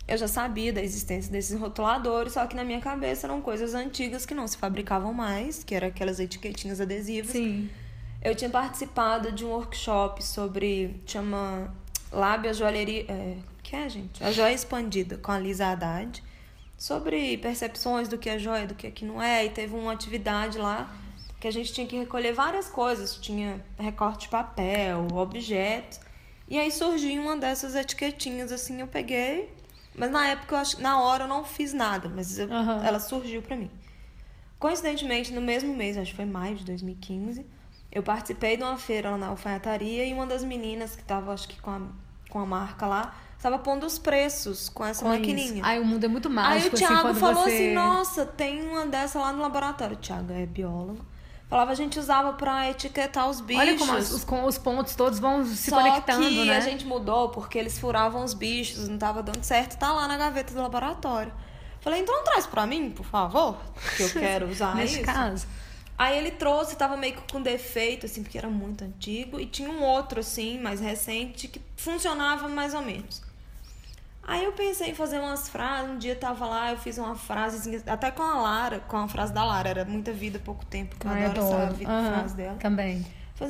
Eu 0.07 0.17
já 0.17 0.27
sabia 0.27 0.73
da 0.73 0.81
existência 0.81 1.31
desses 1.31 1.57
rotuladores, 1.57 2.33
só 2.33 2.45
que 2.45 2.55
na 2.55 2.63
minha 2.63 2.81
cabeça 2.81 3.25
eram 3.25 3.41
coisas 3.41 3.73
antigas 3.73 4.25
que 4.25 4.33
não 4.33 4.47
se 4.47 4.57
fabricavam 4.57 5.13
mais, 5.13 5.63
que 5.63 5.73
eram 5.73 5.87
aquelas 5.87 6.19
etiquetinhas 6.19 6.81
adesivas. 6.81 7.31
Sim. 7.31 7.69
Eu 8.21 8.35
tinha 8.35 8.49
participado 8.49 9.31
de 9.31 9.45
um 9.45 9.49
workshop 9.49 10.23
sobre. 10.23 11.01
chama 11.05 11.73
Lábia 12.11 12.53
Joalheria. 12.53 13.05
É, 13.07 13.37
que 13.61 13.75
é, 13.75 13.89
gente? 13.89 14.23
A 14.23 14.31
Joia 14.31 14.53
Expandida, 14.53 15.17
com 15.17 15.31
a 15.31 15.39
Lisa 15.39 15.67
Haddad. 15.67 16.21
Sobre 16.77 17.37
percepções 17.37 18.09
do 18.09 18.17
que 18.17 18.29
é 18.29 18.37
joia, 18.37 18.67
do 18.67 18.75
que 18.75 18.87
é 18.87 18.91
que 18.91 19.05
não 19.05 19.21
é. 19.21 19.45
E 19.45 19.49
teve 19.49 19.73
uma 19.73 19.93
atividade 19.93 20.57
lá 20.57 20.93
que 21.39 21.47
a 21.47 21.51
gente 21.51 21.73
tinha 21.73 21.87
que 21.87 21.97
recolher 21.97 22.33
várias 22.33 22.67
coisas. 22.67 23.15
Tinha 23.17 23.63
recorte 23.77 24.23
de 24.23 24.29
papel, 24.29 25.07
objetos. 25.13 25.99
E 26.47 26.59
aí 26.59 26.71
surgiu 26.71 27.21
uma 27.21 27.37
dessas 27.37 27.73
etiquetinhas, 27.73 28.51
assim, 28.51 28.81
eu 28.81 28.87
peguei. 28.87 29.49
Mas 29.95 30.09
na 30.11 30.27
época, 30.27 30.55
eu 30.55 30.59
acho, 30.59 30.81
na 30.81 30.99
hora 31.01 31.25
eu 31.25 31.27
não 31.27 31.43
fiz 31.43 31.73
nada, 31.73 32.09
mas 32.09 32.39
eu- 32.39 32.51
Aham. 32.51 32.83
ela 32.83 32.99
surgiu 32.99 33.41
pra 33.41 33.55
mim. 33.55 33.69
Coincidentemente, 34.59 35.33
no 35.33 35.41
mesmo 35.41 35.73
mês, 35.75 35.97
acho 35.97 36.11
que 36.11 36.15
foi 36.17 36.25
maio 36.25 36.55
de 36.55 36.63
2015, 36.63 37.45
eu 37.91 38.01
participei 38.01 38.55
de 38.57 38.63
uma 38.63 38.77
feira 38.77 39.11
lá 39.11 39.17
na 39.17 39.27
alfaiataria 39.27 40.05
e 40.05 40.13
uma 40.13 40.25
das 40.25 40.43
meninas 40.43 40.95
que 40.95 41.01
estava, 41.01 41.33
acho 41.33 41.47
que 41.47 41.59
com 41.61 41.69
a, 41.69 41.81
com 42.29 42.39
a 42.39 42.45
marca 42.45 42.87
lá, 42.87 43.13
estava 43.37 43.59
pondo 43.59 43.85
os 43.85 43.99
preços 43.99 44.69
com 44.69 44.85
essa 44.85 45.03
Com 45.03 45.09
maquininha. 45.09 45.55
isso. 45.55 45.61
Ai, 45.63 45.79
o 45.79 45.85
mundo 45.85 46.05
é 46.05 46.07
muito 46.07 46.27
Aí 46.29 46.33
mágico, 46.33 46.75
o 46.75 46.75
assim, 46.75 46.85
Thiago 46.85 47.01
quando 47.01 47.19
falou 47.19 47.43
você... 47.43 47.49
assim, 47.55 47.73
nossa, 47.73 48.25
tem 48.25 48.61
uma 48.67 48.85
dessa 48.87 49.19
lá 49.19 49.33
no 49.33 49.41
laboratório. 49.41 49.95
O 49.97 49.99
Thiago 49.99 50.31
é 50.31 50.45
biólogo. 50.45 51.05
Falava, 51.53 51.71
a 51.71 51.75
gente 51.75 51.99
usava 51.99 52.33
pra 52.33 52.67
etiquetar 52.71 53.29
os 53.29 53.39
bichos. 53.39 53.61
Olha 53.61 53.77
como 53.77 53.93
os, 53.95 54.23
com 54.23 54.43
os 54.45 54.57
pontos 54.57 54.95
todos 54.95 55.19
vão 55.19 55.45
se 55.45 55.69
Só 55.69 55.77
conectando, 55.77 56.27
que 56.27 56.45
né? 56.45 56.57
a 56.57 56.59
gente 56.59 56.83
mudou 56.83 57.29
porque 57.29 57.59
eles 57.59 57.77
furavam 57.77 58.23
os 58.23 58.33
bichos, 58.33 58.87
não 58.87 58.97
tava 58.97 59.21
dando 59.21 59.43
certo. 59.43 59.77
Tá 59.77 59.93
lá 59.93 60.07
na 60.07 60.17
gaveta 60.17 60.51
do 60.51 60.59
laboratório. 60.59 61.31
Falei, 61.79 62.01
então 62.01 62.23
traz 62.23 62.47
pra 62.47 62.65
mim, 62.65 62.89
por 62.89 63.05
favor, 63.05 63.55
que 63.95 64.01
eu 64.01 64.09
quero 64.09 64.49
usar 64.49 64.73
Neste 64.75 65.03
isso. 65.03 65.05
caso. 65.05 65.45
Aí 65.95 66.17
ele 66.17 66.31
trouxe, 66.31 66.75
tava 66.75 66.97
meio 66.97 67.17
que 67.17 67.31
com 67.31 67.39
defeito, 67.39 68.07
assim, 68.07 68.23
porque 68.23 68.39
era 68.39 68.49
muito 68.49 68.83
antigo. 68.83 69.39
E 69.39 69.45
tinha 69.45 69.69
um 69.69 69.83
outro, 69.83 70.21
assim, 70.21 70.57
mais 70.59 70.79
recente, 70.79 71.47
que 71.47 71.61
funcionava 71.77 72.49
mais 72.49 72.73
ou 72.73 72.81
menos. 72.81 73.21
Aí 74.25 74.45
eu 74.45 74.53
pensei 74.53 74.91
em 74.91 74.95
fazer 74.95 75.19
umas 75.19 75.49
frases. 75.49 75.91
Um 75.91 75.97
dia 75.97 76.15
tava 76.15 76.45
lá, 76.45 76.71
eu 76.71 76.77
fiz 76.77 76.97
uma 76.97 77.15
frase, 77.15 77.83
até 77.85 78.09
com 78.09 78.23
a 78.23 78.35
Lara, 78.41 78.79
com 78.79 78.95
a 78.97 79.07
frase 79.07 79.33
da 79.33 79.43
Lara. 79.43 79.69
Era 79.69 79.85
muita 79.85 80.13
vida, 80.13 80.39
pouco 80.39 80.65
tempo, 80.65 80.95
que 80.97 81.05
eu 81.05 81.11
Ai, 81.11 81.25
adoro 81.25 81.45
essa 81.63 81.73
vida, 81.73 81.91
Aham, 81.91 82.13
frase 82.13 82.35
dela. 82.35 82.57
Também. 82.57 83.05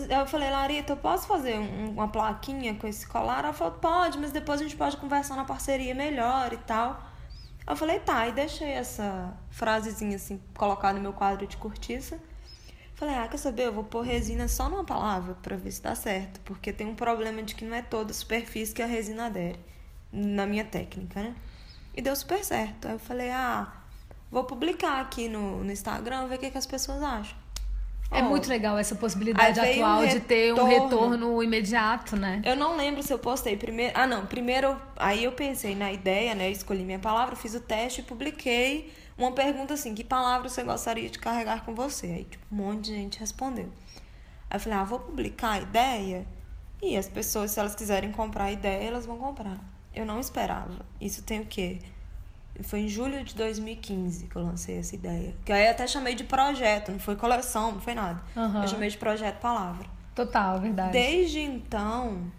Eu 0.10 0.26
falei, 0.26 0.50
Larita, 0.50 0.94
eu 0.94 0.98
posso 0.98 1.28
fazer 1.28 1.60
um- 1.60 1.92
uma 1.92 2.08
plaquinha 2.08 2.74
com 2.74 2.88
esse 2.88 3.06
colar? 3.06 3.44
Ela 3.44 3.54
falou, 3.54 3.74
pode, 3.76 4.18
mas 4.18 4.32
depois 4.32 4.60
a 4.60 4.64
gente 4.64 4.76
pode 4.76 4.98
conversar 4.98 5.36
na 5.36 5.44
parceria 5.46 5.94
melhor 5.94 6.52
e 6.54 6.58
tal. 6.58 7.00
Eu 7.68 7.76
falei, 7.76 8.00
tá, 8.00 8.28
e 8.28 8.32
deixei 8.32 8.70
essa 8.72 9.34
frasezinha 9.52 10.16
assim, 10.16 10.42
colocada 10.58 10.96
no 10.96 11.02
meu 11.02 11.14
quadro 11.14 11.46
de 11.46 11.56
cortiça. 11.58 12.18
Falei, 12.96 13.14
ah, 13.16 13.28
quer 13.28 13.38
saber? 13.38 13.68
Eu 13.68 13.74
vou 13.74 13.84
pôr 13.84 14.02
resina 14.02 14.48
só 14.48 14.68
numa 14.70 14.84
palavra 14.84 15.36
pra 15.42 15.56
ver 15.56 15.72
se 15.72 15.82
dá 15.82 15.94
certo. 15.94 16.40
Porque 16.42 16.74
tem 16.74 16.88
um 16.88 16.96
problema 16.96 17.44
de 17.44 17.54
que 17.54 17.64
não 17.64 17.76
é 17.76 17.82
toda 17.82 18.14
superfície 18.14 18.74
que 18.74 18.82
a 18.82 18.86
resina 18.88 19.28
adere. 19.28 19.60
Na 20.14 20.46
minha 20.46 20.64
técnica, 20.64 21.22
né? 21.22 21.34
E 21.96 22.02
deu 22.02 22.16
super 22.16 22.44
certo. 22.44 22.88
Aí 22.88 22.94
eu 22.94 23.00
falei, 23.00 23.32
ah, 23.32 23.68
vou 24.32 24.44
publicar 24.44 25.02
aqui 25.02 25.28
no, 25.28 25.64
no 25.64 25.72
Instagram, 25.72 26.28
ver 26.28 26.36
o 26.36 26.40
que, 26.40 26.52
que 26.52 26.58
as 26.58 26.66
pessoas 26.68 27.02
acham. 27.02 27.36
É 28.12 28.22
Oh, 28.22 28.26
muito 28.26 28.48
legal 28.48 28.78
essa 28.78 28.94
possibilidade 28.96 29.60
atual 29.60 30.04
um 30.04 30.08
de 30.08 30.20
ter 30.20 30.54
um 30.54 30.64
retorno. 30.66 31.42
imediato, 31.42 32.16
né? 32.16 32.44
Eu 32.46 32.56
não 32.56 32.78
lembro 32.78 33.02
se 33.02 33.12
eu 33.12 33.18
postei 33.18 33.58
primeiro. 33.58 33.92
Ah, 33.98 34.06
não. 34.06 34.28
Primeiro, 34.28 34.68
eu- 34.68 34.82
aí 34.98 35.24
eu 35.24 35.32
pensei 35.32 35.74
na 35.76 35.92
ideia, 35.92 36.36
né? 36.36 36.52
Escolhi 36.52 36.84
minha 36.84 37.00
palavra, 37.00 37.36
fiz 37.36 37.56
o 37.56 37.60
teste 37.60 38.02
e 38.02 38.04
publiquei 38.04 38.94
uma 39.18 39.32
pergunta 39.32 39.74
assim: 39.74 39.96
que 39.96 40.04
palavra 40.04 40.48
você 40.48 40.62
gostaria 40.64 41.10
de 41.10 41.18
carregar 41.18 41.66
com 41.66 41.74
você? 41.74 42.06
Aí, 42.06 42.24
tipo, 42.26 42.46
um 42.52 42.56
monte 42.58 42.86
de 42.86 42.94
gente 42.94 43.20
respondeu. 43.20 43.70
Aí 44.48 44.58
eu 44.58 44.60
falei: 44.60 44.78
ah, 44.78 44.84
vou 44.84 45.00
publicar 45.00 45.54
a 45.54 45.60
ideia 45.62 46.28
e 46.84 46.96
as 46.96 47.08
pessoas, 47.10 47.50
se 47.50 47.60
elas 47.60 47.74
quiserem 47.74 48.12
comprar 48.12 48.44
a 48.46 48.52
ideia, 48.52 48.88
elas 48.90 49.08
vão 49.08 49.18
comprar. 49.18 49.58
Eu 49.94 50.06
não 50.06 50.20
esperava. 50.20 50.86
Isso 51.00 51.22
tem 51.24 51.42
o 51.42 51.46
quê? 51.46 51.80
Foi 52.64 52.82
em 52.82 52.88
julho 52.88 53.24
de 53.24 53.34
2015 53.36 54.28
que 54.28 54.36
eu 54.36 54.44
lancei 54.44 54.78
essa 54.78 54.94
ideia. 54.96 55.34
Que 55.44 55.52
aí 55.52 55.66
eu 55.66 55.72
até 55.72 55.88
chamei 55.88 56.14
de 56.16 56.24
projeto, 56.24 56.92
não 56.92 57.00
foi 57.00 57.16
coleção, 57.16 57.72
não 57.74 57.82
foi 57.82 57.94
nada. 57.96 58.22
Aham. 58.38 58.62
Eu 58.62 58.68
chamei 58.68 58.90
de 58.90 58.98
projeto 58.98 59.40
palavra. 59.40 59.88
Total, 60.14 60.60
verdade. 60.60 60.92
Desde 60.92 61.40
então, 61.40 62.32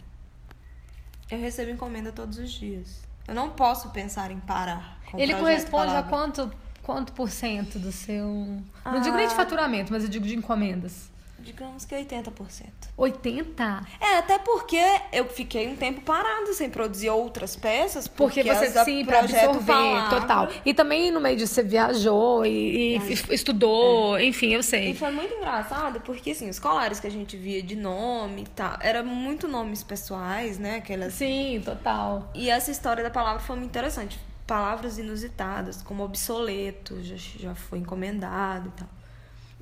eu 1.31 1.39
recebo 1.41 1.71
encomenda 1.71 2.13
todos 2.13 2.39
os 2.39 2.53
dias. 2.53 3.03
Eu 3.27 3.35
não 3.35 3.51
posso 3.51 3.91
pensar 3.91 4.31
em 4.31 4.39
parar. 4.39 5.01
Ele 5.15 5.35
corresponde 5.35 5.95
a 5.95 6.03
quanto, 6.03 6.53
quanto 6.83 7.13
por 7.13 7.31
cento 7.31 7.79
do 7.79 7.91
seu. 7.91 8.27
Não 8.29 8.63
Ah. 8.85 8.99
digo 8.99 9.17
nem 9.17 9.27
de 9.27 9.35
faturamento, 9.35 9.93
mas 9.93 10.03
eu 10.05 10.09
digo 10.09 10.27
de 10.27 10.37
encomendas. 10.37 11.11
Digamos 11.45 11.85
que 11.85 11.95
80%. 11.95 12.31
80? 12.97 13.87
É, 14.01 14.19
até 14.19 14.39
porque 14.39 14.81
eu 15.13 15.27
fiquei 15.29 15.69
um 15.69 15.77
tempo 15.77 16.01
parado 16.01 16.53
sem 16.55 16.71
produzir 16.71 17.11
outras 17.11 17.55
peças. 17.57 18.09
Porque, 18.09 18.43
Porque, 18.43 18.55
você 18.55 18.79
as 18.79 18.85
sim, 18.85 19.05
pra 19.05 19.21
absorver, 19.21 19.65
Palavra- 19.73 20.21
total. 20.21 20.49
E 20.65 20.73
também 20.73 21.11
no 21.11 21.21
meio 21.21 21.37
disso 21.37 21.55
você 21.55 21.63
viajou 21.63 22.45
e, 22.47 22.95
e 22.95 22.97
f- 22.97 23.35
estudou, 23.35 24.19
enfim, 24.19 24.55
eu 24.55 24.61
E 24.61 24.63
sei. 24.63 24.95
foi 24.95 25.11
muito 25.11 25.35
engraçado 25.35 26.01
porque, 26.01 26.31
assim, 26.31 26.49
os 26.49 26.59
colares 26.59 26.99
que 27.01 27.07
a 27.07 27.11
gente 27.11 27.37
via 27.37 27.63
de 27.63 27.77
nome 27.77 28.43
e 28.43 28.47
tal, 28.47 28.77
era 28.81 29.03
muito 29.03 29.47
nomes 29.47 29.83
pessoais, 29.83 30.59
né? 30.59 30.77
Aquelas 30.77 31.15
Sim, 31.15 31.61
total. 31.65 32.31
E 32.35 32.49
essa 32.51 32.71
história 32.71 33.03
da 33.03 33.11
palavra 33.11 33.41
foi 33.41 33.57
muito 33.57 33.71
interessante. 33.71 34.19
Palavras 34.47 34.99
inusitadas, 34.99 35.83
como 35.83 36.05
obsoleto, 36.05 37.03
já, 37.03 37.17
já 37.17 37.55
foi 37.55 37.79
encomendado 37.79 38.69
e 38.69 38.79
tal. 38.79 38.89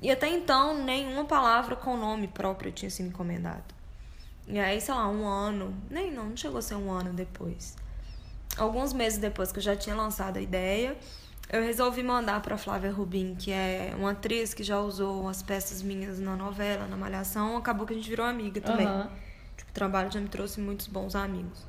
E 0.03 0.11
até 0.11 0.27
então, 0.27 0.83
nenhuma 0.83 1.23
palavra 1.23 1.77
com 1.77 1.95
nome 1.95 2.27
próprio 2.27 2.73
tinha 2.73 2.91
sido 2.91 3.07
encomendado. 3.07 3.63
E 4.45 4.59
aí, 4.59 4.81
sei 4.81 4.93
lá, 4.93 5.07
um 5.07 5.25
ano, 5.25 5.73
nem 5.89 6.11
não, 6.11 6.25
não 6.25 6.35
chegou 6.35 6.59
a 6.59 6.61
ser 6.61 6.75
um 6.75 6.91
ano 6.91 7.13
depois. 7.13 7.77
Alguns 8.57 8.91
meses 8.91 9.17
depois 9.17 9.53
que 9.53 9.59
eu 9.59 9.63
já 9.63 9.77
tinha 9.77 9.95
lançado 9.95 10.35
a 10.35 10.41
ideia, 10.41 10.97
eu 11.49 11.63
resolvi 11.63 12.03
mandar 12.03 12.41
para 12.41 12.57
Flávia 12.57 12.91
Rubin, 12.91 13.33
que 13.35 13.49
é 13.49 13.93
uma 13.97 14.11
atriz 14.11 14.53
que 14.53 14.61
já 14.61 14.77
usou 14.77 15.29
as 15.29 15.41
peças 15.41 15.81
minhas 15.81 16.19
na 16.19 16.35
novela, 16.35 16.85
na 16.85 16.97
Malhação. 16.97 17.55
Acabou 17.55 17.87
que 17.87 17.93
a 17.93 17.95
gente 17.95 18.09
virou 18.09 18.25
amiga 18.25 18.59
também. 18.59 18.85
Aham. 18.85 19.09
Tipo, 19.55 19.71
o 19.71 19.73
trabalho 19.73 20.11
já 20.11 20.19
me 20.19 20.27
trouxe 20.27 20.59
muitos 20.59 20.87
bons 20.87 21.15
amigos 21.15 21.65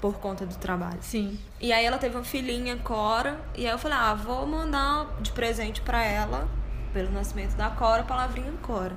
por 0.00 0.18
conta 0.18 0.44
do 0.44 0.56
trabalho. 0.56 0.98
Sim. 1.02 1.38
E 1.60 1.72
aí 1.72 1.84
ela 1.84 1.98
teve 1.98 2.16
uma 2.16 2.24
filhinha, 2.24 2.76
Cora, 2.78 3.40
e 3.54 3.64
aí 3.64 3.72
eu 3.72 3.78
falei, 3.78 3.96
ah, 3.96 4.14
vou 4.14 4.44
mandar 4.44 5.06
de 5.20 5.30
presente 5.30 5.80
pra 5.82 6.02
ela, 6.02 6.48
pelo 6.92 7.10
nascimento 7.12 7.54
da 7.56 7.70
Cora, 7.70 8.02
a 8.02 8.04
palavrinha 8.04 8.52
Cora. 8.62 8.96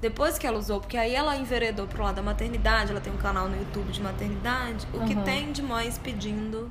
Depois 0.00 0.36
que 0.36 0.46
ela 0.46 0.58
usou, 0.58 0.80
porque 0.80 0.96
aí 0.96 1.14
ela 1.14 1.36
enveredou 1.36 1.86
pro 1.86 2.02
lado 2.02 2.16
da 2.16 2.22
maternidade, 2.22 2.90
ela 2.90 3.00
tem 3.00 3.12
um 3.12 3.16
canal 3.18 3.48
no 3.48 3.56
YouTube 3.56 3.92
de 3.92 4.02
maternidade. 4.02 4.86
O 4.92 5.04
que 5.04 5.14
Uhum. 5.14 5.22
tem 5.22 5.52
de 5.52 5.62
mães 5.62 5.96
pedindo 5.96 6.68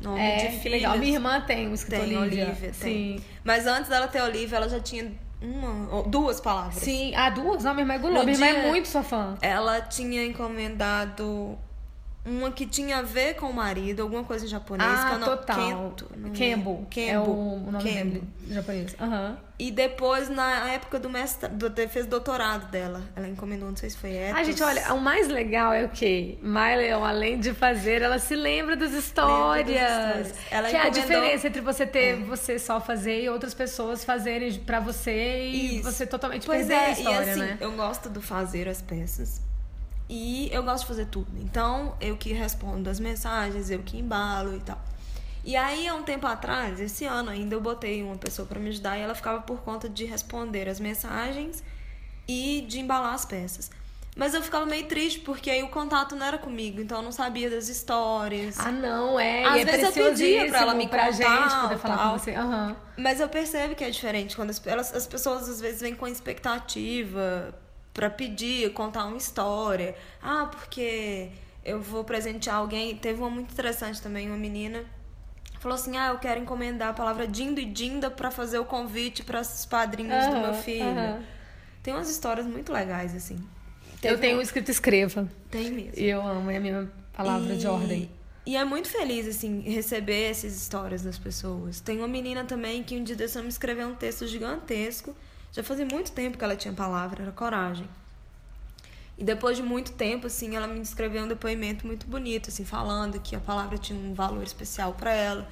nome 0.00 0.20
É, 0.20 0.36
de 0.36 0.46
que 0.46 0.52
filhas. 0.58 0.80
legal. 0.82 0.98
Minha 0.98 1.12
irmã 1.14 1.40
tem 1.42 1.68
o 1.68 1.74
escritor 1.74 2.04
Tem 2.06 2.16
Olivia. 2.18 2.46
Olivia, 2.46 2.72
Sim. 2.72 2.80
tem. 2.82 3.24
Mas 3.44 3.66
antes 3.68 3.88
dela 3.88 4.08
ter 4.08 4.20
Olivia, 4.20 4.56
ela 4.56 4.68
já 4.68 4.80
tinha 4.80 5.12
uma, 5.40 6.02
duas 6.04 6.40
palavras. 6.40 6.74
Sim. 6.82 7.14
Ah, 7.14 7.30
duas? 7.30 7.62
Não, 7.62 7.72
minha 7.72 7.82
irmã 7.84 7.94
é 7.94 7.98
gulosa. 7.98 8.24
Minha 8.24 8.34
irmã 8.34 8.46
é 8.46 8.68
muito 8.68 8.88
sua 8.88 9.04
fã. 9.04 9.36
Ela 9.40 9.80
tinha 9.82 10.24
encomendado 10.24 11.56
uma 12.24 12.52
que 12.52 12.66
tinha 12.66 12.98
a 12.98 13.02
ver 13.02 13.34
com 13.34 13.46
o 13.46 13.52
marido, 13.52 14.02
alguma 14.02 14.22
coisa 14.22 14.44
em 14.44 14.48
japonês. 14.48 14.88
que 14.88 14.96
Ah, 15.06 15.12
eu 15.14 15.18
não, 15.18 15.26
total. 15.28 15.56
Kento, 15.56 16.06
Kembo. 16.34 16.70
lembro. 16.70 16.88
É 16.96 17.18
o, 17.18 17.22
o 17.24 17.70
nome 17.72 17.82
Kembo. 17.84 18.10
dele 18.14 18.28
em 18.48 18.54
japonês. 18.54 18.96
Aham. 19.00 19.36
E 19.58 19.70
depois, 19.70 20.28
na 20.28 20.70
época 20.72 20.98
do 20.98 21.08
mestrado, 21.08 21.68
do, 21.68 21.88
fez 21.88 22.04
doutorado 22.06 22.68
dela. 22.70 23.00
Ela 23.14 23.28
encomendou, 23.28 23.68
não 23.68 23.76
sei 23.76 23.90
se 23.90 23.96
foi 23.96 24.10
Ethos. 24.12 24.36
Ah, 24.40 24.42
gente, 24.44 24.60
olha, 24.62 24.92
o 24.94 25.00
mais 25.00 25.28
legal 25.28 25.72
é 25.72 25.84
o 25.84 25.88
quê? 25.88 26.36
My 26.42 26.74
Leon, 26.76 27.04
além 27.04 27.38
de 27.38 27.52
fazer, 27.52 28.02
ela 28.02 28.18
se 28.18 28.34
lembra 28.34 28.74
das 28.76 28.92
histórias. 28.92 29.68
Lembra 29.68 29.88
das 30.14 30.26
histórias. 30.28 30.38
Ela 30.50 30.68
que 30.68 30.76
é 30.76 30.78
a 30.80 30.88
encomendou- 30.88 31.02
diferença 31.20 31.46
entre 31.46 31.60
você 31.60 31.86
ter 31.86 32.16
você 32.24 32.58
só 32.58 32.80
fazer 32.80 33.22
e 33.22 33.28
outras 33.28 33.54
pessoas 33.54 34.04
fazerem 34.04 34.52
pra 34.60 34.80
você 34.80 35.44
e 35.48 35.76
Isso. 35.78 35.90
você 35.92 36.06
totalmente 36.06 36.44
Pois 36.46 36.66
perder 36.66 36.74
é, 36.74 36.86
a 36.86 36.90
história, 36.90 37.26
e 37.26 37.30
assim, 37.30 37.40
né? 37.40 37.56
eu 37.60 37.72
gosto 37.72 38.08
do 38.08 38.20
fazer 38.22 38.68
as 38.68 38.82
peças. 38.82 39.40
E 40.14 40.50
eu 40.52 40.62
gosto 40.62 40.82
de 40.82 40.88
fazer 40.88 41.06
tudo. 41.06 41.32
Então, 41.40 41.96
eu 41.98 42.18
que 42.18 42.34
respondo 42.34 42.90
as 42.90 43.00
mensagens, 43.00 43.70
eu 43.70 43.78
que 43.78 43.96
embalo 43.96 44.54
e 44.54 44.60
tal. 44.60 44.78
E 45.42 45.56
aí, 45.56 45.88
há 45.88 45.94
um 45.94 46.02
tempo 46.02 46.26
atrás, 46.26 46.78
esse 46.80 47.06
ano 47.06 47.30
ainda, 47.30 47.54
eu 47.54 47.62
botei 47.62 48.02
uma 48.02 48.16
pessoa 48.16 48.46
pra 48.46 48.60
me 48.60 48.68
ajudar 48.68 48.98
e 48.98 49.00
ela 49.00 49.14
ficava 49.14 49.40
por 49.40 49.62
conta 49.62 49.88
de 49.88 50.04
responder 50.04 50.68
as 50.68 50.78
mensagens 50.78 51.64
e 52.28 52.62
de 52.68 52.78
embalar 52.78 53.14
as 53.14 53.24
peças. 53.24 53.70
Mas 54.14 54.34
eu 54.34 54.42
ficava 54.42 54.66
meio 54.66 54.84
triste, 54.84 55.20
porque 55.20 55.50
aí 55.50 55.62
o 55.62 55.68
contato 55.70 56.14
não 56.14 56.26
era 56.26 56.36
comigo, 56.36 56.78
então 56.78 56.98
eu 56.98 57.02
não 57.04 57.12
sabia 57.12 57.48
das 57.48 57.70
histórias. 57.70 58.60
Ah, 58.60 58.70
não, 58.70 59.18
é. 59.18 59.46
Às 59.46 59.56
e 59.56 59.60
é 59.60 59.64
vezes 59.64 59.96
eu 59.96 60.04
pedia 60.10 60.46
pra 60.48 60.60
ela 60.60 60.74
me 60.74 60.88
pra 60.88 61.06
contar, 61.06 61.12
gente 61.12 61.60
poder 61.62 61.78
falar 61.78 61.96
tal. 61.96 62.12
com 62.12 62.18
você. 62.18 62.34
Aham. 62.34 62.76
Mas 62.98 63.18
eu 63.18 63.30
percebo 63.30 63.74
que 63.74 63.82
é 63.82 63.88
diferente 63.88 64.36
quando 64.36 64.50
as, 64.50 64.66
elas, 64.66 64.94
as 64.94 65.06
pessoas 65.06 65.48
às 65.48 65.58
vezes 65.58 65.80
vêm 65.80 65.94
com 65.94 66.06
expectativa 66.06 67.54
pra 67.92 68.08
pedir, 68.10 68.72
contar 68.72 69.04
uma 69.04 69.16
história. 69.16 69.94
Ah, 70.22 70.46
porque 70.50 71.28
eu 71.64 71.80
vou 71.80 72.04
presentear 72.04 72.56
alguém. 72.56 72.96
Teve 72.96 73.20
uma 73.20 73.30
muito 73.30 73.52
interessante 73.52 74.00
também, 74.00 74.28
uma 74.28 74.36
menina 74.38 74.84
falou 75.60 75.76
assim: 75.76 75.96
"Ah, 75.96 76.08
eu 76.08 76.18
quero 76.18 76.40
encomendar 76.40 76.88
a 76.88 76.92
palavra 76.92 77.26
Dindo 77.26 77.60
e 77.60 77.64
Dinda 77.64 78.10
pra 78.10 78.30
fazer 78.32 78.58
o 78.58 78.64
convite 78.64 79.22
para 79.22 79.40
os 79.40 79.64
padrinhos 79.66 80.26
do 80.26 80.38
meu 80.40 80.54
filho". 80.54 80.84
aham. 80.88 81.22
Tem 81.82 81.92
umas 81.94 82.08
histórias 82.10 82.46
muito 82.46 82.72
legais 82.72 83.14
assim. 83.14 83.36
Eu 83.36 83.98
Teve 84.00 84.16
tenho 84.18 84.34
uma- 84.34 84.40
um 84.40 84.42
escrito 84.42 84.70
escreva. 84.70 85.28
tem 85.50 85.70
mesmo. 85.70 85.92
E 85.96 86.08
eu 86.08 86.20
amo, 86.26 86.50
é 86.50 86.56
a 86.56 86.60
minha 86.60 86.90
palavra 87.12 87.54
de 87.56 87.64
E- 87.66 87.68
ordem. 87.68 88.10
E 88.44 88.56
é 88.56 88.64
muito 88.64 88.88
feliz, 88.88 89.28
assim, 89.28 89.60
receber 89.60 90.30
essas 90.30 90.56
histórias 90.56 91.02
das 91.02 91.16
pessoas. 91.16 91.78
Tem 91.80 91.98
uma 91.98 92.08
menina 92.08 92.44
também 92.44 92.82
que 92.82 92.96
um 92.96 93.04
dia 93.04 93.14
desse 93.14 93.40
me 93.40 93.46
escreveu 93.48 93.86
um 93.88 93.94
texto 93.94 94.26
gigantesco. 94.26 95.14
Já 95.52 95.62
fazia 95.62 95.84
muito 95.86 96.12
tempo 96.12 96.38
que 96.38 96.44
ela 96.44 96.56
tinha 96.56 96.72
palavra, 96.72 97.22
era 97.22 97.32
coragem. 97.32 97.88
E 99.18 99.24
depois 99.24 99.56
de 99.56 99.62
muito 99.62 99.92
tempo, 99.92 100.26
assim, 100.26 100.56
ela 100.56 100.66
me 100.66 100.80
escreveu 100.80 101.22
um 101.24 101.28
depoimento 101.28 101.86
muito 101.86 102.06
bonito, 102.06 102.48
assim, 102.48 102.64
falando 102.64 103.20
que 103.20 103.36
a 103.36 103.40
palavra 103.40 103.76
tinha 103.76 103.98
um 103.98 104.14
valor 104.14 104.42
especial 104.42 104.94
para 104.94 105.12
ela. 105.12 105.46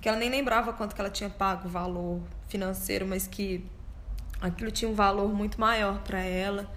Que 0.00 0.08
ela 0.08 0.18
nem 0.18 0.28
lembrava 0.28 0.72
quanto 0.72 0.94
que 0.94 1.00
ela 1.00 1.10
tinha 1.10 1.30
pago 1.30 1.68
o 1.68 1.70
valor 1.70 2.20
financeiro, 2.48 3.06
mas 3.06 3.26
que 3.26 3.64
aquilo 4.40 4.70
tinha 4.70 4.90
um 4.90 4.94
valor 4.94 5.32
muito 5.32 5.60
maior 5.60 6.00
para 6.02 6.18
ela. 6.20 6.68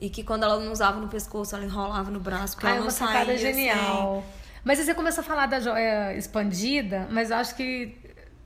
E 0.00 0.08
que 0.08 0.24
quando 0.24 0.42
ela 0.44 0.58
não 0.58 0.72
usava 0.72 0.98
no 0.98 1.08
pescoço, 1.08 1.54
ela 1.54 1.64
enrolava 1.64 2.10
no 2.10 2.18
braço, 2.18 2.54
porque 2.56 2.66
Ah, 2.66 2.70
ela 2.70 2.76
é 2.78 2.80
não 2.80 2.86
uma 2.86 2.90
sacada 2.90 3.26
saía 3.26 3.38
sem. 3.38 3.54
genial. 3.54 4.24
Mas 4.64 4.78
aí 4.78 4.86
você 4.86 4.94
começou 4.94 5.20
a 5.20 5.24
falar 5.24 5.46
da 5.46 5.60
joia 5.60 6.16
expandida, 6.16 7.06
mas 7.10 7.30
eu 7.30 7.36
acho 7.36 7.54
que 7.54 7.94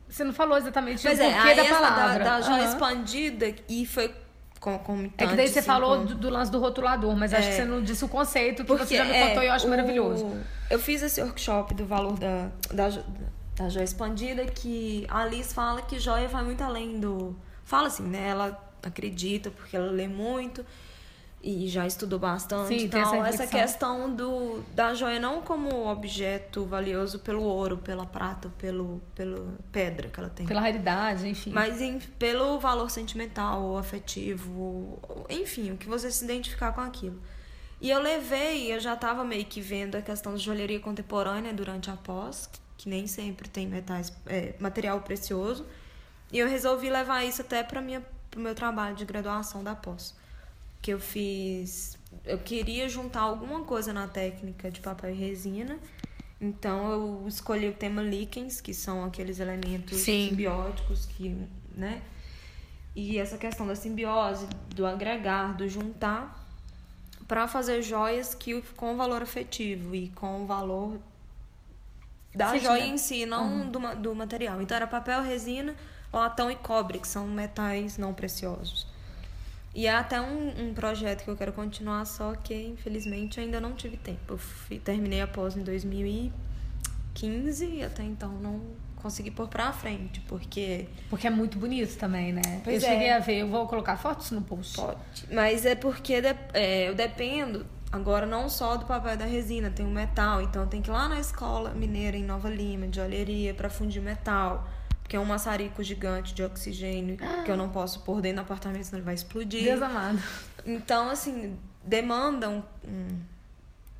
você 0.08 0.24
não 0.24 0.32
falou 0.32 0.56
exatamente 0.58 1.02
Pois 1.02 1.18
o 1.18 1.22
é, 1.22 1.32
porquê 1.32 1.54
da 1.54 1.64
palavra. 1.64 2.24
da, 2.24 2.30
da 2.36 2.40
joia 2.40 2.62
Aham. 2.62 2.68
expandida 2.72 3.54
e 3.68 3.86
foi 3.86 4.14
com, 4.60 4.76
com 4.80 5.10
É 5.16 5.26
que 5.26 5.36
daí 5.36 5.46
você 5.48 5.60
assim, 5.60 5.66
falou 5.66 5.98
com- 5.98 6.04
do, 6.06 6.14
do 6.16 6.30
lance 6.30 6.50
do 6.50 6.58
rotulador, 6.58 7.14
mas 7.16 7.32
acho 7.32 7.48
que 7.48 7.54
você 7.54 7.64
não 7.64 7.82
disse 7.82 8.04
o 8.04 8.08
conceito 8.08 8.64
que 8.64 8.72
você 8.74 8.96
já 8.96 9.04
me 9.04 9.12
é, 9.12 9.28
contou 9.28 9.42
e 9.42 9.46
eu 9.46 9.52
acho 9.52 9.66
o- 9.66 9.70
maravilhoso. 9.70 10.26
Eu 10.70 10.78
fiz 10.78 11.02
esse 11.02 11.22
workshop 11.22 11.74
do 11.74 11.84
valor 11.86 12.18
da, 12.18 12.48
da, 12.72 12.88
da 13.56 13.68
joia 13.68 13.84
expandida 13.84 14.44
que 14.46 15.06
a 15.08 15.22
Alice 15.22 15.54
fala 15.54 15.80
que 15.82 15.98
joia 15.98 16.26
vai 16.28 16.42
muito 16.44 16.62
além 16.64 16.98
do. 16.98 17.36
Fala 17.64 17.86
assim, 17.88 18.02
né? 18.02 18.28
Ela 18.28 18.58
acredita 18.82 19.50
porque 19.50 19.76
ela 19.76 19.90
lê 19.90 20.08
muito 20.08 20.64
e 21.42 21.68
já 21.68 21.86
estudou 21.86 22.18
bastante. 22.18 22.68
Sim, 22.68 22.84
então, 22.86 23.24
essa 23.24 23.44
essa, 23.44 23.46
questão 23.46 24.12
do, 24.14 24.60
da 24.74 24.92
joia 24.92 25.20
não 25.20 25.40
como 25.40 25.86
objeto 25.88 26.64
valioso 26.64 27.20
pelo 27.20 27.42
ouro, 27.42 27.78
pela 27.78 28.04
prata, 28.04 28.50
pelo, 28.58 29.00
pelo 29.14 29.56
pedra 29.70 30.08
que 30.08 30.18
ela 30.18 30.28
tem. 30.28 30.46
Pela 30.46 30.60
raridade, 30.60 31.28
enfim. 31.28 31.50
Mas 31.50 31.80
em- 31.80 32.00
pelo 32.18 32.58
valor 32.58 32.90
sentimental 32.90 33.62
ou 33.62 33.78
afetivo, 33.78 34.98
enfim, 35.30 35.70
o 35.70 35.76
que 35.76 35.88
você 35.88 36.10
se 36.10 36.24
identificar 36.24 36.72
com 36.72 36.80
aquilo. 36.80 37.20
E 37.80 37.88
eu 37.88 38.00
levei, 38.02 38.72
eu 38.74 38.80
já 38.80 38.94
estava 38.94 39.22
meio 39.22 39.44
que 39.44 39.60
vendo 39.60 39.94
a 39.94 40.02
questão 40.02 40.34
de 40.34 40.42
joalheria 40.42 40.80
contemporânea 40.80 41.52
durante 41.54 41.88
a 41.88 41.96
pós, 41.96 42.50
que 42.76 42.88
nem 42.88 43.06
sempre 43.06 43.48
tem 43.48 43.68
metais, 43.68 44.12
é, 44.26 44.54
material 44.58 45.00
precioso. 45.02 45.64
E 46.32 46.38
eu 46.40 46.48
resolvi 46.48 46.90
levar 46.90 47.24
isso 47.24 47.40
até 47.42 47.62
para 47.62 47.80
o 47.80 48.40
meu 48.40 48.54
trabalho 48.56 48.96
de 48.96 49.04
graduação 49.04 49.62
da 49.62 49.76
pós. 49.76 50.14
Que 50.80 50.92
eu 50.92 51.00
fiz. 51.00 51.98
Eu 52.24 52.38
queria 52.38 52.88
juntar 52.88 53.20
alguma 53.20 53.64
coisa 53.64 53.92
na 53.92 54.06
técnica 54.08 54.70
de 54.70 54.80
papel 54.80 55.10
e 55.10 55.14
resina. 55.14 55.78
Então 56.40 56.92
eu 56.92 57.24
escolhi 57.28 57.68
o 57.68 57.74
tema 57.74 58.02
líquens, 58.02 58.60
que 58.60 58.72
são 58.72 59.04
aqueles 59.04 59.40
elementos 59.40 59.98
Sim. 59.98 60.28
simbióticos 60.30 61.06
que, 61.06 61.36
né? 61.74 62.02
E 62.94 63.18
essa 63.18 63.38
questão 63.38 63.66
da 63.66 63.76
simbiose, 63.76 64.46
do 64.74 64.86
agregar, 64.86 65.56
do 65.56 65.68
juntar, 65.68 66.46
para 67.28 67.46
fazer 67.48 67.82
joias 67.82 68.34
que 68.34 68.62
com 68.76 68.96
valor 68.96 69.22
afetivo 69.22 69.94
e 69.94 70.08
com 70.10 70.42
o 70.44 70.46
valor 70.46 70.98
da 72.34 72.52
Sim, 72.52 72.60
joia 72.60 72.86
né? 72.86 72.88
em 72.88 72.98
si, 72.98 73.26
não 73.26 73.68
do, 73.70 73.80
ma- 73.80 73.94
do 73.94 74.14
material. 74.14 74.62
Então 74.62 74.76
era 74.76 74.86
papel, 74.86 75.22
resina, 75.22 75.76
latão 76.12 76.50
e 76.50 76.56
cobre, 76.56 76.98
que 77.00 77.08
são 77.08 77.26
metais 77.28 77.98
não 77.98 78.14
preciosos. 78.14 78.87
E 79.74 79.86
é 79.86 79.94
até 79.94 80.20
um, 80.20 80.68
um 80.70 80.74
projeto 80.74 81.22
que 81.24 81.30
eu 81.30 81.36
quero 81.36 81.52
continuar, 81.52 82.04
só 82.04 82.34
que 82.34 82.54
infelizmente 82.54 83.38
ainda 83.38 83.60
não 83.60 83.72
tive 83.74 83.96
tempo. 83.96 84.18
Eu 84.28 84.38
fui- 84.38 84.78
terminei 84.78 85.20
a 85.20 85.26
pós 85.26 85.56
em 85.56 85.62
2015 87.14 87.66
e 87.66 87.82
até 87.84 88.02
então 88.02 88.30
não 88.32 88.60
consegui 88.96 89.30
pôr 89.30 89.46
pra 89.48 89.72
frente, 89.72 90.20
porque 90.22 90.86
Porque 91.08 91.26
é 91.26 91.30
muito 91.30 91.58
bonito 91.58 91.96
também, 91.96 92.32
né? 92.32 92.60
Pois 92.64 92.82
eu 92.82 92.88
é. 92.88 92.92
cheguei 92.92 93.10
a 93.12 93.18
ver, 93.20 93.38
eu 93.38 93.48
vou 93.48 93.66
colocar 93.68 93.96
fotos 93.96 94.30
no 94.32 94.42
post. 94.42 94.74
Pode. 94.76 94.98
Mas 95.32 95.64
é 95.64 95.74
porque 95.76 96.20
de- 96.20 96.34
é, 96.52 96.88
eu 96.88 96.94
dependo 96.94 97.64
agora 97.92 98.26
não 98.26 98.48
só 98.48 98.76
do 98.76 98.84
papel 98.86 99.16
da 99.16 99.24
resina, 99.24 99.70
tem 99.70 99.86
o 99.86 99.90
metal. 99.90 100.42
Então 100.42 100.62
eu 100.62 100.68
tenho 100.68 100.82
que 100.82 100.90
ir 100.90 100.92
lá 100.92 101.08
na 101.08 101.20
escola 101.20 101.70
mineira 101.70 102.16
em 102.16 102.24
Nova 102.24 102.50
Lima, 102.50 102.88
de 102.88 103.00
olheria, 103.00 103.54
para 103.54 103.70
fundir 103.70 104.02
metal. 104.02 104.68
Porque 105.08 105.16
é 105.16 105.20
um 105.20 105.24
maçarico 105.24 105.82
gigante 105.82 106.34
de 106.34 106.42
oxigênio 106.42 107.16
que 107.42 107.50
eu 107.50 107.56
não 107.56 107.70
posso 107.70 108.00
pôr 108.00 108.20
dentro 108.20 108.36
do 108.36 108.42
apartamento, 108.42 108.84
senão 108.84 108.98
ele 108.98 109.06
vai 109.06 109.14
explodir. 109.14 109.64
Deus 109.64 109.80
amado. 109.80 110.22
Então, 110.66 111.08
assim, 111.08 111.58
demanda 111.82 112.50
um, 112.50 112.62
um, 112.86 113.18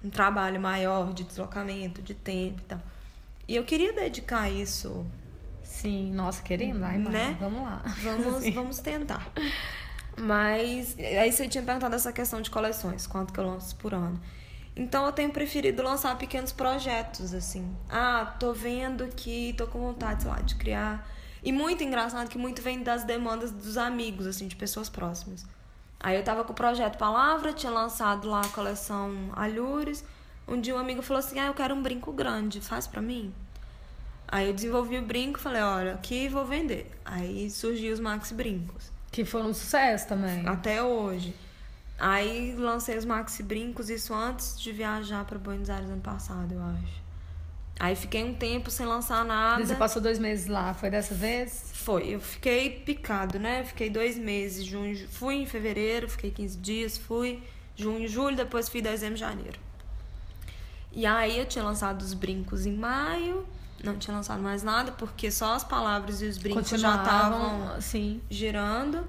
um 0.05 0.11
trabalho 0.11 0.61
maior 0.61 1.15
de 1.15 1.25
deslocamento, 1.25 2.03
de 2.03 2.13
tempo 2.13 2.61
e 2.61 2.65
tal. 2.65 2.83
E 3.49 3.57
eu 3.57 3.65
queria 3.65 3.95
dedicar 3.95 4.51
isso 4.51 5.07
Sim, 5.63 6.13
nossa, 6.13 6.43
querendo? 6.43 6.85
Ai, 6.85 6.99
Né? 6.99 7.39
vamos 7.41 7.63
lá. 7.63 7.83
Vamos, 8.03 8.43
Sim. 8.43 8.51
vamos 8.51 8.79
tentar. 8.81 9.33
Mas 10.15 10.95
aí 10.99 11.33
você 11.33 11.49
tinha 11.49 11.65
perguntado 11.65 11.95
essa 11.95 12.13
questão 12.13 12.43
de 12.43 12.51
coleções, 12.51 13.07
quanto 13.07 13.33
que 13.33 13.41
eu 13.41 13.47
lanço 13.47 13.75
por 13.77 13.95
ano. 13.95 14.21
Então 14.79 15.05
eu 15.05 15.11
tenho 15.11 15.31
preferido 15.31 15.83
lançar 15.83 16.17
pequenos 16.17 16.53
projetos, 16.53 17.35
assim. 17.35 17.77
Ah, 17.91 18.37
tô 18.39 18.53
vendo 18.53 19.09
que 19.09 19.53
tô 19.55 19.67
com 19.67 19.81
vontade, 19.81 20.23
sei 20.23 20.31
lá, 20.31 20.41
de 20.41 20.55
criar. 20.55 21.05
E 21.43 21.51
muito 21.51 21.83
engraçado 21.83 22.29
que 22.29 22.39
muito 22.39 22.63
vem 22.63 22.81
das 22.81 23.03
demandas 23.03 23.51
dos 23.51 23.77
amigos, 23.77 24.25
assim, 24.25 24.47
de 24.47 24.55
pessoas 24.55 24.89
próximas. 24.89 25.45
Aí 25.99 26.17
eu 26.17 26.23
tava 26.23 26.45
com 26.45 26.53
o 26.53 26.55
projeto 26.55 26.97
Palavra, 26.97 27.53
tinha 27.53 27.73
lançado 27.73 28.29
lá 28.29 28.41
a 28.43 28.49
coleção 28.49 29.31
Alhures. 29.33 30.05
Um 30.47 30.61
dia 30.61 30.77
um 30.77 30.79
amigo 30.79 31.03
falou 31.03 31.19
assim: 31.19 31.41
Ah, 31.41 31.47
eu 31.47 31.55
quero 31.55 31.75
um 31.75 31.83
brinco 31.83 32.13
grande, 32.13 32.61
faz 32.61 32.87
pra 32.87 33.03
mim? 33.03 33.35
Aí 34.29 34.47
eu 34.47 34.55
desenvolvi 34.55 34.97
o 34.97 35.03
brinco, 35.03 35.41
falei: 35.41 35.61
Olha, 35.61 35.95
aqui 35.95 36.29
vou 36.29 36.45
vender. 36.45 36.89
Aí 37.05 37.51
surgiu 37.51 37.93
os 37.93 37.99
Max 37.99 38.31
Brincos. 38.31 38.93
Que 39.11 39.25
foram 39.25 39.49
um 39.49 39.55
sucesso 39.55 40.07
também. 40.07 40.47
Até 40.47 40.81
hoje. 40.81 41.35
Aí 41.99 42.55
lancei 42.57 42.97
os 42.97 43.05
Maxi 43.05 43.43
Brincos, 43.43 43.91
isso 43.91 44.15
antes 44.15 44.59
de 44.59 44.71
viajar 44.71 45.25
para 45.25 45.39
Buenos 45.39 45.69
Aires 45.69 45.91
ano 45.91 46.01
passado, 46.01 46.55
eu 46.55 46.63
acho. 46.63 47.09
Aí 47.81 47.95
fiquei 47.95 48.25
um 48.25 48.35
tempo 48.35 48.71
sem 48.71 48.87
lançar 48.87 49.25
nada. 49.25 49.65
Você 49.65 49.75
passou 49.75 50.01
dois 50.01 50.19
meses 50.19 50.47
lá, 50.47 50.75
foi 50.75 50.91
dessa 50.91 51.15
vez? 51.15 51.71
Foi, 51.75 52.09
eu 52.09 52.21
fiquei 52.21 52.71
picado, 52.71 53.39
né? 53.39 53.65
Fiquei 53.65 53.89
dois 53.91 54.17
meses, 54.17 54.65
junho, 54.65 55.09
fui 55.09 55.37
em 55.37 55.47
fevereiro, 55.47 56.09
fiquei 56.09 56.31
15 56.31 56.59
dias, 56.59 56.99
fui 56.99 57.43
junho, 57.77 58.07
julho, 58.09 58.37
depois 58.37 58.69
fui 58.69 58.83
dezembro, 58.83 59.17
janeiro. 59.17 59.59
E 60.93 61.07
aí 61.07 61.39
eu 61.39 61.47
tinha 61.47 61.65
lançado 61.65 62.03
os 62.03 62.15
brincos 62.15 62.67
em 62.67 62.77
maio, 62.77 63.47
não 63.83 63.97
tinha 63.97 64.17
lançado 64.17 64.43
mais 64.43 64.63
nada, 64.63 64.91
porque 64.93 65.31
só 65.31 65.55
as 65.55 65.63
palavras 65.63 66.21
e 66.21 66.27
os 66.27 66.39
brincos 66.39 66.69
já 66.69 66.97
estavam 66.97 67.73
assim. 67.75 68.21
girando. 68.29 69.05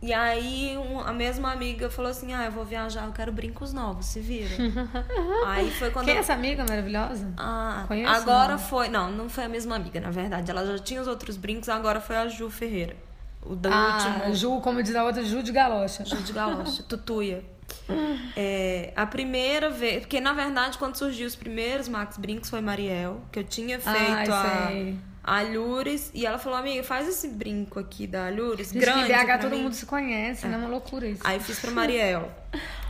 E 0.00 0.12
aí 0.12 0.78
um, 0.78 1.00
a 1.00 1.12
mesma 1.12 1.50
amiga 1.52 1.90
falou 1.90 2.10
assim: 2.10 2.32
Ah, 2.32 2.44
eu 2.44 2.52
vou 2.52 2.64
viajar, 2.64 3.04
eu 3.06 3.12
quero 3.12 3.32
brincos 3.32 3.72
novos, 3.72 4.06
se 4.06 4.20
vira. 4.20 4.50
aí 5.46 5.70
foi 5.72 5.90
quando. 5.90 6.06
Quem 6.06 6.14
é 6.14 6.18
essa 6.18 6.34
amiga 6.34 6.64
maravilhosa? 6.68 7.32
Ah, 7.36 7.84
Conheço, 7.88 8.12
agora 8.12 8.52
não. 8.52 8.58
foi. 8.58 8.88
Não, 8.88 9.10
não 9.10 9.28
foi 9.28 9.44
a 9.44 9.48
mesma 9.48 9.74
amiga, 9.76 10.00
na 10.00 10.10
verdade. 10.10 10.50
Ela 10.50 10.64
já 10.64 10.78
tinha 10.78 11.00
os 11.02 11.08
outros 11.08 11.36
brincos, 11.36 11.68
agora 11.68 12.00
foi 12.00 12.16
a 12.16 12.28
Ju 12.28 12.48
Ferreira. 12.48 12.94
O 13.42 13.56
do 13.56 13.68
Ah, 13.72 14.18
último. 14.26 14.34
Ju, 14.34 14.60
como 14.60 14.82
diz 14.82 14.94
a 14.94 15.04
outra, 15.04 15.24
Ju 15.24 15.42
de 15.42 15.52
galocha. 15.52 16.04
Ju 16.04 16.16
de 16.22 16.32
Galocha, 16.32 16.82
Tutuia. 16.84 17.42
É, 18.36 18.92
a 18.96 19.06
primeira 19.06 19.70
vez. 19.70 20.00
Porque 20.00 20.20
na 20.20 20.32
verdade, 20.32 20.78
quando 20.78 20.96
surgiu 20.96 21.26
os 21.26 21.34
primeiros 21.36 21.88
Max 21.88 22.16
Brincos 22.16 22.50
foi 22.50 22.60
Mariel, 22.60 23.20
que 23.32 23.38
eu 23.38 23.44
tinha 23.44 23.78
feito 23.80 23.96
Ai, 23.96 24.28
a, 24.28 24.66
sei. 24.68 24.98
Alures. 25.36 26.10
E 26.14 26.24
ela 26.26 26.38
falou, 26.38 26.58
amiga, 26.58 26.82
faz 26.82 27.06
esse 27.08 27.28
brinco 27.28 27.78
aqui 27.78 28.06
da 28.06 28.26
Alures, 28.26 28.70
Gente, 28.72 28.80
grande. 28.80 29.12
BH 29.12 29.38
todo 29.40 29.50
mim. 29.56 29.62
mundo 29.62 29.74
se 29.74 29.86
conhece, 29.86 30.46
né? 30.46 30.54
É 30.54 30.58
uma 30.58 30.68
loucura 30.68 31.06
isso. 31.06 31.20
Aí 31.24 31.38
fiz 31.40 31.58
pra 31.60 31.70
Mariel. 31.70 32.30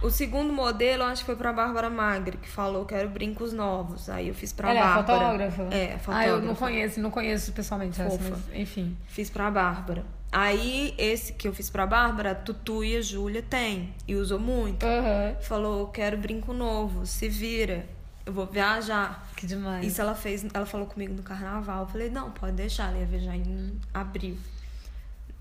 O 0.02 0.10
segundo 0.10 0.52
modelo, 0.52 1.02
acho 1.04 1.22
que 1.22 1.26
foi 1.26 1.36
pra 1.36 1.52
Bárbara 1.52 1.90
Magri, 1.90 2.36
que 2.36 2.48
falou 2.48 2.84
que 2.84 2.94
quero 2.94 3.08
brincos 3.08 3.52
novos. 3.52 4.08
Aí 4.08 4.28
eu 4.28 4.34
fiz 4.34 4.52
pra 4.52 4.70
Ela 4.70 4.78
é 4.78 4.82
a 4.82 4.86
Bárbara. 5.02 5.50
fotógrafa? 5.50 5.62
É, 5.74 5.94
a 6.06 6.16
Ah, 6.16 6.26
eu 6.26 6.32
não 6.36 6.54
fotógrafa. 6.54 6.58
conheço, 6.66 7.00
não 7.00 7.10
conheço 7.10 7.52
pessoalmente 7.52 8.00
essa, 8.00 8.10
Fofa. 8.16 8.30
mas, 8.48 8.60
enfim. 8.60 8.96
Fiz 9.08 9.28
pra 9.28 9.50
Bárbara. 9.50 10.04
Aí, 10.30 10.94
esse 10.98 11.32
que 11.32 11.48
eu 11.48 11.54
fiz 11.54 11.70
pra 11.70 11.86
Bárbara, 11.86 12.32
a 12.32 12.34
Tutu 12.34 12.84
e 12.84 12.96
a 12.96 13.00
Júlia 13.00 13.42
tem. 13.42 13.94
E 14.06 14.14
usou 14.14 14.38
muito. 14.38 14.84
Aham. 14.84 15.34
Falou, 15.40 15.86
quero 15.88 16.16
brinco 16.18 16.52
novo, 16.52 17.06
se 17.06 17.28
vira. 17.28 17.86
Eu 18.28 18.34
vou 18.34 18.44
viajar. 18.44 19.26
Que 19.34 19.46
demais. 19.46 19.86
Isso 19.86 20.02
ela 20.02 20.14
fez, 20.14 20.44
ela 20.52 20.66
falou 20.66 20.86
comigo 20.86 21.14
no 21.14 21.22
carnaval. 21.22 21.84
Eu 21.84 21.88
falei, 21.88 22.10
não, 22.10 22.30
pode 22.30 22.52
deixar, 22.52 22.90
ela 22.90 22.98
ia 22.98 23.06
viajar 23.06 23.34
em 23.34 23.80
abril. 23.94 24.36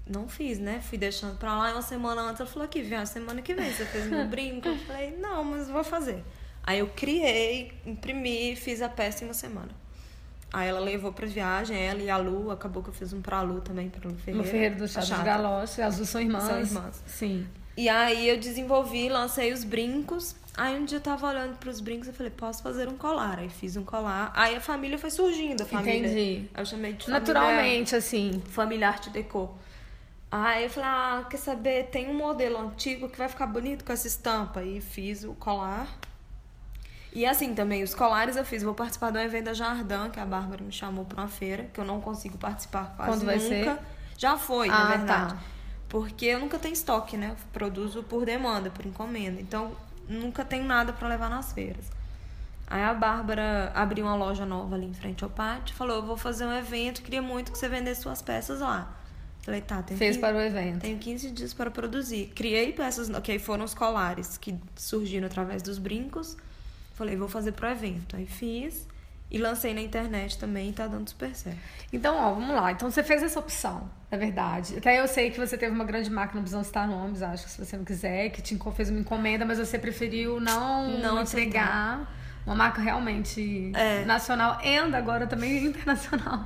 Não 0.10 0.30
fiz, 0.30 0.58
né? 0.58 0.80
Fui 0.80 0.98
deixando 0.98 1.38
pra 1.38 1.54
lá 1.58 1.70
e 1.70 1.74
uma 1.74 1.82
semana 1.82 2.22
antes 2.22 2.40
ela 2.40 2.50
falou 2.50 2.64
aqui, 2.64 2.82
viagem 2.82 3.08
semana 3.08 3.42
que 3.42 3.54
vem, 3.54 3.74
você 3.74 3.84
fez 3.84 4.08
meu 4.10 4.24
brinco? 4.32 4.70
Eu 4.70 4.78
falei, 4.78 5.18
não, 5.18 5.44
mas 5.44 5.68
vou 5.68 5.84
fazer. 5.84 6.24
Aí 6.64 6.80
eu 6.80 6.88
criei, 6.88 7.74
imprimi, 7.86 8.56
fiz 8.56 8.82
a 8.82 8.88
peça 8.88 9.26
em 9.26 9.28
uma 9.28 9.34
semana. 9.34 9.72
Aí 10.54 10.70
ela 10.70 10.80
levou 10.80 11.12
pra 11.12 11.28
viagem, 11.28 11.78
ela 11.78 12.02
e 12.02 12.10
a 12.10 12.16
Lu, 12.16 12.52
acabou 12.52 12.82
que 12.82 12.88
eu 12.88 12.94
fiz 12.94 13.12
um 13.12 13.22
pra 13.22 13.42
Lu 13.42 13.60
também, 13.60 13.90
pra 13.90 14.10
Lu 14.10 14.16
Ferreira. 14.16 14.46
No 14.46 14.50
Ferreiro 14.50 14.76
do 14.78 14.88
Chá 14.88 15.02
dos. 15.02 15.10
Galoches, 15.10 15.80
as 15.80 15.98
duas 15.98 16.08
são 16.08 16.22
irmãs. 16.22 16.44
São 16.46 16.62
irmãs. 16.62 17.04
Sim. 17.06 17.46
E 17.76 17.90
aí 17.90 18.30
eu 18.30 18.40
desenvolvi, 18.40 19.10
lancei 19.10 19.52
os 19.52 19.66
brincos. 19.66 20.38
Aí 20.58 20.76
um 20.76 20.86
dia 20.86 20.98
eu 20.98 21.02
tava 21.02 21.28
olhando 21.28 21.56
pros 21.58 21.80
brincos 21.80 22.08
e 22.08 22.12
falei, 22.12 22.32
posso 22.32 22.64
fazer 22.64 22.88
um 22.88 22.98
colar. 22.98 23.38
Aí 23.38 23.48
fiz 23.48 23.78
um 23.78 23.84
colar. 23.84 24.32
Aí 24.34 24.56
a 24.56 24.60
família 24.60 24.98
foi 24.98 25.12
surgindo, 25.12 25.62
a 25.62 25.66
família. 25.68 26.08
Entendi. 26.10 26.50
Eu 26.58 26.66
chamei 26.66 26.94
de 26.94 27.08
Naturalmente, 27.10 27.96
assim. 27.96 28.32
Família, 28.32 28.50
família 28.52 28.88
Arte 28.88 29.10
Deco. 29.12 29.56
Aí 30.32 30.64
eu 30.64 30.70
falei, 30.72 30.90
ah, 30.90 31.26
quer 31.30 31.38
saber? 31.38 31.84
Tem 31.86 32.10
um 32.10 32.16
modelo 32.16 32.58
antigo 32.58 33.08
que 33.08 33.18
vai 33.18 33.30
ficar 33.30 33.46
bonito 33.46 33.86
com 33.86 33.94
essa 33.94 34.08
estampa. 34.08 34.64
E 34.64 34.82
fiz 34.82 35.24
o 35.24 35.34
colar. 35.36 35.88
E 37.14 37.26
assim 37.26 37.54
também, 37.54 37.84
os 37.84 37.94
colares 37.94 38.36
eu 38.36 38.44
fiz. 38.44 38.64
Vou 38.64 38.74
participar 38.74 39.12
de 39.12 39.18
um 39.20 39.22
evento 39.22 39.46
da 39.46 39.54
Jardim, 39.54 40.10
que 40.12 40.20
a 40.20 40.26
Bárbara 40.26 40.64
me 40.64 40.72
chamou 40.72 41.06
pra 41.06 41.22
uma 41.22 41.28
feira, 41.30 41.66
que 41.74 41.80
eu 41.80 41.86
não 41.86 42.02
consigo 42.02 42.38
participar 42.38 42.94
quase 42.96 43.12
Quando 43.12 43.26
vai 43.26 43.38
nunca. 43.38 43.76
ser? 43.76 43.80
Já 44.18 44.36
foi, 44.38 44.70
Ah, 44.70 44.72
na 44.72 44.86
verdade. 44.98 45.34
tá. 45.36 45.40
Porque 45.88 46.26
eu 46.26 46.40
nunca 46.40 46.58
tenho 46.60 46.74
estoque, 46.74 47.16
né? 47.16 47.30
Eu 47.30 47.36
produzo 47.54 48.02
por 48.04 48.26
demanda, 48.26 48.70
por 48.72 48.86
encomenda. 48.86 49.40
Então, 49.40 49.72
nunca 50.08 50.44
tenho 50.46 50.64
nada 50.64 50.94
pra 50.94 51.08
levar 51.08 51.30
nas 51.30 51.54
feiras. 51.54 51.86
Aí 52.70 52.84
a 52.84 52.94
Bárbara 52.94 53.72
abriu 53.74 54.06
uma 54.06 54.16
loja 54.16 54.46
nova 54.46 54.76
ali 54.76 54.86
em 54.86 54.94
frente 54.94 55.24
ao 55.24 55.30
pátio, 55.30 55.76
falou: 55.76 55.98
"Eu 55.98 56.04
vou 56.04 56.18
fazer 56.18 56.46
um 56.46 56.54
evento, 56.54 57.02
queria 57.02 57.22
muito 57.22 57.52
que 57.52 57.58
você 57.58 57.70
vendesse 57.70 58.02
suas 58.02 58.22
peças 58.22 58.60
lá". 58.60 58.94
Falei: 59.42 59.62
"Tá, 59.62 59.82
tem 59.82 59.96
Fez 59.96 60.18
que... 60.18 60.22
para 60.22 60.36
o 60.36 60.42
evento. 60.42 60.82
Tenho 60.82 60.98
15 60.98 61.32
dias 61.32 61.54
para 61.54 61.72
produzir. 61.72 62.32
Criei 62.36 62.74
peças, 62.74 63.10
que 63.22 63.32
aí 63.32 63.40
foram 63.40 63.64
os 63.64 63.74
colares 63.74 64.38
que 64.38 64.56
surgiram 64.76 65.28
através 65.28 65.62
dos 65.62 65.78
brincos. 65.78 66.36
Falei, 66.98 67.16
vou 67.16 67.30
fazer 67.30 67.52
pro 67.52 67.70
evento. 67.70 68.16
Aí 68.16 68.26
fiz 68.26 68.88
e 69.30 69.38
lancei 69.38 69.74
na 69.74 69.82
internet 69.82 70.38
também 70.38 70.70
e 70.70 70.74
tá 70.74 70.88
dando 70.88 71.10
super 71.10 71.36
certo. 71.36 71.58
Então, 71.92 72.16
ó, 72.18 72.34
vamos 72.34 72.56
lá. 72.56 72.72
Então 72.72 72.90
você 72.90 73.04
fez 73.04 73.22
essa 73.24 73.40
opção, 73.40 73.90
é 74.10 74.18
verdade. 74.18 74.78
Até 74.78 75.00
eu 75.02 75.08
sei 75.08 75.30
que 75.32 75.38
você 75.40 75.58
teve 75.58 75.74
uma 75.74 75.84
grande 75.84 76.10
marca, 76.10 76.34
não 76.34 76.42
precisam 76.42 76.64
citar 76.64 76.88
nomes, 76.88 77.22
acho 77.22 77.44
que 77.46 77.52
se 77.52 77.66
você 77.66 77.76
não 77.78 77.84
quiser, 77.84 78.30
que 78.30 78.42
te 78.42 78.58
fez 78.76 78.90
uma 78.90 79.00
encomenda, 79.00 79.46
mas 79.46 79.58
você 79.60 79.78
preferiu 79.78 80.40
não, 80.40 80.98
Não 81.00 81.22
entregar 81.22 82.14
uma 82.46 82.56
marca 82.56 82.82
realmente 82.82 83.74
É. 83.76 84.06
nacional 84.06 84.58
e 84.64 84.78
agora 84.98 85.28
também 85.28 85.58
internacional. 85.68 86.46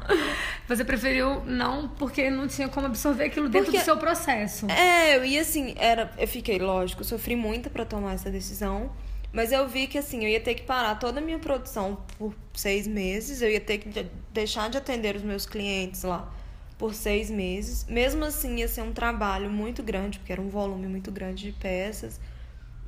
Você 0.67 0.83
preferiu 0.83 1.43
não, 1.45 1.87
porque 1.89 2.31
não 2.31 2.47
tinha 2.47 2.67
como 2.67 2.87
absorver 2.87 3.25
aquilo 3.25 3.47
dentro 3.47 3.65
Porque- 3.67 3.79
do 3.79 3.85
seu 3.85 3.97
processo. 3.97 4.65
É, 4.71 5.23
e 5.27 5.37
assim, 5.37 5.75
era, 5.77 6.11
eu 6.17 6.27
fiquei, 6.27 6.57
lógico, 6.57 7.03
sofri 7.03 7.35
muito 7.35 7.69
pra 7.69 7.85
tomar 7.85 8.13
essa 8.13 8.31
decisão. 8.31 8.91
Mas 9.33 9.51
eu 9.51 9.67
vi 9.67 9.87
que 9.87 9.97
assim, 9.97 10.23
eu 10.23 10.29
ia 10.29 10.41
ter 10.41 10.55
que 10.55 10.63
parar 10.63 10.95
toda 10.95 11.19
a 11.19 11.23
minha 11.23 11.39
produção 11.39 11.97
por 12.17 12.35
seis 12.53 12.85
meses, 12.85 13.41
eu 13.41 13.49
ia 13.49 13.61
ter 13.61 13.77
que 13.77 13.87
de- 13.89 14.07
deixar 14.33 14.69
de 14.69 14.77
atender 14.77 15.15
os 15.15 15.21
meus 15.23 15.45
clientes 15.45 16.03
lá 16.03 16.29
por 16.77 16.93
seis 16.93 17.29
meses. 17.29 17.85
Mesmo 17.87 18.25
assim, 18.25 18.57
ia 18.57 18.67
ser 18.67 18.81
um 18.81 18.91
trabalho 18.91 19.49
muito 19.49 19.81
grande, 19.83 20.19
porque 20.19 20.33
era 20.33 20.41
um 20.41 20.49
volume 20.49 20.87
muito 20.87 21.11
grande 21.11 21.43
de 21.43 21.51
peças. 21.53 22.19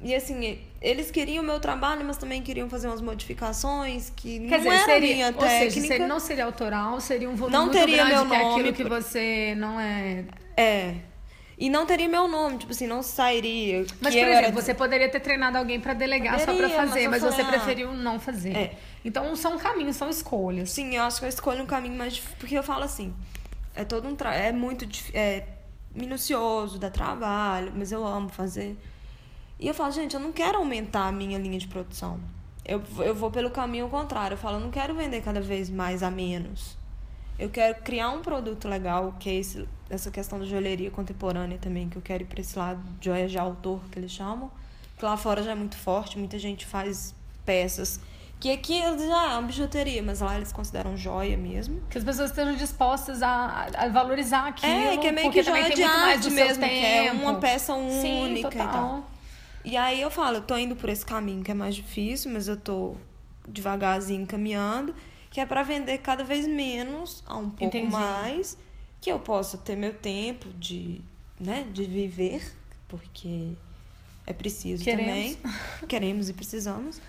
E 0.01 0.13
assim, 0.13 0.59
eles 0.81 1.09
queriam 1.11 1.41
o 1.41 1.47
meu 1.47 1.61
trabalho, 1.61 2.03
mas 2.03 2.17
também 2.17 2.41
queriam 2.41 2.69
fazer 2.69 2.87
umas 2.87 2.99
modificações 2.99 4.11
que 4.13 4.37
Quer 4.39 4.57
não 4.57 4.57
dizer, 4.57 4.69
era 4.69 4.85
seria, 4.85 5.13
minha 5.15 5.27
ou 5.27 5.41
seja, 5.41 5.47
técnica. 5.69 5.87
seria- 5.87 6.07
não 6.07 6.19
seria 6.19 6.45
autoral, 6.45 6.99
seria 6.99 7.29
um 7.29 7.35
volume 7.35 7.55
Não 7.55 7.65
muito 7.67 7.77
teria 7.77 7.95
grande, 8.03 8.13
meu 8.15 8.25
que 8.27 8.33
é 8.35 8.37
nome 8.43 8.51
aquilo 8.59 8.73
que 8.73 8.83
você 8.83 9.55
não 9.55 9.79
é... 9.79 10.25
É. 10.57 10.95
E 11.57 11.69
não 11.69 11.85
teria 11.85 12.07
meu 12.09 12.27
nome, 12.27 12.57
tipo 12.57 12.71
assim, 12.71 12.87
não 12.87 13.03
sairia. 13.03 13.85
Mas, 14.01 14.13
por 14.13 14.19
exemplo, 14.21 14.33
era- 14.33 14.51
você 14.51 14.73
poderia 14.73 15.09
ter 15.09 15.19
treinado 15.19 15.57
alguém 15.57 15.79
pra 15.79 15.93
delegar 15.93 16.39
só 16.39 16.45
pra 16.45 16.53
Poderia, 16.55 16.77
mas 16.77 16.89
fazer, 16.89 17.05
eu 17.05 17.11
mas, 17.11 17.21
você 17.21 17.41
ah, 17.41 17.45
preferiu 17.45 17.93
não 17.93 18.19
fazer. 18.19 18.55
é. 18.55 18.77
Então 19.05 19.35
são 19.35 19.57
caminhos, 19.57 19.95
são 19.95 20.09
escolhas. 20.09 20.71
Sim, 20.71 20.95
eu 20.95 21.03
acho 21.03 21.19
que 21.19 21.25
eu 21.25 21.29
escolho 21.29 21.63
um 21.63 21.65
caminho 21.67 21.95
mais 21.95 22.13
difícil. 22.13 22.37
Porque 22.39 22.57
eu 22.57 22.63
falo 22.63 22.83
assim, 22.83 23.13
é 23.75 23.83
todo 23.85 24.07
um 24.07 24.15
tra... 24.15 24.33
é 24.33 24.51
muito 24.51 24.87
é 25.13 25.43
minucioso, 25.93 26.79
dá 26.79 26.89
trabalho, 26.89 27.71
mas 27.75 27.91
eu 27.91 28.05
amo 28.05 28.29
fazer. 28.29 28.75
E 29.59 29.67
eu 29.67 29.73
falo, 29.73 29.91
gente, 29.91 30.15
eu 30.15 30.19
não 30.19 30.31
quero 30.31 30.57
aumentar 30.57 31.07
a 31.07 31.11
minha 31.11 31.37
linha 31.37 31.59
de 31.59 31.67
produção. 31.67 32.19
Eu, 32.65 32.81
eu 32.99 33.13
vou 33.13 33.29
pelo 33.29 33.51
caminho 33.51 33.87
contrário. 33.89 34.33
Eu 34.35 34.37
falo, 34.39 34.57
eu 34.57 34.61
não 34.61 34.71
quero 34.71 34.95
vender 34.95 35.21
cada 35.21 35.39
vez 35.39 35.69
mais 35.69 36.01
a 36.01 36.09
menos. 36.09 36.77
Eu 37.37 37.49
quero 37.49 37.75
criar 37.81 38.09
um 38.09 38.21
produto 38.21 38.67
legal, 38.67 39.15
que 39.19 39.29
é 39.29 39.35
esse, 39.35 39.67
essa 39.93 40.11
questão 40.11 40.39
da 40.39 40.45
joalheria 40.45 40.89
contemporânea 40.91 41.57
também, 41.57 41.89
que 41.89 41.97
eu 41.97 42.01
quero 42.01 42.23
ir 42.23 42.25
pra 42.25 42.41
esse 42.41 42.57
lado 42.57 42.81
de 42.99 43.05
joia 43.05 43.27
de 43.27 43.37
autor, 43.37 43.79
que 43.91 43.99
eles 43.99 44.11
chamam. 44.11 44.51
Que 44.97 45.05
lá 45.05 45.17
fora 45.17 45.41
já 45.43 45.51
é 45.51 45.55
muito 45.55 45.77
forte, 45.77 46.17
muita 46.17 46.37
gente 46.37 46.65
faz 46.65 47.13
peças. 47.45 47.99
Que 48.39 48.51
aqui 48.51 48.81
já 48.81 49.31
é 49.31 49.37
uma 49.37 49.43
bijuteria, 49.43 50.03
mas 50.03 50.19
lá 50.19 50.35
eles 50.35 50.51
consideram 50.51 50.97
joia 50.97 51.37
mesmo. 51.37 51.81
Que 51.89 51.97
as 51.97 52.03
pessoas 52.03 52.29
estejam 52.29 52.55
dispostas 52.55 53.21
a, 53.23 53.67
a 53.73 53.87
valorizar 53.87 54.47
aquilo. 54.47 54.71
É, 54.71 54.97
que 54.97 55.07
é 55.07 55.11
meio 55.11 55.31
que 55.31 55.41
joia 55.41 55.69
de 55.69 55.81
arte 55.81 56.29
mesmo, 56.29 56.63
que 56.63 56.85
é 56.85 57.11
uma 57.13 57.35
peça 57.35 57.73
Sim, 57.73 58.23
única 58.23 58.49
e 58.49 58.51
total. 58.51 58.67
tal. 58.71 59.09
E 59.63 59.77
aí 59.77 60.01
eu 60.01 60.11
falo, 60.11 60.37
eu 60.37 60.41
tô 60.41 60.57
indo 60.57 60.75
por 60.75 60.89
esse 60.89 61.05
caminho 61.05 61.41
que 61.41 61.51
é 61.51 61.53
mais 61.53 61.73
difícil, 61.73 62.31
mas 62.33 62.49
eu 62.49 62.57
tô 62.57 62.97
devagarzinho 63.47 64.25
caminhando, 64.27 64.93
que 65.31 65.39
é 65.39 65.45
pra 65.45 65.63
vender 65.63 65.99
cada 65.99 66.23
vez 66.23 66.45
menos 66.45 67.23
a 67.25 67.37
um 67.37 67.49
pouco 67.49 67.77
Entendi. 67.77 67.91
mais, 67.91 68.57
que 69.03 69.11
eu 69.11 69.19
possa 69.19 69.57
ter 69.57 69.75
meu 69.75 69.93
tempo 69.93 70.47
de, 70.57 71.01
né, 71.37 71.67
de 71.73 71.83
viver, 71.83 72.41
porque 72.87 73.49
é 74.25 74.31
preciso 74.31 74.81
Queremos. 74.81 75.35
também. 75.35 75.37
Queremos 75.89 76.29
e 76.29 76.33
precisamos. 76.33 77.01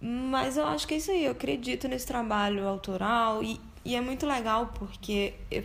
Mas 0.00 0.56
eu 0.56 0.66
acho 0.66 0.88
que 0.88 0.94
é 0.94 0.96
isso 0.96 1.10
aí, 1.10 1.26
eu 1.26 1.32
acredito 1.32 1.86
nesse 1.86 2.06
trabalho 2.06 2.66
autoral 2.66 3.42
e, 3.42 3.60
e 3.84 3.94
é 3.94 4.00
muito 4.00 4.26
legal 4.26 4.72
porque 4.78 5.34
eu 5.50 5.62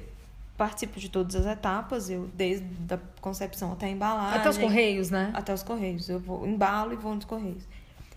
participo 0.58 1.00
de 1.00 1.08
todas 1.08 1.34
as 1.38 1.46
etapas, 1.46 2.10
eu 2.10 2.30
desde 2.34 2.66
a 2.94 3.00
concepção 3.22 3.72
até 3.72 3.86
a 3.86 3.90
embalagem. 3.90 4.38
Até 4.38 4.50
os 4.50 4.58
correios, 4.58 5.10
né? 5.10 5.32
Até 5.34 5.54
os 5.54 5.64
correios. 5.64 6.10
Eu 6.10 6.20
vou, 6.20 6.46
embalo 6.46 6.92
e 6.92 6.98
vou 6.98 7.16
nos 7.16 7.24
correios. 7.24 7.64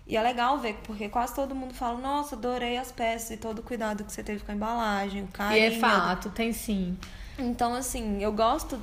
E 0.05 0.17
é 0.17 0.21
legal 0.21 0.59
ver, 0.59 0.77
porque 0.83 1.07
quase 1.07 1.33
todo 1.33 1.55
mundo 1.55 1.73
fala, 1.73 1.97
nossa, 1.97 2.35
adorei 2.35 2.77
as 2.77 2.91
peças 2.91 3.31
e 3.31 3.37
todo 3.37 3.59
o 3.59 3.63
cuidado 3.63 4.03
que 4.03 4.11
você 4.11 4.21
teve 4.21 4.43
com 4.43 4.51
a 4.51 4.55
embalagem, 4.55 5.21
o 5.23 5.25
E 5.25 5.27
carinho. 5.29 5.65
é 5.65 5.71
fato, 5.71 6.29
tem 6.29 6.51
sim. 6.51 6.97
Então, 7.37 7.73
assim, 7.73 8.21
eu 8.21 8.31
gosto 8.31 8.79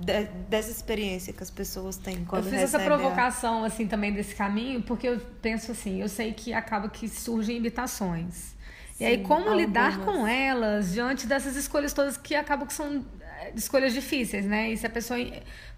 de- 0.00 0.24
dessa 0.48 0.70
experiência 0.70 1.32
que 1.32 1.42
as 1.42 1.50
pessoas 1.50 1.96
têm 1.96 2.24
quando 2.24 2.44
eu 2.46 2.50
fiz 2.50 2.60
essa 2.62 2.78
recebem 2.78 2.86
a- 2.86 2.98
provocação, 2.98 3.64
assim, 3.64 3.86
também 3.86 4.12
desse 4.12 4.34
caminho, 4.34 4.82
porque 4.82 5.08
eu 5.08 5.20
penso 5.40 5.70
assim, 5.72 6.00
eu 6.00 6.08
sei 6.08 6.32
que 6.32 6.52
acaba 6.52 6.88
que 6.88 7.08
surgem 7.08 7.56
imitações. 7.56 8.54
E 9.00 9.04
aí, 9.04 9.16
Sim, 9.18 9.22
como 9.24 9.54
lidar 9.54 9.94
algumas. 9.98 10.04
com 10.16 10.26
elas 10.26 10.92
diante 10.92 11.26
dessas 11.26 11.56
escolhas 11.56 11.92
todas 11.92 12.16
que 12.16 12.34
acabam 12.34 12.66
que 12.66 12.74
são 12.74 13.04
eh, 13.20 13.52
escolhas 13.56 13.92
difíceis, 13.92 14.44
né? 14.44 14.70
E 14.70 14.76
se 14.76 14.86
a 14.86 14.90
pessoa. 14.90 15.18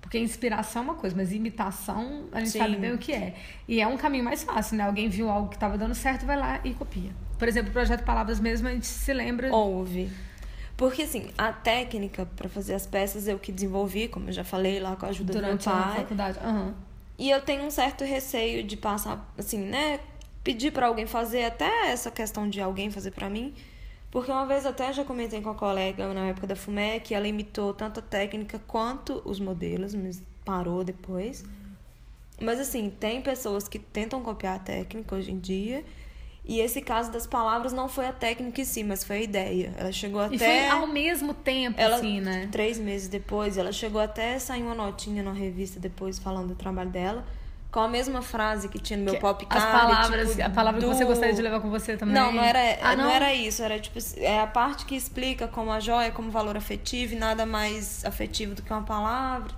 Porque 0.00 0.18
inspiração 0.18 0.82
é 0.82 0.84
uma 0.84 0.94
coisa, 0.94 1.16
mas 1.16 1.32
imitação 1.32 2.24
a 2.32 2.40
gente 2.40 2.50
Sim. 2.50 2.58
sabe 2.58 2.76
bem 2.76 2.92
o 2.92 2.98
que 2.98 3.12
é. 3.12 3.34
E 3.66 3.80
é 3.80 3.86
um 3.86 3.96
caminho 3.96 4.22
mais 4.24 4.42
fácil, 4.42 4.76
né? 4.76 4.84
Alguém 4.84 5.08
viu 5.08 5.30
algo 5.30 5.48
que 5.48 5.56
estava 5.56 5.78
dando 5.78 5.94
certo, 5.94 6.26
vai 6.26 6.36
lá 6.36 6.60
e 6.64 6.74
copia. 6.74 7.10
Por 7.38 7.48
exemplo, 7.48 7.70
o 7.70 7.72
projeto 7.72 8.04
Palavras 8.04 8.38
mesmo, 8.38 8.68
a 8.68 8.72
gente 8.72 8.86
se 8.86 9.12
lembra. 9.14 9.50
Houve. 9.54 10.10
Porque, 10.76 11.02
assim, 11.02 11.30
a 11.38 11.52
técnica 11.52 12.26
pra 12.36 12.48
fazer 12.48 12.74
as 12.74 12.86
peças 12.86 13.28
eu 13.28 13.38
que 13.38 13.52
desenvolvi, 13.52 14.08
como 14.08 14.28
eu 14.28 14.32
já 14.32 14.44
falei 14.44 14.80
lá 14.80 14.96
com 14.96 15.06
a 15.06 15.10
ajuda 15.10 15.32
durante 15.32 15.64
do 15.64 15.70
meu 15.70 15.78
a 15.78 15.82
pai. 15.82 15.96
faculdade. 15.98 16.38
Aham. 16.40 16.74
E 17.16 17.30
eu 17.30 17.40
tenho 17.40 17.62
um 17.62 17.70
certo 17.70 18.02
receio 18.02 18.64
de 18.64 18.76
passar, 18.76 19.32
assim, 19.38 19.58
né? 19.58 20.00
Pedir 20.42 20.72
pra 20.72 20.88
alguém 20.88 21.06
fazer, 21.06 21.44
até 21.44 21.90
essa 21.90 22.10
questão 22.10 22.48
de 22.48 22.60
alguém 22.60 22.90
fazer 22.90 23.12
pra 23.12 23.30
mim. 23.30 23.54
Porque 24.10 24.30
uma 24.30 24.46
vez 24.46 24.66
até 24.66 24.92
já 24.92 25.04
comentei 25.04 25.40
com 25.40 25.50
a 25.50 25.54
colega 25.54 26.12
na 26.12 26.26
época 26.26 26.46
da 26.46 26.54
que 27.00 27.14
ela 27.14 27.26
imitou 27.26 27.72
tanto 27.72 28.00
a 28.00 28.02
técnica 28.02 28.60
quanto 28.66 29.22
os 29.24 29.40
modelos, 29.40 29.94
mas 29.94 30.22
parou 30.44 30.84
depois. 30.84 31.44
Mas 32.40 32.60
assim, 32.60 32.90
tem 32.90 33.22
pessoas 33.22 33.68
que 33.68 33.78
tentam 33.78 34.22
copiar 34.22 34.56
a 34.56 34.58
técnica 34.58 35.14
hoje 35.14 35.30
em 35.32 35.38
dia. 35.38 35.84
E 36.46 36.60
esse 36.60 36.82
caso 36.82 37.10
das 37.10 37.26
palavras 37.26 37.72
não 37.72 37.88
foi 37.88 38.06
a 38.06 38.12
técnica 38.12 38.60
em 38.60 38.64
si, 38.64 38.84
mas 38.84 39.02
foi 39.02 39.16
a 39.16 39.22
ideia. 39.22 39.72
Ela 39.78 39.90
chegou 39.90 40.20
E 40.22 40.36
até. 40.36 40.68
foi 40.68 40.68
ao 40.78 40.86
mesmo 40.86 41.32
tempo, 41.32 41.80
Ela, 41.80 41.96
assim, 41.96 42.20
né? 42.20 42.48
Três 42.52 42.78
meses 42.78 43.08
depois, 43.08 43.56
ela 43.56 43.72
chegou 43.72 44.00
até 44.00 44.38
sair 44.38 44.62
uma 44.62 44.74
notinha 44.74 45.22
numa 45.22 45.34
revista 45.34 45.80
depois 45.80 46.18
falando 46.18 46.48
do 46.48 46.54
trabalho 46.54 46.90
dela, 46.90 47.24
com 47.72 47.80
a 47.80 47.88
mesma 47.88 48.20
frase 48.20 48.68
que 48.68 48.78
tinha 48.78 48.98
no 48.98 49.04
meu 49.04 49.14
Que- 49.14 49.20
popcard. 49.20 49.64
As 49.64 49.72
palavras, 49.72 50.30
tipo, 50.30 50.42
a 50.42 50.50
palavra 50.50 50.80
que 50.80 50.86
do- 50.86 50.94
você 50.94 51.04
gostaria 51.06 51.34
de 51.34 51.40
levar 51.40 51.60
com 51.60 51.70
você 51.70 51.96
também. 51.96 52.14
Não, 52.14 52.30
não 52.30 52.44
era, 52.44 52.78
Ah, 52.82 52.94
não? 52.94 53.08
era 53.08 53.32
isso. 53.32 53.62
Era 53.62 53.80
tipo, 53.80 53.98
é 54.18 54.38
a 54.40 54.46
parte 54.46 54.84
que 54.84 54.94
explica 54.94 55.48
como 55.48 55.72
a 55.72 55.80
joia, 55.80 56.10
como 56.10 56.30
valor 56.30 56.58
afetivo 56.58 57.14
e 57.14 57.16
nada 57.16 57.46
mais 57.46 58.04
afetivo 58.04 58.54
do 58.54 58.60
que 58.62 58.70
uma 58.70 58.82
palavra. 58.82 59.50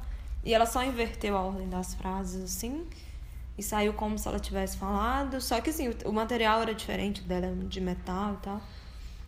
E 0.44 0.55
ela 0.55 0.64
só 0.66 0.85
inverteu 0.85 1.37
a 1.37 1.42
ordem 1.42 1.68
das 1.68 1.94
frases 1.94 2.44
assim. 2.44 2.87
E 3.58 3.62
saiu 3.62 3.92
como 3.94 4.18
se 4.18 4.28
ela 4.28 4.38
tivesse 4.38 4.76
falado. 4.76 5.40
Só 5.40 5.60
que 5.60 5.70
assim, 5.70 5.88
o- 5.88 6.08
o 6.10 6.12
material 6.12 6.60
era 6.62 6.74
diferente 6.74 7.22
dela, 7.22 7.54
de 7.64 7.80
metal 7.80 8.34
e 8.34 8.44
tal. 8.44 8.60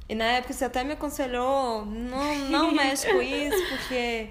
E 0.09 0.15
na 0.15 0.25
época 0.25 0.53
você 0.53 0.65
até 0.65 0.83
me 0.85 0.93
aconselhou, 0.93 1.85
não, 1.87 2.35
não 2.51 2.71
mexe 2.75 3.11
com 3.13 3.21
isso, 3.23 3.69
porque. 3.71 4.29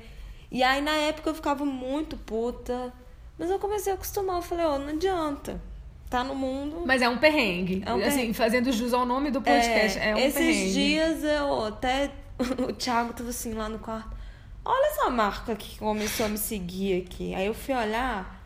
E 0.52 0.64
aí 0.64 0.82
na 0.82 0.94
época 0.96 1.30
eu 1.30 1.36
ficava 1.36 1.66
muito 1.66 2.16
puta. 2.18 2.94
Mas 3.40 3.50
eu 3.52 3.60
comecei 3.60 3.92
a 3.92 3.96
acostumar, 3.96 4.38
eu 4.38 4.42
falei, 4.42 4.66
ó, 4.66 4.80
não 4.80 4.90
adianta. 4.90 5.62
Tá 6.10 6.24
no 6.24 6.34
mundo. 6.34 6.84
Mas 6.86 7.02
é 7.02 7.10
um 7.10 7.18
perrengue. 7.18 7.84
É 7.86 7.94
um 7.94 7.98
Assim, 7.98 8.10
perrengue. 8.12 8.34
fazendo 8.34 8.72
jus 8.72 8.94
ao 8.94 9.06
nome 9.06 9.30
do 9.30 9.42
podcast. 9.42 10.00
É, 10.00 10.16
um 10.16 10.18
esses 10.18 10.34
perrengue. 10.36 10.74
dias 10.74 11.24
eu 11.24 11.66
até. 11.66 12.12
O 12.70 12.72
Thiago 12.72 13.14
tava 13.14 13.30
assim 13.32 13.54
lá 13.54 13.68
no 13.68 13.78
quarto. 13.80 14.16
Olha 14.64 14.88
essa 14.92 15.10
marca 15.10 15.56
que 15.56 15.78
começou 15.80 16.28
a 16.28 16.30
me 16.30 16.38
seguir 16.38 17.04
aqui. 17.04 17.34
Aí 17.36 17.46
eu 17.48 17.54
fui 17.54 17.74
olhar. 17.74 18.37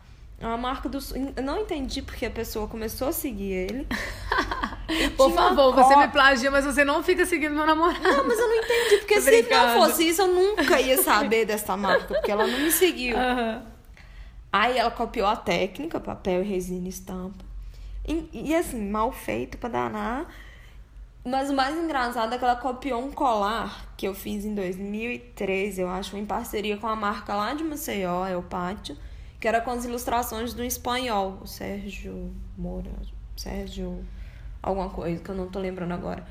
É 0.42 0.46
uma 0.46 0.56
marca 0.56 0.88
do. 0.88 0.98
Eu 1.36 1.42
não 1.44 1.60
entendi 1.60 2.02
porque 2.02 2.26
a 2.26 2.30
pessoa 2.30 2.66
começou 2.66 3.06
a 3.06 3.12
seguir 3.12 3.52
ele. 3.52 3.86
Por 5.16 5.32
favor, 5.32 5.72
você 5.72 5.94
me 5.94 6.08
plagia, 6.08 6.50
mas 6.50 6.64
você 6.64 6.84
não 6.84 7.00
fica 7.00 7.24
seguindo 7.24 7.54
meu 7.54 7.64
namorado. 7.64 8.02
Não, 8.02 8.26
mas 8.26 8.38
eu 8.40 8.48
não 8.48 8.56
entendi, 8.56 8.96
porque 8.98 9.20
se 9.22 9.30
brincando. 9.30 9.66
não 9.66 9.86
fosse 9.86 10.08
isso, 10.08 10.20
eu 10.20 10.26
nunca 10.26 10.80
ia 10.80 11.00
saber 11.00 11.46
dessa 11.46 11.76
marca, 11.76 12.14
porque 12.14 12.28
ela 12.28 12.44
não 12.44 12.58
me 12.58 12.72
seguiu. 12.72 13.16
Aham. 13.16 13.62
Aí 14.52 14.76
ela 14.76 14.90
copiou 14.90 15.28
a 15.28 15.36
técnica, 15.36 16.00
papel, 16.00 16.42
resina 16.42 16.88
estampa. 16.88 17.44
E, 18.06 18.28
e, 18.32 18.54
assim, 18.54 18.90
mal 18.90 19.12
feito 19.12 19.56
pra 19.56 19.68
danar. 19.68 20.26
Mas 21.24 21.50
o 21.50 21.54
mais 21.54 21.78
engraçado 21.78 22.34
é 22.34 22.38
que 22.38 22.44
ela 22.44 22.56
copiou 22.56 23.00
um 23.00 23.12
colar 23.12 23.94
que 23.96 24.08
eu 24.08 24.12
fiz 24.12 24.44
em 24.44 24.56
2013, 24.56 25.82
eu 25.82 25.88
acho, 25.88 26.16
em 26.16 26.26
parceria 26.26 26.76
com 26.76 26.88
a 26.88 26.96
marca 26.96 27.32
lá 27.32 27.54
de 27.54 27.62
Maceió, 27.62 28.26
é 28.26 28.36
o 28.36 28.42
Pátio, 28.42 28.96
que 29.42 29.48
era 29.48 29.60
com 29.60 29.72
as 29.72 29.84
ilustrações 29.84 30.54
do 30.54 30.62
espanhol, 30.62 31.40
o 31.42 31.48
Sérgio 31.48 32.32
Moura, 32.56 32.92
Sérgio 33.36 34.04
alguma 34.62 34.88
coisa, 34.88 35.20
que 35.20 35.28
eu 35.28 35.34
não 35.34 35.48
tô 35.48 35.58
lembrando 35.58 35.94
agora. 35.94 36.24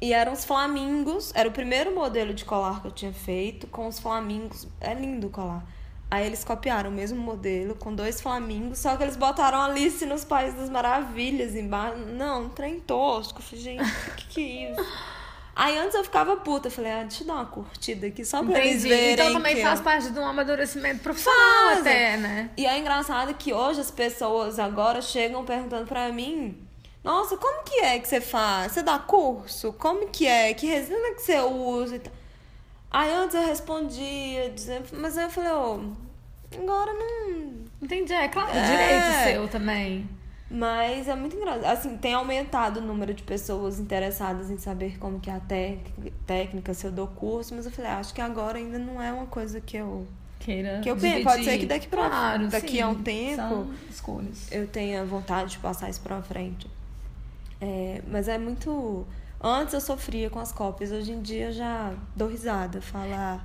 E 0.00 0.12
eram 0.12 0.32
os 0.32 0.44
flamingos, 0.44 1.30
era 1.32 1.48
o 1.48 1.52
primeiro 1.52 1.94
modelo 1.94 2.34
de 2.34 2.44
colar 2.44 2.80
que 2.80 2.88
eu 2.88 2.90
tinha 2.90 3.12
feito, 3.12 3.68
com 3.68 3.86
os 3.86 4.00
flamingos. 4.00 4.66
É 4.80 4.92
lindo 4.92 5.28
o 5.28 5.30
colar. 5.30 5.64
Aí 6.10 6.26
eles 6.26 6.42
copiaram 6.42 6.90
o 6.90 6.92
mesmo 6.92 7.22
modelo, 7.22 7.76
com 7.76 7.94
dois 7.94 8.20
flamingos, 8.20 8.80
só 8.80 8.96
que 8.96 9.04
eles 9.04 9.16
botaram 9.16 9.60
Alice 9.60 10.04
nos 10.04 10.24
Países 10.24 10.58
das 10.58 10.68
Maravilhas 10.68 11.54
embaixo. 11.54 11.98
Não, 11.98 12.46
um 12.46 12.48
trem 12.48 12.80
tosco. 12.80 13.40
Gente, 13.54 13.80
o 13.80 14.14
que, 14.16 14.26
que 14.26 14.40
é 14.40 14.72
isso? 14.72 15.13
Aí 15.56 15.78
antes 15.78 15.94
eu 15.94 16.02
ficava 16.02 16.36
puta, 16.36 16.66
eu 16.66 16.72
falei, 16.72 16.90
ah, 16.90 17.02
deixa 17.02 17.22
eu 17.22 17.26
dar 17.28 17.34
uma 17.34 17.46
curtida 17.46 18.08
aqui, 18.08 18.24
só 18.24 18.42
pra 18.42 18.58
eles 18.58 18.84
Entendi. 18.84 18.88
verem. 18.88 19.12
Então 19.14 19.32
também 19.34 19.62
faz 19.62 19.78
eu- 19.78 19.84
parte 19.84 20.10
de 20.10 20.18
um 20.18 20.26
amadurecimento 20.26 21.00
profissional 21.00 21.66
Faz. 21.68 21.80
até, 21.80 22.16
né? 22.16 22.50
E 22.56 22.66
é 22.66 22.76
engraçado 22.78 23.32
que 23.34 23.52
hoje 23.52 23.80
as 23.80 23.90
pessoas 23.90 24.58
agora 24.58 25.00
chegam 25.00 25.44
perguntando 25.44 25.86
pra 25.86 26.08
mim: 26.10 26.58
Nossa, 27.04 27.36
como 27.36 27.62
que 27.62 27.76
é 27.80 27.98
que 28.00 28.08
você 28.08 28.20
faz? 28.20 28.72
Você 28.72 28.82
dá 28.82 28.98
curso? 28.98 29.72
Como 29.74 30.08
que 30.08 30.26
é? 30.26 30.52
Que 30.54 30.66
resina 30.66 31.14
que 31.14 31.22
você 31.22 31.38
usa? 31.38 31.96
e? 31.96 32.00
Aí 32.90 33.12
antes 33.12 33.34
eu 33.36 33.42
respondia, 33.46 34.50
dizendo, 34.50 34.86
mas 34.94 35.16
aí 35.16 35.24
eu 35.26 35.30
falei: 35.30 35.50
Ô, 35.52 35.80
agora 36.58 36.92
não. 36.94 37.64
Entendi. 37.80 38.12
É 38.12 38.26
claro, 38.28 38.50
É. 38.56 38.62
direito 38.62 39.24
seu 39.38 39.48
também. 39.48 40.08
Mas 40.56 41.08
é 41.08 41.16
muito 41.16 41.34
engraçado. 41.36 41.64
Assim, 41.64 41.96
tem 41.96 42.14
aumentado 42.14 42.78
o 42.78 42.80
número 42.82 43.12
de 43.12 43.24
pessoas 43.24 43.80
interessadas 43.80 44.50
em 44.50 44.56
saber 44.58 44.98
como 44.98 45.18
que 45.18 45.28
é 45.28 45.34
a 45.34 45.40
técnica, 46.26 46.72
se 46.72 46.86
eu 46.86 46.92
dou 46.92 47.08
curso, 47.08 47.54
mas 47.56 47.66
eu 47.66 47.72
falei: 47.72 47.90
ah, 47.90 47.98
Acho 47.98 48.14
que 48.14 48.20
agora 48.20 48.56
ainda 48.58 48.78
não 48.78 49.02
é 49.02 49.12
uma 49.12 49.26
coisa 49.26 49.60
que 49.60 49.76
eu. 49.76 50.06
Queira 50.38 50.80
Que 50.82 50.90
eu 50.90 50.94
dividir. 50.94 51.24
pode 51.24 51.42
ser 51.44 51.58
que 51.58 51.64
daqui 51.66 51.88
pra- 51.88 52.08
Claro, 52.08 52.48
daqui 52.48 52.68
sim. 52.76 52.80
a 52.82 52.88
um 52.88 53.02
tempo- 53.02 53.66
escolhas. 53.90 54.52
eu 54.52 54.66
tenha 54.68 55.02
vontade 55.04 55.52
de 55.52 55.58
passar 55.58 55.88
isso 55.88 56.00
pra 56.02 56.20
frente. 56.22 56.66
É, 57.60 58.02
mas 58.06 58.28
é 58.28 58.36
muito. 58.38 59.06
Antes 59.42 59.74
eu 59.74 59.80
sofria 59.80 60.30
com 60.30 60.38
as 60.38 60.52
cópias, 60.52 60.92
hoje 60.92 61.12
em 61.12 61.20
dia 61.22 61.46
eu 61.46 61.52
já 61.52 61.92
dou 62.14 62.28
risada, 62.28 62.80
falar. 62.80 63.44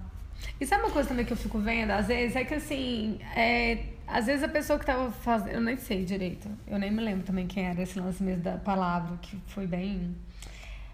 E 0.60 0.65
sabe 0.65 0.84
uma 0.84 0.91
coisa 0.91 1.10
também 1.10 1.26
que 1.26 1.34
eu 1.34 1.38
fico 1.38 1.58
vendo, 1.60 1.91
às 1.91 2.08
vezes, 2.08 2.36
é 2.36 2.43
que 2.45 2.54
assim, 2.54 3.19
é, 3.36 3.80
às 4.12 4.26
vezes 4.26 4.43
a 4.43 4.48
pessoa 4.48 4.80
que 4.80 4.86
tava 4.86 5.12
fazendo, 5.12 5.54
eu 5.54 5.62
nem 5.62 5.78
sei 5.78 6.04
direito, 6.04 6.50
eu 6.67 6.80
nem 6.80 6.91
me 6.91 7.02
lembro 7.02 7.26
também 7.26 7.48
quem 7.48 7.65
era 7.65 7.82
esse 7.82 8.00
lance 8.00 8.22
mesmo 8.24 8.43
da 8.43 8.58
palavra, 8.58 9.17
que 9.22 9.38
foi 9.48 9.67
bem. 9.67 10.15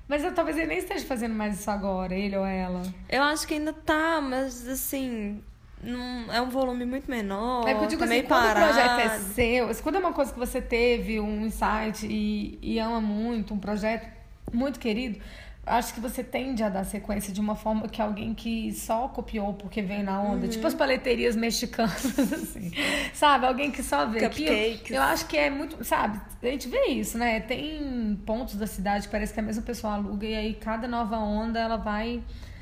Mas 0.08 0.24
eu, 0.24 0.34
talvez 0.34 0.58
ele 0.58 0.68
nem 0.68 0.78
esteja 0.78 1.06
fazendo 1.06 1.34
mais 1.34 1.60
isso 1.60 1.72
agora, 1.72 2.14
ele 2.14 2.38
ou 2.38 2.46
ela. 2.46 2.82
Eu 3.10 3.24
acho 3.24 3.48
que 3.48 3.56
ainda 3.56 3.74
tá, 3.74 4.22
mas 4.22 4.68
assim. 4.68 5.42
Não, 5.82 6.32
é 6.32 6.42
um 6.42 6.50
volume 6.50 6.86
muito 6.86 7.10
menor. 7.10 7.68
É 7.68 7.74
porque 7.74 7.86
eu 7.86 7.90
digo 7.90 8.06
tá 8.06 8.14
assim, 8.14 8.24
quando 8.24 8.50
o 8.50 8.54
projeto 8.54 9.00
é 9.00 9.08
parado. 9.08 9.24
seu, 9.24 9.76
quando 9.84 9.96
é 9.96 10.00
uma 10.00 10.14
coisa 10.14 10.34
que 10.34 10.40
você 10.40 10.62
teve, 10.62 11.20
um 11.20 11.46
insight 11.46 12.08
e, 12.08 12.58
e 12.62 12.80
ama 12.80 13.02
muito, 13.02 13.54
um 13.54 13.60
projeto 13.60 14.10
muito 14.52 14.80
querido, 14.80 15.20
acho 15.66 15.94
que 15.94 16.00
você 16.00 16.24
tende 16.24 16.62
a 16.64 16.70
dar 16.70 16.84
sequência 16.84 17.34
de 17.34 17.40
uma 17.42 17.56
forma 17.56 17.88
que 17.88 18.02
alguém 18.02 18.34
que 18.34 18.72
só 18.74 19.08
copiou 19.08 19.54
porque 19.54 19.82
veio 19.82 20.04
na 20.04 20.22
onda, 20.22 20.48
tipo 20.48 20.66
as 20.68 20.74
Uhum. 20.74 20.80
paleterias 20.80 21.36
mexicanas, 21.36 22.06
assim, 22.20 22.72
sabe? 23.14 23.46
Alguém 23.48 23.72
que 23.72 23.82
só 23.82 24.06
vê. 24.06 24.20
Cupcakes. 24.30 24.92
Eu 24.92 25.02
acho 25.02 25.26
que 25.28 25.38
é 25.38 25.50
muito, 25.50 25.84
sabe? 25.84 26.22
A 26.42 26.46
gente 26.48 26.68
vê 26.68 26.86
isso, 26.88 27.18
né? 27.18 27.40
Tem 27.40 28.20
pontos 28.26 28.56
da 28.56 28.68
cidade 28.68 29.06
que 29.08 29.12
parece 29.12 29.34
que 29.34 29.40
a 29.40 29.44
mesma 29.44 29.64
pessoa 29.64 29.94
aluga 29.94 30.26
e 30.26 30.36
aí 30.36 30.54
cada 30.54 30.88
nova 30.88 31.18
onda 31.18 31.60
ela 31.60 31.78
vai 31.78 32.22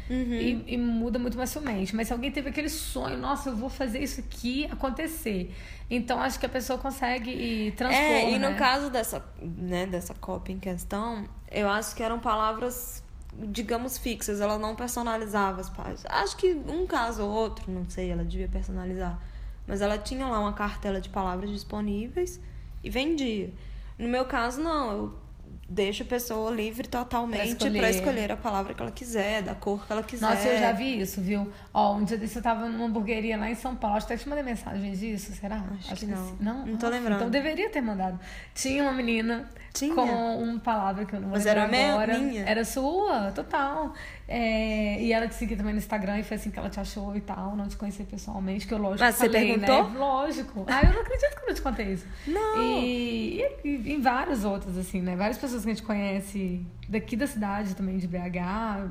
Uhum. 0.09 0.33
e, 0.33 0.63
e 0.67 0.77
muda 0.77 1.17
muito 1.17 1.37
mais 1.37 1.53
facilmente. 1.53 1.95
Mas 1.95 2.07
se 2.07 2.13
alguém 2.13 2.31
teve 2.31 2.49
aquele 2.49 2.69
sonho, 2.69 3.17
nossa, 3.17 3.49
eu 3.49 3.55
vou 3.55 3.69
fazer 3.69 3.99
isso 3.99 4.19
aqui 4.19 4.65
acontecer. 4.71 5.53
Então 5.89 6.19
acho 6.19 6.39
que 6.39 6.45
a 6.45 6.49
pessoa 6.49 6.77
consegue 6.77 7.29
e 7.31 7.71
transpor. 7.71 8.01
É, 8.01 8.31
e 8.31 8.39
no 8.39 8.49
né? 8.49 8.55
caso 8.55 8.89
dessa, 8.89 9.23
né, 9.41 9.85
dessa 9.85 10.13
cópia 10.13 10.53
em 10.53 10.59
questão, 10.59 11.27
eu 11.51 11.69
acho 11.69 11.95
que 11.95 12.03
eram 12.03 12.19
palavras, 12.19 13.03
digamos, 13.33 13.97
fixas. 13.97 14.41
Ela 14.41 14.57
não 14.57 14.75
personalizava 14.75 15.61
as 15.61 15.69
páginas. 15.69 16.05
Acho 16.07 16.35
que 16.37 16.53
um 16.53 16.85
caso 16.85 17.23
ou 17.23 17.31
outro, 17.31 17.71
não 17.71 17.89
sei, 17.89 18.09
ela 18.09 18.23
devia 18.23 18.47
personalizar. 18.47 19.19
Mas 19.65 19.81
ela 19.81 19.97
tinha 19.97 20.27
lá 20.27 20.39
uma 20.39 20.53
cartela 20.53 20.99
de 20.99 21.09
palavras 21.09 21.49
disponíveis 21.49 22.39
e 22.83 22.89
vendia. 22.89 23.53
No 23.97 24.09
meu 24.09 24.25
caso, 24.25 24.61
não. 24.61 24.91
Eu 24.91 25.22
deixo 25.69 26.03
a 26.03 26.05
pessoa 26.05 26.51
livre 26.51 26.87
totalmente 26.87 27.55
Pra 27.55 27.69
pra 27.71 27.89
escolher. 27.89 27.89
escolher 27.89 28.31
a 28.31 28.37
palavra 28.37 28.73
que 28.73 28.81
ela 28.81 28.91
quiser, 28.91 29.41
da 29.41 29.55
cor 29.55 29.85
que 29.87 29.91
ela 29.91 30.03
quiser. 30.03 30.25
Nossa, 30.29 30.47
eu 30.47 30.59
já 30.59 30.71
vi 30.71 30.99
isso, 31.01 31.21
viu? 31.21 31.51
Ó, 31.73 31.95
um 31.95 32.03
dia 32.03 32.17
desse 32.17 32.37
eu 32.37 32.41
tava 32.43 32.67
numa 32.69 32.85
hamburgueria 32.85 33.37
lá 33.37 33.49
em 33.49 33.55
São 33.55 33.75
Paulo. 33.75 33.97
Acho 33.97 34.05
que 34.07 34.13
até 34.13 34.21
te 34.23 34.29
mandei 34.29 34.43
mensagem 34.43 34.91
disso, 34.93 35.31
será? 35.33 35.63
Acho 35.89 35.95
que 35.95 36.05
não. 36.05 36.27
sim. 36.27 36.37
Não? 36.39 36.65
Não 36.65 36.77
tô 36.77 36.85
Ah, 36.85 36.89
lembrando. 36.89 37.15
Então 37.17 37.29
deveria 37.29 37.69
ter 37.69 37.81
mandado. 37.81 38.19
Tinha 38.53 38.83
uma 38.83 38.93
menina 38.93 39.49
Tinha? 39.73 39.95
com 39.95 40.03
uma 40.43 40.59
palavra 40.59 41.05
que 41.05 41.13
eu 41.15 41.19
não 41.21 41.29
vou 41.29 41.37
Mas 41.37 41.45
lembrar 41.45 41.73
era 41.73 41.93
agora. 41.93 42.17
minha? 42.19 42.43
Era 42.45 42.63
sua, 42.65 43.31
total. 43.31 43.93
É, 44.27 45.01
e 45.01 45.13
ela 45.13 45.27
te 45.27 45.35
seguia 45.35 45.55
também 45.55 45.73
no 45.73 45.79
Instagram 45.79 46.19
e 46.19 46.23
foi 46.23 46.35
assim 46.37 46.49
que 46.51 46.59
ela 46.59 46.69
te 46.69 46.79
achou 46.79 47.15
e 47.15 47.21
tal. 47.21 47.55
Não 47.55 47.67
te 47.67 47.77
conhecia 47.77 48.05
pessoalmente, 48.05 48.67
que 48.67 48.73
eu 48.73 48.77
lógico 48.77 49.03
Mas 49.03 49.15
você 49.15 49.27
falei, 49.27 49.47
perguntou? 49.53 49.89
né? 49.89 49.97
Lógico. 49.99 50.65
Ah, 50.67 50.81
eu 50.83 50.93
não 50.93 51.01
acredito 51.01 51.35
que 51.35 51.41
eu 51.43 51.47
não 51.47 51.53
te 51.55 51.61
contei 51.61 51.93
isso. 51.93 52.05
Não. 52.27 52.57
E, 52.57 53.41
e- 53.63 53.69
e 53.85 53.93
em 53.93 54.01
vários 54.01 54.43
outros, 54.43 54.77
assim, 54.77 55.01
né? 55.01 55.15
Várias 55.15 55.37
pessoas 55.37 55.53
pessoas 55.53 55.65
que 55.65 55.69
a 55.71 55.73
gente 55.75 55.83
conhece 55.85 56.65
daqui 56.89 57.15
da 57.15 57.27
cidade 57.27 57.75
também, 57.75 57.97
de 57.97 58.07
BH, 58.07 58.89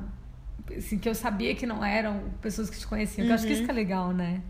assim, 0.77 0.97
que 0.97 1.09
eu 1.09 1.15
sabia 1.15 1.53
que 1.55 1.65
não 1.65 1.83
eram 1.83 2.21
pessoas 2.41 2.69
que 2.69 2.79
te 2.79 2.87
conheciam. 2.87 3.25
Uhum. 3.25 3.31
Eu 3.31 3.35
acho 3.35 3.45
que 3.45 3.51
isso 3.53 3.65
que 3.65 3.71
é 3.71 3.73
legal, 3.73 4.13
né? 4.13 4.41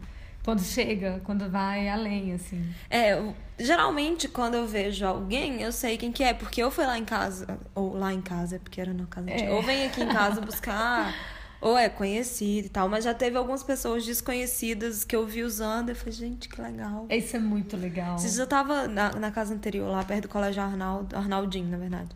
Quando 0.43 0.61
chega, 0.61 1.21
quando 1.23 1.49
vai 1.49 1.87
além, 1.87 2.33
assim. 2.33 2.63
É, 2.89 3.21
geralmente 3.57 4.27
quando 4.27 4.55
eu 4.55 4.67
vejo 4.67 5.05
alguém, 5.05 5.61
eu 5.61 5.71
sei 5.71 5.97
quem 5.97 6.11
que 6.11 6.23
é, 6.23 6.33
porque 6.33 6.61
eu 6.61 6.69
fui 6.69 6.85
lá 6.85 6.97
em 6.97 7.05
casa, 7.05 7.59
ou 7.73 7.95
lá 7.95 8.13
em 8.13 8.21
casa, 8.21 8.59
porque 8.59 8.81
era 8.81 8.93
na 8.93 9.05
casa 9.05 9.29
é. 9.29 9.49
ou 9.51 9.61
vem 9.61 9.85
aqui 9.85 10.01
em 10.01 10.07
casa 10.09 10.41
buscar, 10.41 11.13
ou 11.61 11.77
é 11.77 11.87
conhecido 11.87 12.67
e 12.67 12.69
tal, 12.69 12.89
mas 12.89 13.05
já 13.05 13.13
teve 13.13 13.37
algumas 13.37 13.63
pessoas 13.63 14.05
desconhecidas 14.05 15.05
que 15.05 15.15
eu 15.15 15.25
vi 15.25 15.43
usando, 15.43 15.89
eu 15.89 15.95
falei, 15.95 16.11
gente, 16.11 16.49
que 16.49 16.61
legal. 16.61 17.07
Isso 17.09 17.37
é 17.37 17.39
muito 17.39 17.77
legal. 17.77 18.17
Vocês 18.17 18.35
já 18.35 18.45
tava 18.45 18.87
na, 18.87 19.13
na 19.13 19.31
casa 19.31 19.53
anterior, 19.53 19.89
lá 19.89 20.03
perto 20.03 20.23
do 20.23 20.29
colégio 20.29 20.61
Arnaldo, 20.61 21.15
Arnaldinho, 21.15 21.69
na 21.69 21.77
verdade 21.77 22.09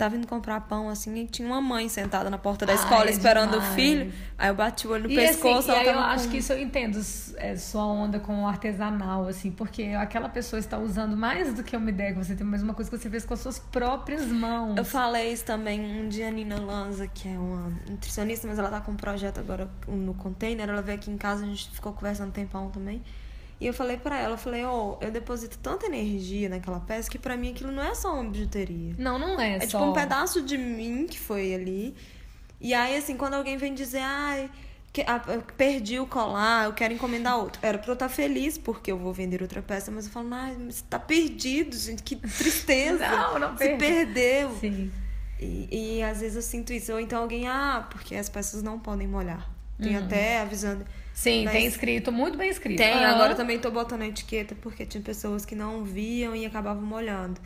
tava 0.00 0.16
indo 0.16 0.26
comprar 0.26 0.62
pão, 0.62 0.88
assim, 0.88 1.14
e 1.14 1.26
tinha 1.26 1.46
uma 1.46 1.60
mãe 1.60 1.86
sentada 1.88 2.30
na 2.30 2.38
porta 2.38 2.64
da 2.64 2.72
escola 2.72 3.04
Ai, 3.04 3.10
esperando 3.10 3.50
demais. 3.50 3.70
o 3.70 3.74
filho. 3.74 4.12
Aí 4.38 4.48
eu 4.48 4.54
bati 4.54 4.88
o 4.88 4.92
olho 4.92 5.04
no 5.04 5.10
e, 5.10 5.18
assim, 5.18 5.34
pescoço. 5.34 5.70
Assim, 5.70 5.78
e 5.78 5.82
aí 5.82 5.86
eu 5.88 5.94
com... 5.94 6.00
acho 6.00 6.28
que 6.30 6.38
isso 6.38 6.52
eu 6.54 6.58
entendo, 6.58 6.98
é, 7.36 7.54
sua 7.56 7.84
onda 7.84 8.18
com 8.18 8.42
o 8.42 8.46
artesanal, 8.46 9.28
assim, 9.28 9.50
porque 9.50 9.82
aquela 9.98 10.30
pessoa 10.30 10.58
está 10.58 10.78
usando 10.78 11.14
mais 11.16 11.52
do 11.52 11.62
que 11.62 11.76
uma 11.76 11.90
ideia 11.90 12.12
que 12.14 12.18
você 12.18 12.34
tem, 12.34 12.46
mas 12.46 12.62
uma 12.62 12.72
coisa 12.72 12.90
que 12.90 12.96
você 12.96 13.10
fez 13.10 13.26
com 13.26 13.34
as 13.34 13.40
suas 13.40 13.58
próprias 13.58 14.26
mãos. 14.26 14.78
Eu 14.78 14.84
falei 14.84 15.32
isso 15.32 15.44
também 15.44 15.80
um 16.00 16.08
dia, 16.08 16.28
a 16.28 16.30
Nina 16.30 16.58
Lanza, 16.58 17.06
que 17.06 17.28
é 17.28 17.38
uma 17.38 17.70
nutricionista, 17.88 18.48
mas 18.48 18.58
ela 18.58 18.70
tá 18.70 18.80
com 18.80 18.92
um 18.92 18.96
projeto 18.96 19.38
agora 19.38 19.68
no 19.86 20.14
container, 20.14 20.66
ela 20.68 20.80
veio 20.80 20.96
aqui 20.96 21.10
em 21.10 21.18
casa, 21.18 21.44
a 21.44 21.46
gente 21.46 21.70
ficou 21.70 21.92
conversando 21.92 22.28
um 22.28 22.32
tempão 22.32 22.70
também. 22.70 23.02
E 23.60 23.66
eu 23.66 23.74
falei 23.74 23.98
para 23.98 24.18
ela, 24.18 24.34
eu 24.34 24.38
falei, 24.38 24.64
ó, 24.64 24.96
oh, 24.98 25.04
eu 25.04 25.10
deposito 25.10 25.58
tanta 25.58 25.84
energia 25.84 26.48
naquela 26.48 26.80
peça 26.80 27.10
que 27.10 27.18
para 27.18 27.36
mim 27.36 27.50
aquilo 27.50 27.70
não 27.70 27.82
é 27.82 27.94
só 27.94 28.14
uma 28.14 28.30
bijuteria. 28.30 28.94
Não, 28.96 29.18
não 29.18 29.38
é, 29.38 29.56
é 29.56 29.60
só. 29.60 29.64
É 29.64 29.66
tipo 29.66 29.84
um 29.84 29.92
pedaço 29.92 30.40
de 30.40 30.56
mim 30.56 31.06
que 31.06 31.18
foi 31.18 31.54
ali. 31.54 31.94
E 32.58 32.72
aí, 32.72 32.96
assim, 32.96 33.16
quando 33.16 33.34
alguém 33.34 33.58
vem 33.58 33.74
dizer, 33.74 34.00
ai, 34.00 34.50
que, 34.92 35.02
ah, 35.02 35.22
eu 35.28 35.42
perdi 35.58 35.98
o 36.00 36.06
colar, 36.06 36.64
eu 36.64 36.72
quero 36.72 36.94
encomendar 36.94 37.38
outro. 37.38 37.60
Era 37.62 37.76
pra 37.76 37.90
eu 37.90 37.94
estar 37.94 38.08
feliz 38.08 38.56
porque 38.56 38.90
eu 38.90 38.98
vou 38.98 39.12
vender 39.12 39.42
outra 39.42 39.60
peça, 39.60 39.90
mas 39.90 40.06
eu 40.06 40.10
falo, 40.10 40.32
ai, 40.32 40.56
você 40.68 40.82
tá 40.88 40.98
perdido, 40.98 41.76
gente, 41.76 42.02
que 42.02 42.16
tristeza. 42.16 43.06
não, 43.08 43.38
não 43.38 43.58
Se 43.58 43.76
perdeu. 43.76 44.56
Sim. 44.58 44.90
E, 45.38 45.98
e 45.98 46.02
às 46.02 46.20
vezes 46.20 46.36
eu 46.36 46.42
sinto 46.42 46.72
isso. 46.72 46.92
Ou 46.92 47.00
então 47.00 47.20
alguém, 47.20 47.46
ah, 47.46 47.86
porque 47.90 48.16
as 48.16 48.30
peças 48.30 48.62
não 48.62 48.78
podem 48.78 49.06
molhar. 49.06 49.50
Tem 49.78 49.96
uhum. 49.96 50.04
até 50.04 50.40
avisando. 50.40 50.84
Sim, 51.20 51.44
Mas 51.44 51.52
tem 51.52 51.66
escrito, 51.66 52.10
muito 52.10 52.38
bem 52.38 52.48
escrito. 52.48 52.78
Tem, 52.78 52.96
uhum. 52.96 53.04
agora 53.04 53.34
também 53.34 53.58
tô 53.58 53.70
botando 53.70 54.00
a 54.00 54.06
etiqueta 54.06 54.54
porque 54.54 54.86
tinha 54.86 55.02
pessoas 55.02 55.44
que 55.44 55.54
não 55.54 55.84
viam 55.84 56.34
e 56.34 56.46
acabavam 56.46 56.82
molhando. 56.82 57.38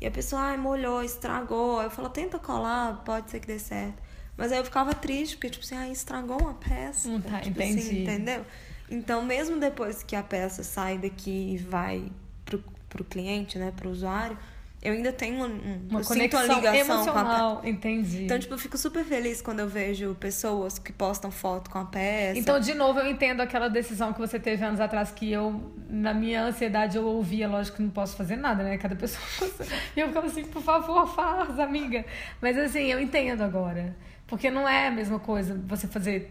E 0.00 0.06
a 0.06 0.10
pessoa, 0.12 0.42
ai, 0.42 0.56
molhou, 0.56 1.02
estragou. 1.02 1.82
Eu 1.82 1.90
falo, 1.90 2.08
tenta 2.08 2.38
colar, 2.38 3.02
pode 3.04 3.28
ser 3.28 3.40
que 3.40 3.48
dê 3.48 3.58
certo. 3.58 4.00
Mas 4.36 4.52
aí 4.52 4.58
eu 4.58 4.64
ficava 4.64 4.94
triste, 4.94 5.34
porque, 5.34 5.50
tipo 5.50 5.64
assim, 5.64 5.74
ai, 5.74 5.90
estragou 5.90 6.40
uma 6.40 6.54
peça. 6.54 7.08
Hum, 7.08 7.20
tá, 7.20 7.40
tipo 7.40 7.60
entendi. 7.60 7.80
Assim, 7.80 8.02
entendeu? 8.02 8.46
Então, 8.88 9.24
mesmo 9.24 9.58
depois 9.58 10.04
que 10.04 10.14
a 10.14 10.22
peça 10.22 10.62
sai 10.62 10.96
daqui 10.96 11.54
e 11.54 11.58
vai 11.58 12.04
pro, 12.44 12.62
pro 12.88 13.02
cliente, 13.02 13.58
né, 13.58 13.72
pro 13.74 13.90
usuário, 13.90 14.38
eu 14.86 14.92
ainda 14.92 15.12
tenho 15.12 15.44
um, 15.44 15.88
uma 15.90 16.04
conexão 16.04 16.42
ligação 16.42 16.74
emocional, 16.74 17.56
com 17.56 17.66
a 17.66 17.68
entendi. 17.68 18.24
Então, 18.24 18.38
tipo, 18.38 18.54
eu 18.54 18.58
fico 18.58 18.78
super 18.78 19.04
feliz 19.04 19.42
quando 19.42 19.58
eu 19.58 19.68
vejo 19.68 20.14
pessoas 20.14 20.78
que 20.78 20.92
postam 20.92 21.28
foto 21.28 21.68
com 21.68 21.80
a 21.80 21.84
peça. 21.84 22.38
Então, 22.38 22.60
de 22.60 22.72
novo, 22.72 23.00
eu 23.00 23.10
entendo 23.10 23.40
aquela 23.40 23.68
decisão 23.68 24.12
que 24.12 24.20
você 24.20 24.38
teve 24.38 24.64
anos 24.64 24.78
atrás 24.78 25.10
que 25.10 25.32
eu, 25.32 25.60
na 25.90 26.14
minha 26.14 26.44
ansiedade, 26.44 26.96
eu 26.96 27.04
ouvia, 27.04 27.48
lógico 27.48 27.78
que 27.78 27.82
não 27.82 27.90
posso 27.90 28.16
fazer 28.16 28.36
nada, 28.36 28.62
né? 28.62 28.78
Cada 28.78 28.94
pessoa. 28.94 29.50
e 29.96 29.98
eu 29.98 30.06
ficava 30.06 30.28
assim, 30.28 30.44
por 30.44 30.62
favor, 30.62 31.04
faz, 31.08 31.58
amiga. 31.58 32.04
Mas 32.40 32.56
assim, 32.56 32.84
eu 32.84 33.00
entendo 33.00 33.42
agora. 33.42 33.96
Porque 34.24 34.52
não 34.52 34.68
é 34.68 34.86
a 34.86 34.90
mesma 34.92 35.18
coisa 35.18 35.60
você 35.66 35.88
fazer 35.88 36.30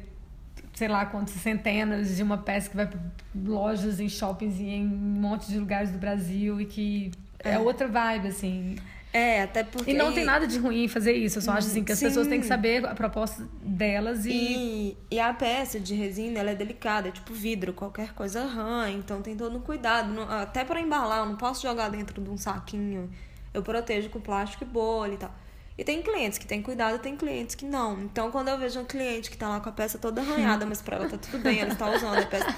sei 0.74 0.90
lá 0.90 1.06
quantas 1.06 1.36
centenas 1.36 2.18
de 2.18 2.22
uma 2.22 2.38
peça 2.38 2.70
que 2.70 2.76
vai 2.76 2.86
para 2.86 3.00
lojas 3.34 4.00
em 4.00 4.10
shoppings 4.10 4.60
e 4.60 4.66
em 4.66 4.86
um 4.86 5.22
monte 5.22 5.48
de 5.48 5.58
lugares 5.58 5.90
do 5.90 5.98
Brasil 5.98 6.60
e 6.60 6.66
que 6.66 7.12
é, 7.46 7.54
é 7.54 7.60
outra 7.60 7.88
vibe, 7.88 8.28
assim. 8.28 8.76
É, 9.14 9.44
até 9.44 9.64
porque. 9.64 9.92
E 9.92 9.94
não 9.94 10.12
tem 10.12 10.26
nada 10.26 10.46
de 10.46 10.58
ruim 10.58 10.84
em 10.84 10.88
fazer 10.90 11.14
isso. 11.14 11.38
Eu 11.38 11.42
só 11.42 11.54
acho 11.54 11.68
assim 11.68 11.86
que 11.86 11.92
as 11.94 12.00
Sim. 12.00 12.08
pessoas 12.08 12.28
têm 12.28 12.42
que 12.42 12.46
saber 12.46 12.86
a 12.86 12.94
proposta 12.94 13.48
delas 13.62 14.26
e... 14.26 14.32
e. 14.32 14.98
E 15.12 15.20
a 15.22 15.34
peça 15.34 15.80
de 15.80 15.96
resina, 15.96 16.40
ela 16.40 16.52
é 16.52 16.56
delicada, 16.56 17.08
é 17.08 17.12
tipo 17.12 17.34
vidro, 17.34 17.72
qualquer 17.72 18.14
coisa 18.14 18.42
arranha, 18.42 18.98
então 18.98 19.22
tem 19.22 19.38
todo 19.38 19.58
um 19.58 19.62
cuidado. 19.62 20.22
Até 20.24 20.66
para 20.66 20.82
embalar, 20.82 21.20
eu 21.20 21.28
não 21.28 21.38
posso 21.38 21.62
jogar 21.62 21.88
dentro 21.88 22.22
de 22.22 22.30
um 22.30 22.38
saquinho. 22.38 23.10
Eu 23.54 23.64
protejo 23.64 24.10
com 24.10 24.20
plástico 24.20 24.66
e 24.66 24.68
bolha 24.68 25.14
e 25.14 25.18
tal. 25.18 25.34
E 25.78 25.84
tem 25.86 26.02
clientes 26.02 26.38
que 26.38 26.46
têm 26.46 26.62
cuidado, 26.62 27.00
tem 27.00 27.16
clientes 27.16 27.56
que 27.56 27.66
não. 27.66 28.02
Então, 28.02 28.32
quando 28.32 28.50
eu 28.50 28.58
vejo 28.58 28.82
um 28.82 28.86
cliente 28.86 29.32
que 29.32 29.38
tá 29.38 29.48
lá 29.48 29.62
com 29.62 29.70
a 29.70 29.72
peça 29.72 29.98
toda 29.98 30.20
arranhada, 30.22 30.66
mas 30.68 30.82
pra 30.82 30.98
ela 30.98 31.08
tá 31.08 31.18
tudo 31.18 31.42
bem, 31.42 31.60
ela 31.60 31.72
está 31.72 31.90
usando 31.90 32.18
a 32.18 32.26
peça 32.26 32.54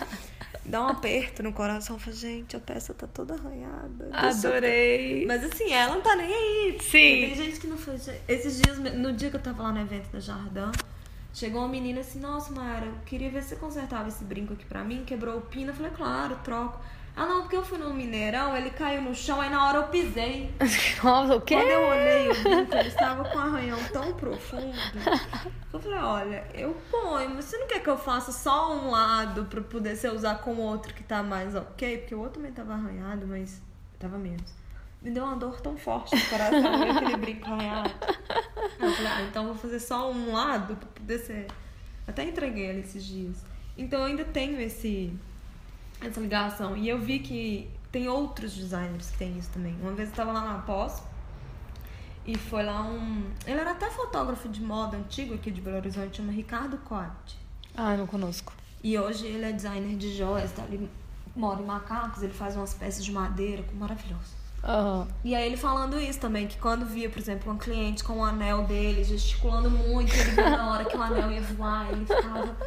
dá 0.68 0.84
um 0.84 0.88
aperto 0.88 1.42
no 1.42 1.54
coração. 1.54 1.98
Fala, 1.98 2.16
gente, 2.16 2.56
a 2.56 2.60
peça 2.60 2.94
tá 2.94 3.08
toda 3.08 3.34
arranhada. 3.34 4.10
Adorei. 4.12 5.26
Mas 5.26 5.44
assim, 5.44 5.72
ela 5.72 5.96
não 5.96 6.02
tá 6.02 6.16
nem 6.16 6.28
aí. 6.28 6.78
Sim. 6.82 6.90
Tem 6.92 7.36
gente 7.36 7.60
que 7.60 7.68
não 7.68 7.78
foi. 7.78 7.96
Esses 8.28 8.62
dias, 8.62 8.78
no 8.78 9.14
dia 9.14 9.30
que 9.30 9.38
eu 9.38 9.42
tava 9.42 9.64
lá 9.64 9.72
no 9.72 9.80
evento 9.80 10.12
da 10.12 10.20
Jardim, 10.20 10.72
chegou 11.34 11.62
uma 11.62 11.70
menina 11.70 12.02
assim: 12.02 12.20
Nossa, 12.20 12.52
Mayara, 12.52 12.86
eu 12.86 12.94
queria 13.06 13.30
ver 13.30 13.42
se 13.42 13.50
você 13.50 13.56
consertava 13.56 14.10
esse 14.10 14.24
brinco 14.24 14.54
aqui 14.54 14.66
pra 14.66 14.84
mim. 14.84 15.04
Quebrou 15.06 15.38
o 15.38 15.42
pino. 15.42 15.72
Eu 15.72 15.76
falei, 15.76 15.92
claro, 15.92 16.38
troco. 16.44 16.80
Ah, 17.20 17.26
não, 17.26 17.42
porque 17.42 17.56
eu 17.56 17.66
fui 17.66 17.80
no 17.80 17.92
Mineirão, 17.92 18.56
ele 18.56 18.70
caiu 18.70 19.02
no 19.02 19.16
chão, 19.16 19.42
aí 19.42 19.50
na 19.50 19.68
hora 19.68 19.80
eu 19.80 19.88
pisei. 19.88 20.54
Nossa, 21.04 21.36
o 21.36 21.42
quê? 21.42 21.56
Quando 21.56 21.68
eu 21.68 21.88
olhei 21.88 22.30
o 22.30 22.44
brinco, 22.44 22.76
ele 22.76 22.90
estava 22.90 23.26
com 23.26 23.36
um 23.40 23.42
arranhão 23.42 23.80
tão 23.92 24.14
profundo. 24.14 24.78
Eu 25.74 25.80
falei, 25.80 25.98
olha, 25.98 26.48
eu 26.54 26.78
ponho, 26.92 27.32
mas 27.32 27.46
você 27.46 27.58
não 27.58 27.68
quer 27.68 27.80
que 27.80 27.90
eu 27.90 27.98
faça 27.98 28.32
só 28.32 28.72
um 28.72 28.92
lado 28.92 29.46
pra 29.46 29.62
poder 29.62 29.96
ser 29.96 30.12
usar 30.14 30.36
com 30.44 30.54
o 30.54 30.60
outro 30.60 30.94
que 30.94 31.02
tá 31.02 31.24
mais 31.24 31.56
ok? 31.56 31.98
Porque 31.98 32.14
o 32.14 32.20
outro 32.20 32.36
também 32.36 32.52
tava 32.52 32.74
arranhado, 32.74 33.26
mas 33.26 33.64
tava 33.98 34.20
menos. 34.20 34.54
Me 35.02 35.10
deu 35.10 35.24
uma 35.24 35.36
dor 35.38 35.60
tão 35.60 35.76
forte 35.76 36.16
no 36.16 36.26
coração 36.26 36.78
ver 36.78 36.92
aquele 36.92 37.18
brinco 37.18 37.48
arranhado. 37.48 37.96
Eu 38.80 38.92
falei, 38.92 39.12
ah, 39.12 39.22
então 39.24 39.46
vou 39.46 39.56
fazer 39.56 39.80
só 39.80 40.12
um 40.12 40.34
lado 40.34 40.76
pra 40.76 40.88
poder 40.90 41.18
ser. 41.18 41.48
Até 42.06 42.24
entreguei 42.26 42.68
ele 42.68 42.82
esses 42.82 43.04
dias. 43.04 43.44
Então 43.76 44.02
eu 44.02 44.06
ainda 44.06 44.24
tenho 44.24 44.62
esse 44.62 45.18
essa 46.02 46.20
ligação. 46.20 46.76
E 46.76 46.88
eu 46.88 47.00
vi 47.00 47.20
que 47.20 47.70
tem 47.92 48.08
outros 48.08 48.54
designers 48.54 49.10
que 49.12 49.18
tem 49.18 49.38
isso 49.38 49.50
também. 49.52 49.76
Uma 49.82 49.94
vez 49.94 50.10
eu 50.10 50.16
tava 50.16 50.32
lá 50.32 50.42
na 50.42 50.60
pós 50.60 51.02
e 52.26 52.38
foi 52.38 52.64
lá 52.64 52.84
um. 52.84 53.24
Ele 53.46 53.60
era 53.60 53.72
até 53.72 53.90
fotógrafo 53.90 54.50
de 54.50 54.62
moda 54.62 54.98
antigo 54.98 55.34
aqui 55.34 55.50
de 55.50 55.62
Belo 55.62 55.78
Horizonte, 55.78 56.18
chama 56.18 56.32
Ricardo 56.32 56.78
Cote. 56.80 57.38
Ah, 57.76 57.96
não 57.96 58.06
conosco. 58.08 58.54
E 58.84 58.98
hoje 58.98 59.26
ele 59.26 59.46
é 59.46 59.52
designer 59.52 59.96
de 59.96 60.16
joias, 60.16 60.52
tá? 60.52 60.64
ele 60.70 60.90
mora 61.36 61.62
em 61.62 61.66
Macacos, 61.66 62.24
ele 62.24 62.34
faz 62.34 62.56
umas 62.56 62.74
peças 62.74 63.04
de 63.04 63.12
madeira 63.12 63.64
maravilhoso. 63.74 64.36
Uhum. 64.64 65.08
E 65.24 65.36
aí 65.36 65.46
ele 65.46 65.56
falando 65.58 66.00
isso 66.00 66.20
também, 66.20 66.48
que 66.48 66.58
quando 66.58 66.86
via, 66.86 67.10
por 67.10 67.20
exemplo, 67.20 67.52
um 67.52 67.58
cliente 67.58 68.04
com 68.04 68.20
o 68.20 68.24
anel 68.24 68.64
dele 68.66 69.04
gesticulando 69.04 69.70
muito, 69.70 70.14
ele 70.14 70.32
via 70.32 70.50
na 70.50 70.72
hora 70.72 70.86
que 70.86 70.98
o 70.98 71.02
anel 71.02 71.32
ia 71.32 71.42
voar, 71.42 71.90
ele 71.92 72.06
ficava 72.06 72.58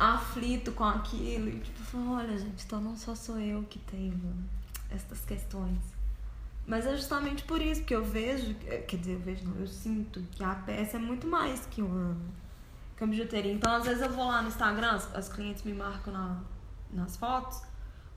aflito 0.00 0.72
com 0.72 0.84
aquilo. 0.84 1.48
E 1.48 1.60
tipo, 1.60 2.10
olha, 2.10 2.36
gente, 2.38 2.64
então 2.64 2.80
não 2.80 2.96
só 2.96 3.14
sou 3.14 3.38
eu 3.38 3.62
que 3.64 3.78
tenho 3.78 4.18
essas 4.90 5.20
questões. 5.20 5.78
Mas 6.66 6.86
é 6.86 6.96
justamente 6.96 7.44
por 7.44 7.60
isso 7.60 7.84
que 7.84 7.94
eu 7.94 8.04
vejo, 8.04 8.54
quer 8.54 8.96
dizer, 8.96 9.14
eu 9.14 9.20
vejo 9.20 9.44
não, 9.44 9.56
eu 9.56 9.66
sinto 9.66 10.22
que 10.30 10.42
a 10.42 10.54
peça 10.54 10.96
é 10.96 11.00
muito 11.00 11.26
mais 11.26 11.66
que 11.66 11.82
uma, 11.82 12.16
que 12.96 13.04
uma 13.04 13.10
bijuteria. 13.10 13.52
Então, 13.52 13.72
às 13.72 13.84
vezes 13.84 14.02
eu 14.02 14.10
vou 14.10 14.26
lá 14.26 14.40
no 14.40 14.48
Instagram, 14.48 14.92
as, 14.92 15.14
as 15.14 15.28
clientes 15.28 15.64
me 15.64 15.74
marcam 15.74 16.12
na, 16.12 16.40
nas 16.92 17.16
fotos, 17.16 17.60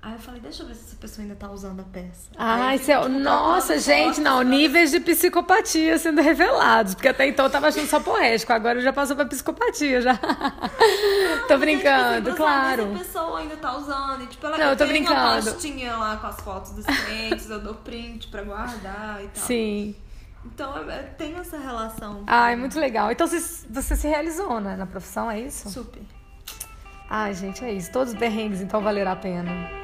Aí 0.06 0.12
eu 0.12 0.20
falei, 0.20 0.42
deixa 0.42 0.64
eu 0.64 0.68
ver 0.68 0.76
se 0.76 0.84
essa 0.88 0.96
pessoa 0.98 1.24
ainda 1.24 1.34
tá 1.34 1.50
usando 1.50 1.80
a 1.80 1.84
peça. 1.84 2.30
Ai, 2.38 2.78
céu. 2.78 3.04
Tipo, 3.04 3.20
nossa, 3.20 3.80
gente, 3.80 4.20
não. 4.20 4.42
Níveis 4.42 4.92
de 4.92 5.00
psicopatia 5.00 5.98
sendo 5.98 6.22
revelados. 6.22 6.94
Porque 6.94 7.08
até 7.08 7.26
então 7.26 7.46
eu 7.46 7.50
tava 7.50 7.70
achando 7.70 7.88
só 7.88 8.02
porrético. 8.02 8.52
Agora 8.52 8.82
já 8.82 8.92
passou 8.92 9.16
pra 9.16 9.24
psicopatia, 9.26 10.02
já. 10.02 10.20
tô 11.48 11.58
brincando, 11.58 12.32
tipo, 12.32 12.36
claro. 12.36 12.94
a 12.94 12.98
pessoa 13.00 13.40
ainda 13.40 13.56
tá 13.56 13.78
usando. 13.78 14.24
E, 14.24 14.28
tipo, 14.28 14.46
ela 14.46 14.58
não, 14.58 14.70
eu 14.72 14.76
tô 14.76 14.86
brincando. 14.86 15.22
uma 15.22 15.42
pastinha 15.42 15.96
lá 15.96 16.18
com 16.18 16.28
as 16.28 16.42
fotos 16.42 16.72
dos 16.74 16.86
clientes, 16.86 17.50
eu 17.50 17.62
dou 17.62 17.76
print 17.76 18.28
pra 18.28 18.44
guardar 18.44 19.24
e 19.24 19.30
tal. 19.30 19.44
Sim. 19.46 19.96
Então, 20.46 20.78
é, 20.90 20.96
é, 20.96 21.04
tem 21.18 21.36
essa 21.36 21.58
relação. 21.58 22.26
Ai, 22.28 22.58
muito 22.58 22.78
legal. 22.78 23.10
Então, 23.10 23.26
você, 23.26 23.66
você 23.70 23.96
se 23.96 24.06
realizou, 24.06 24.60
né? 24.60 24.76
Na 24.76 24.86
profissão, 24.86 25.32
é 25.32 25.40
isso? 25.40 25.70
Super. 25.70 26.04
Ai, 27.10 27.34
gente, 27.34 27.64
é 27.64 27.72
isso. 27.72 27.90
Todos 27.90 28.12
os 28.12 28.20
perrengues, 28.20 28.60
então, 28.60 28.82
valeram 28.82 29.14
a 29.14 29.16
pena. 29.16 29.83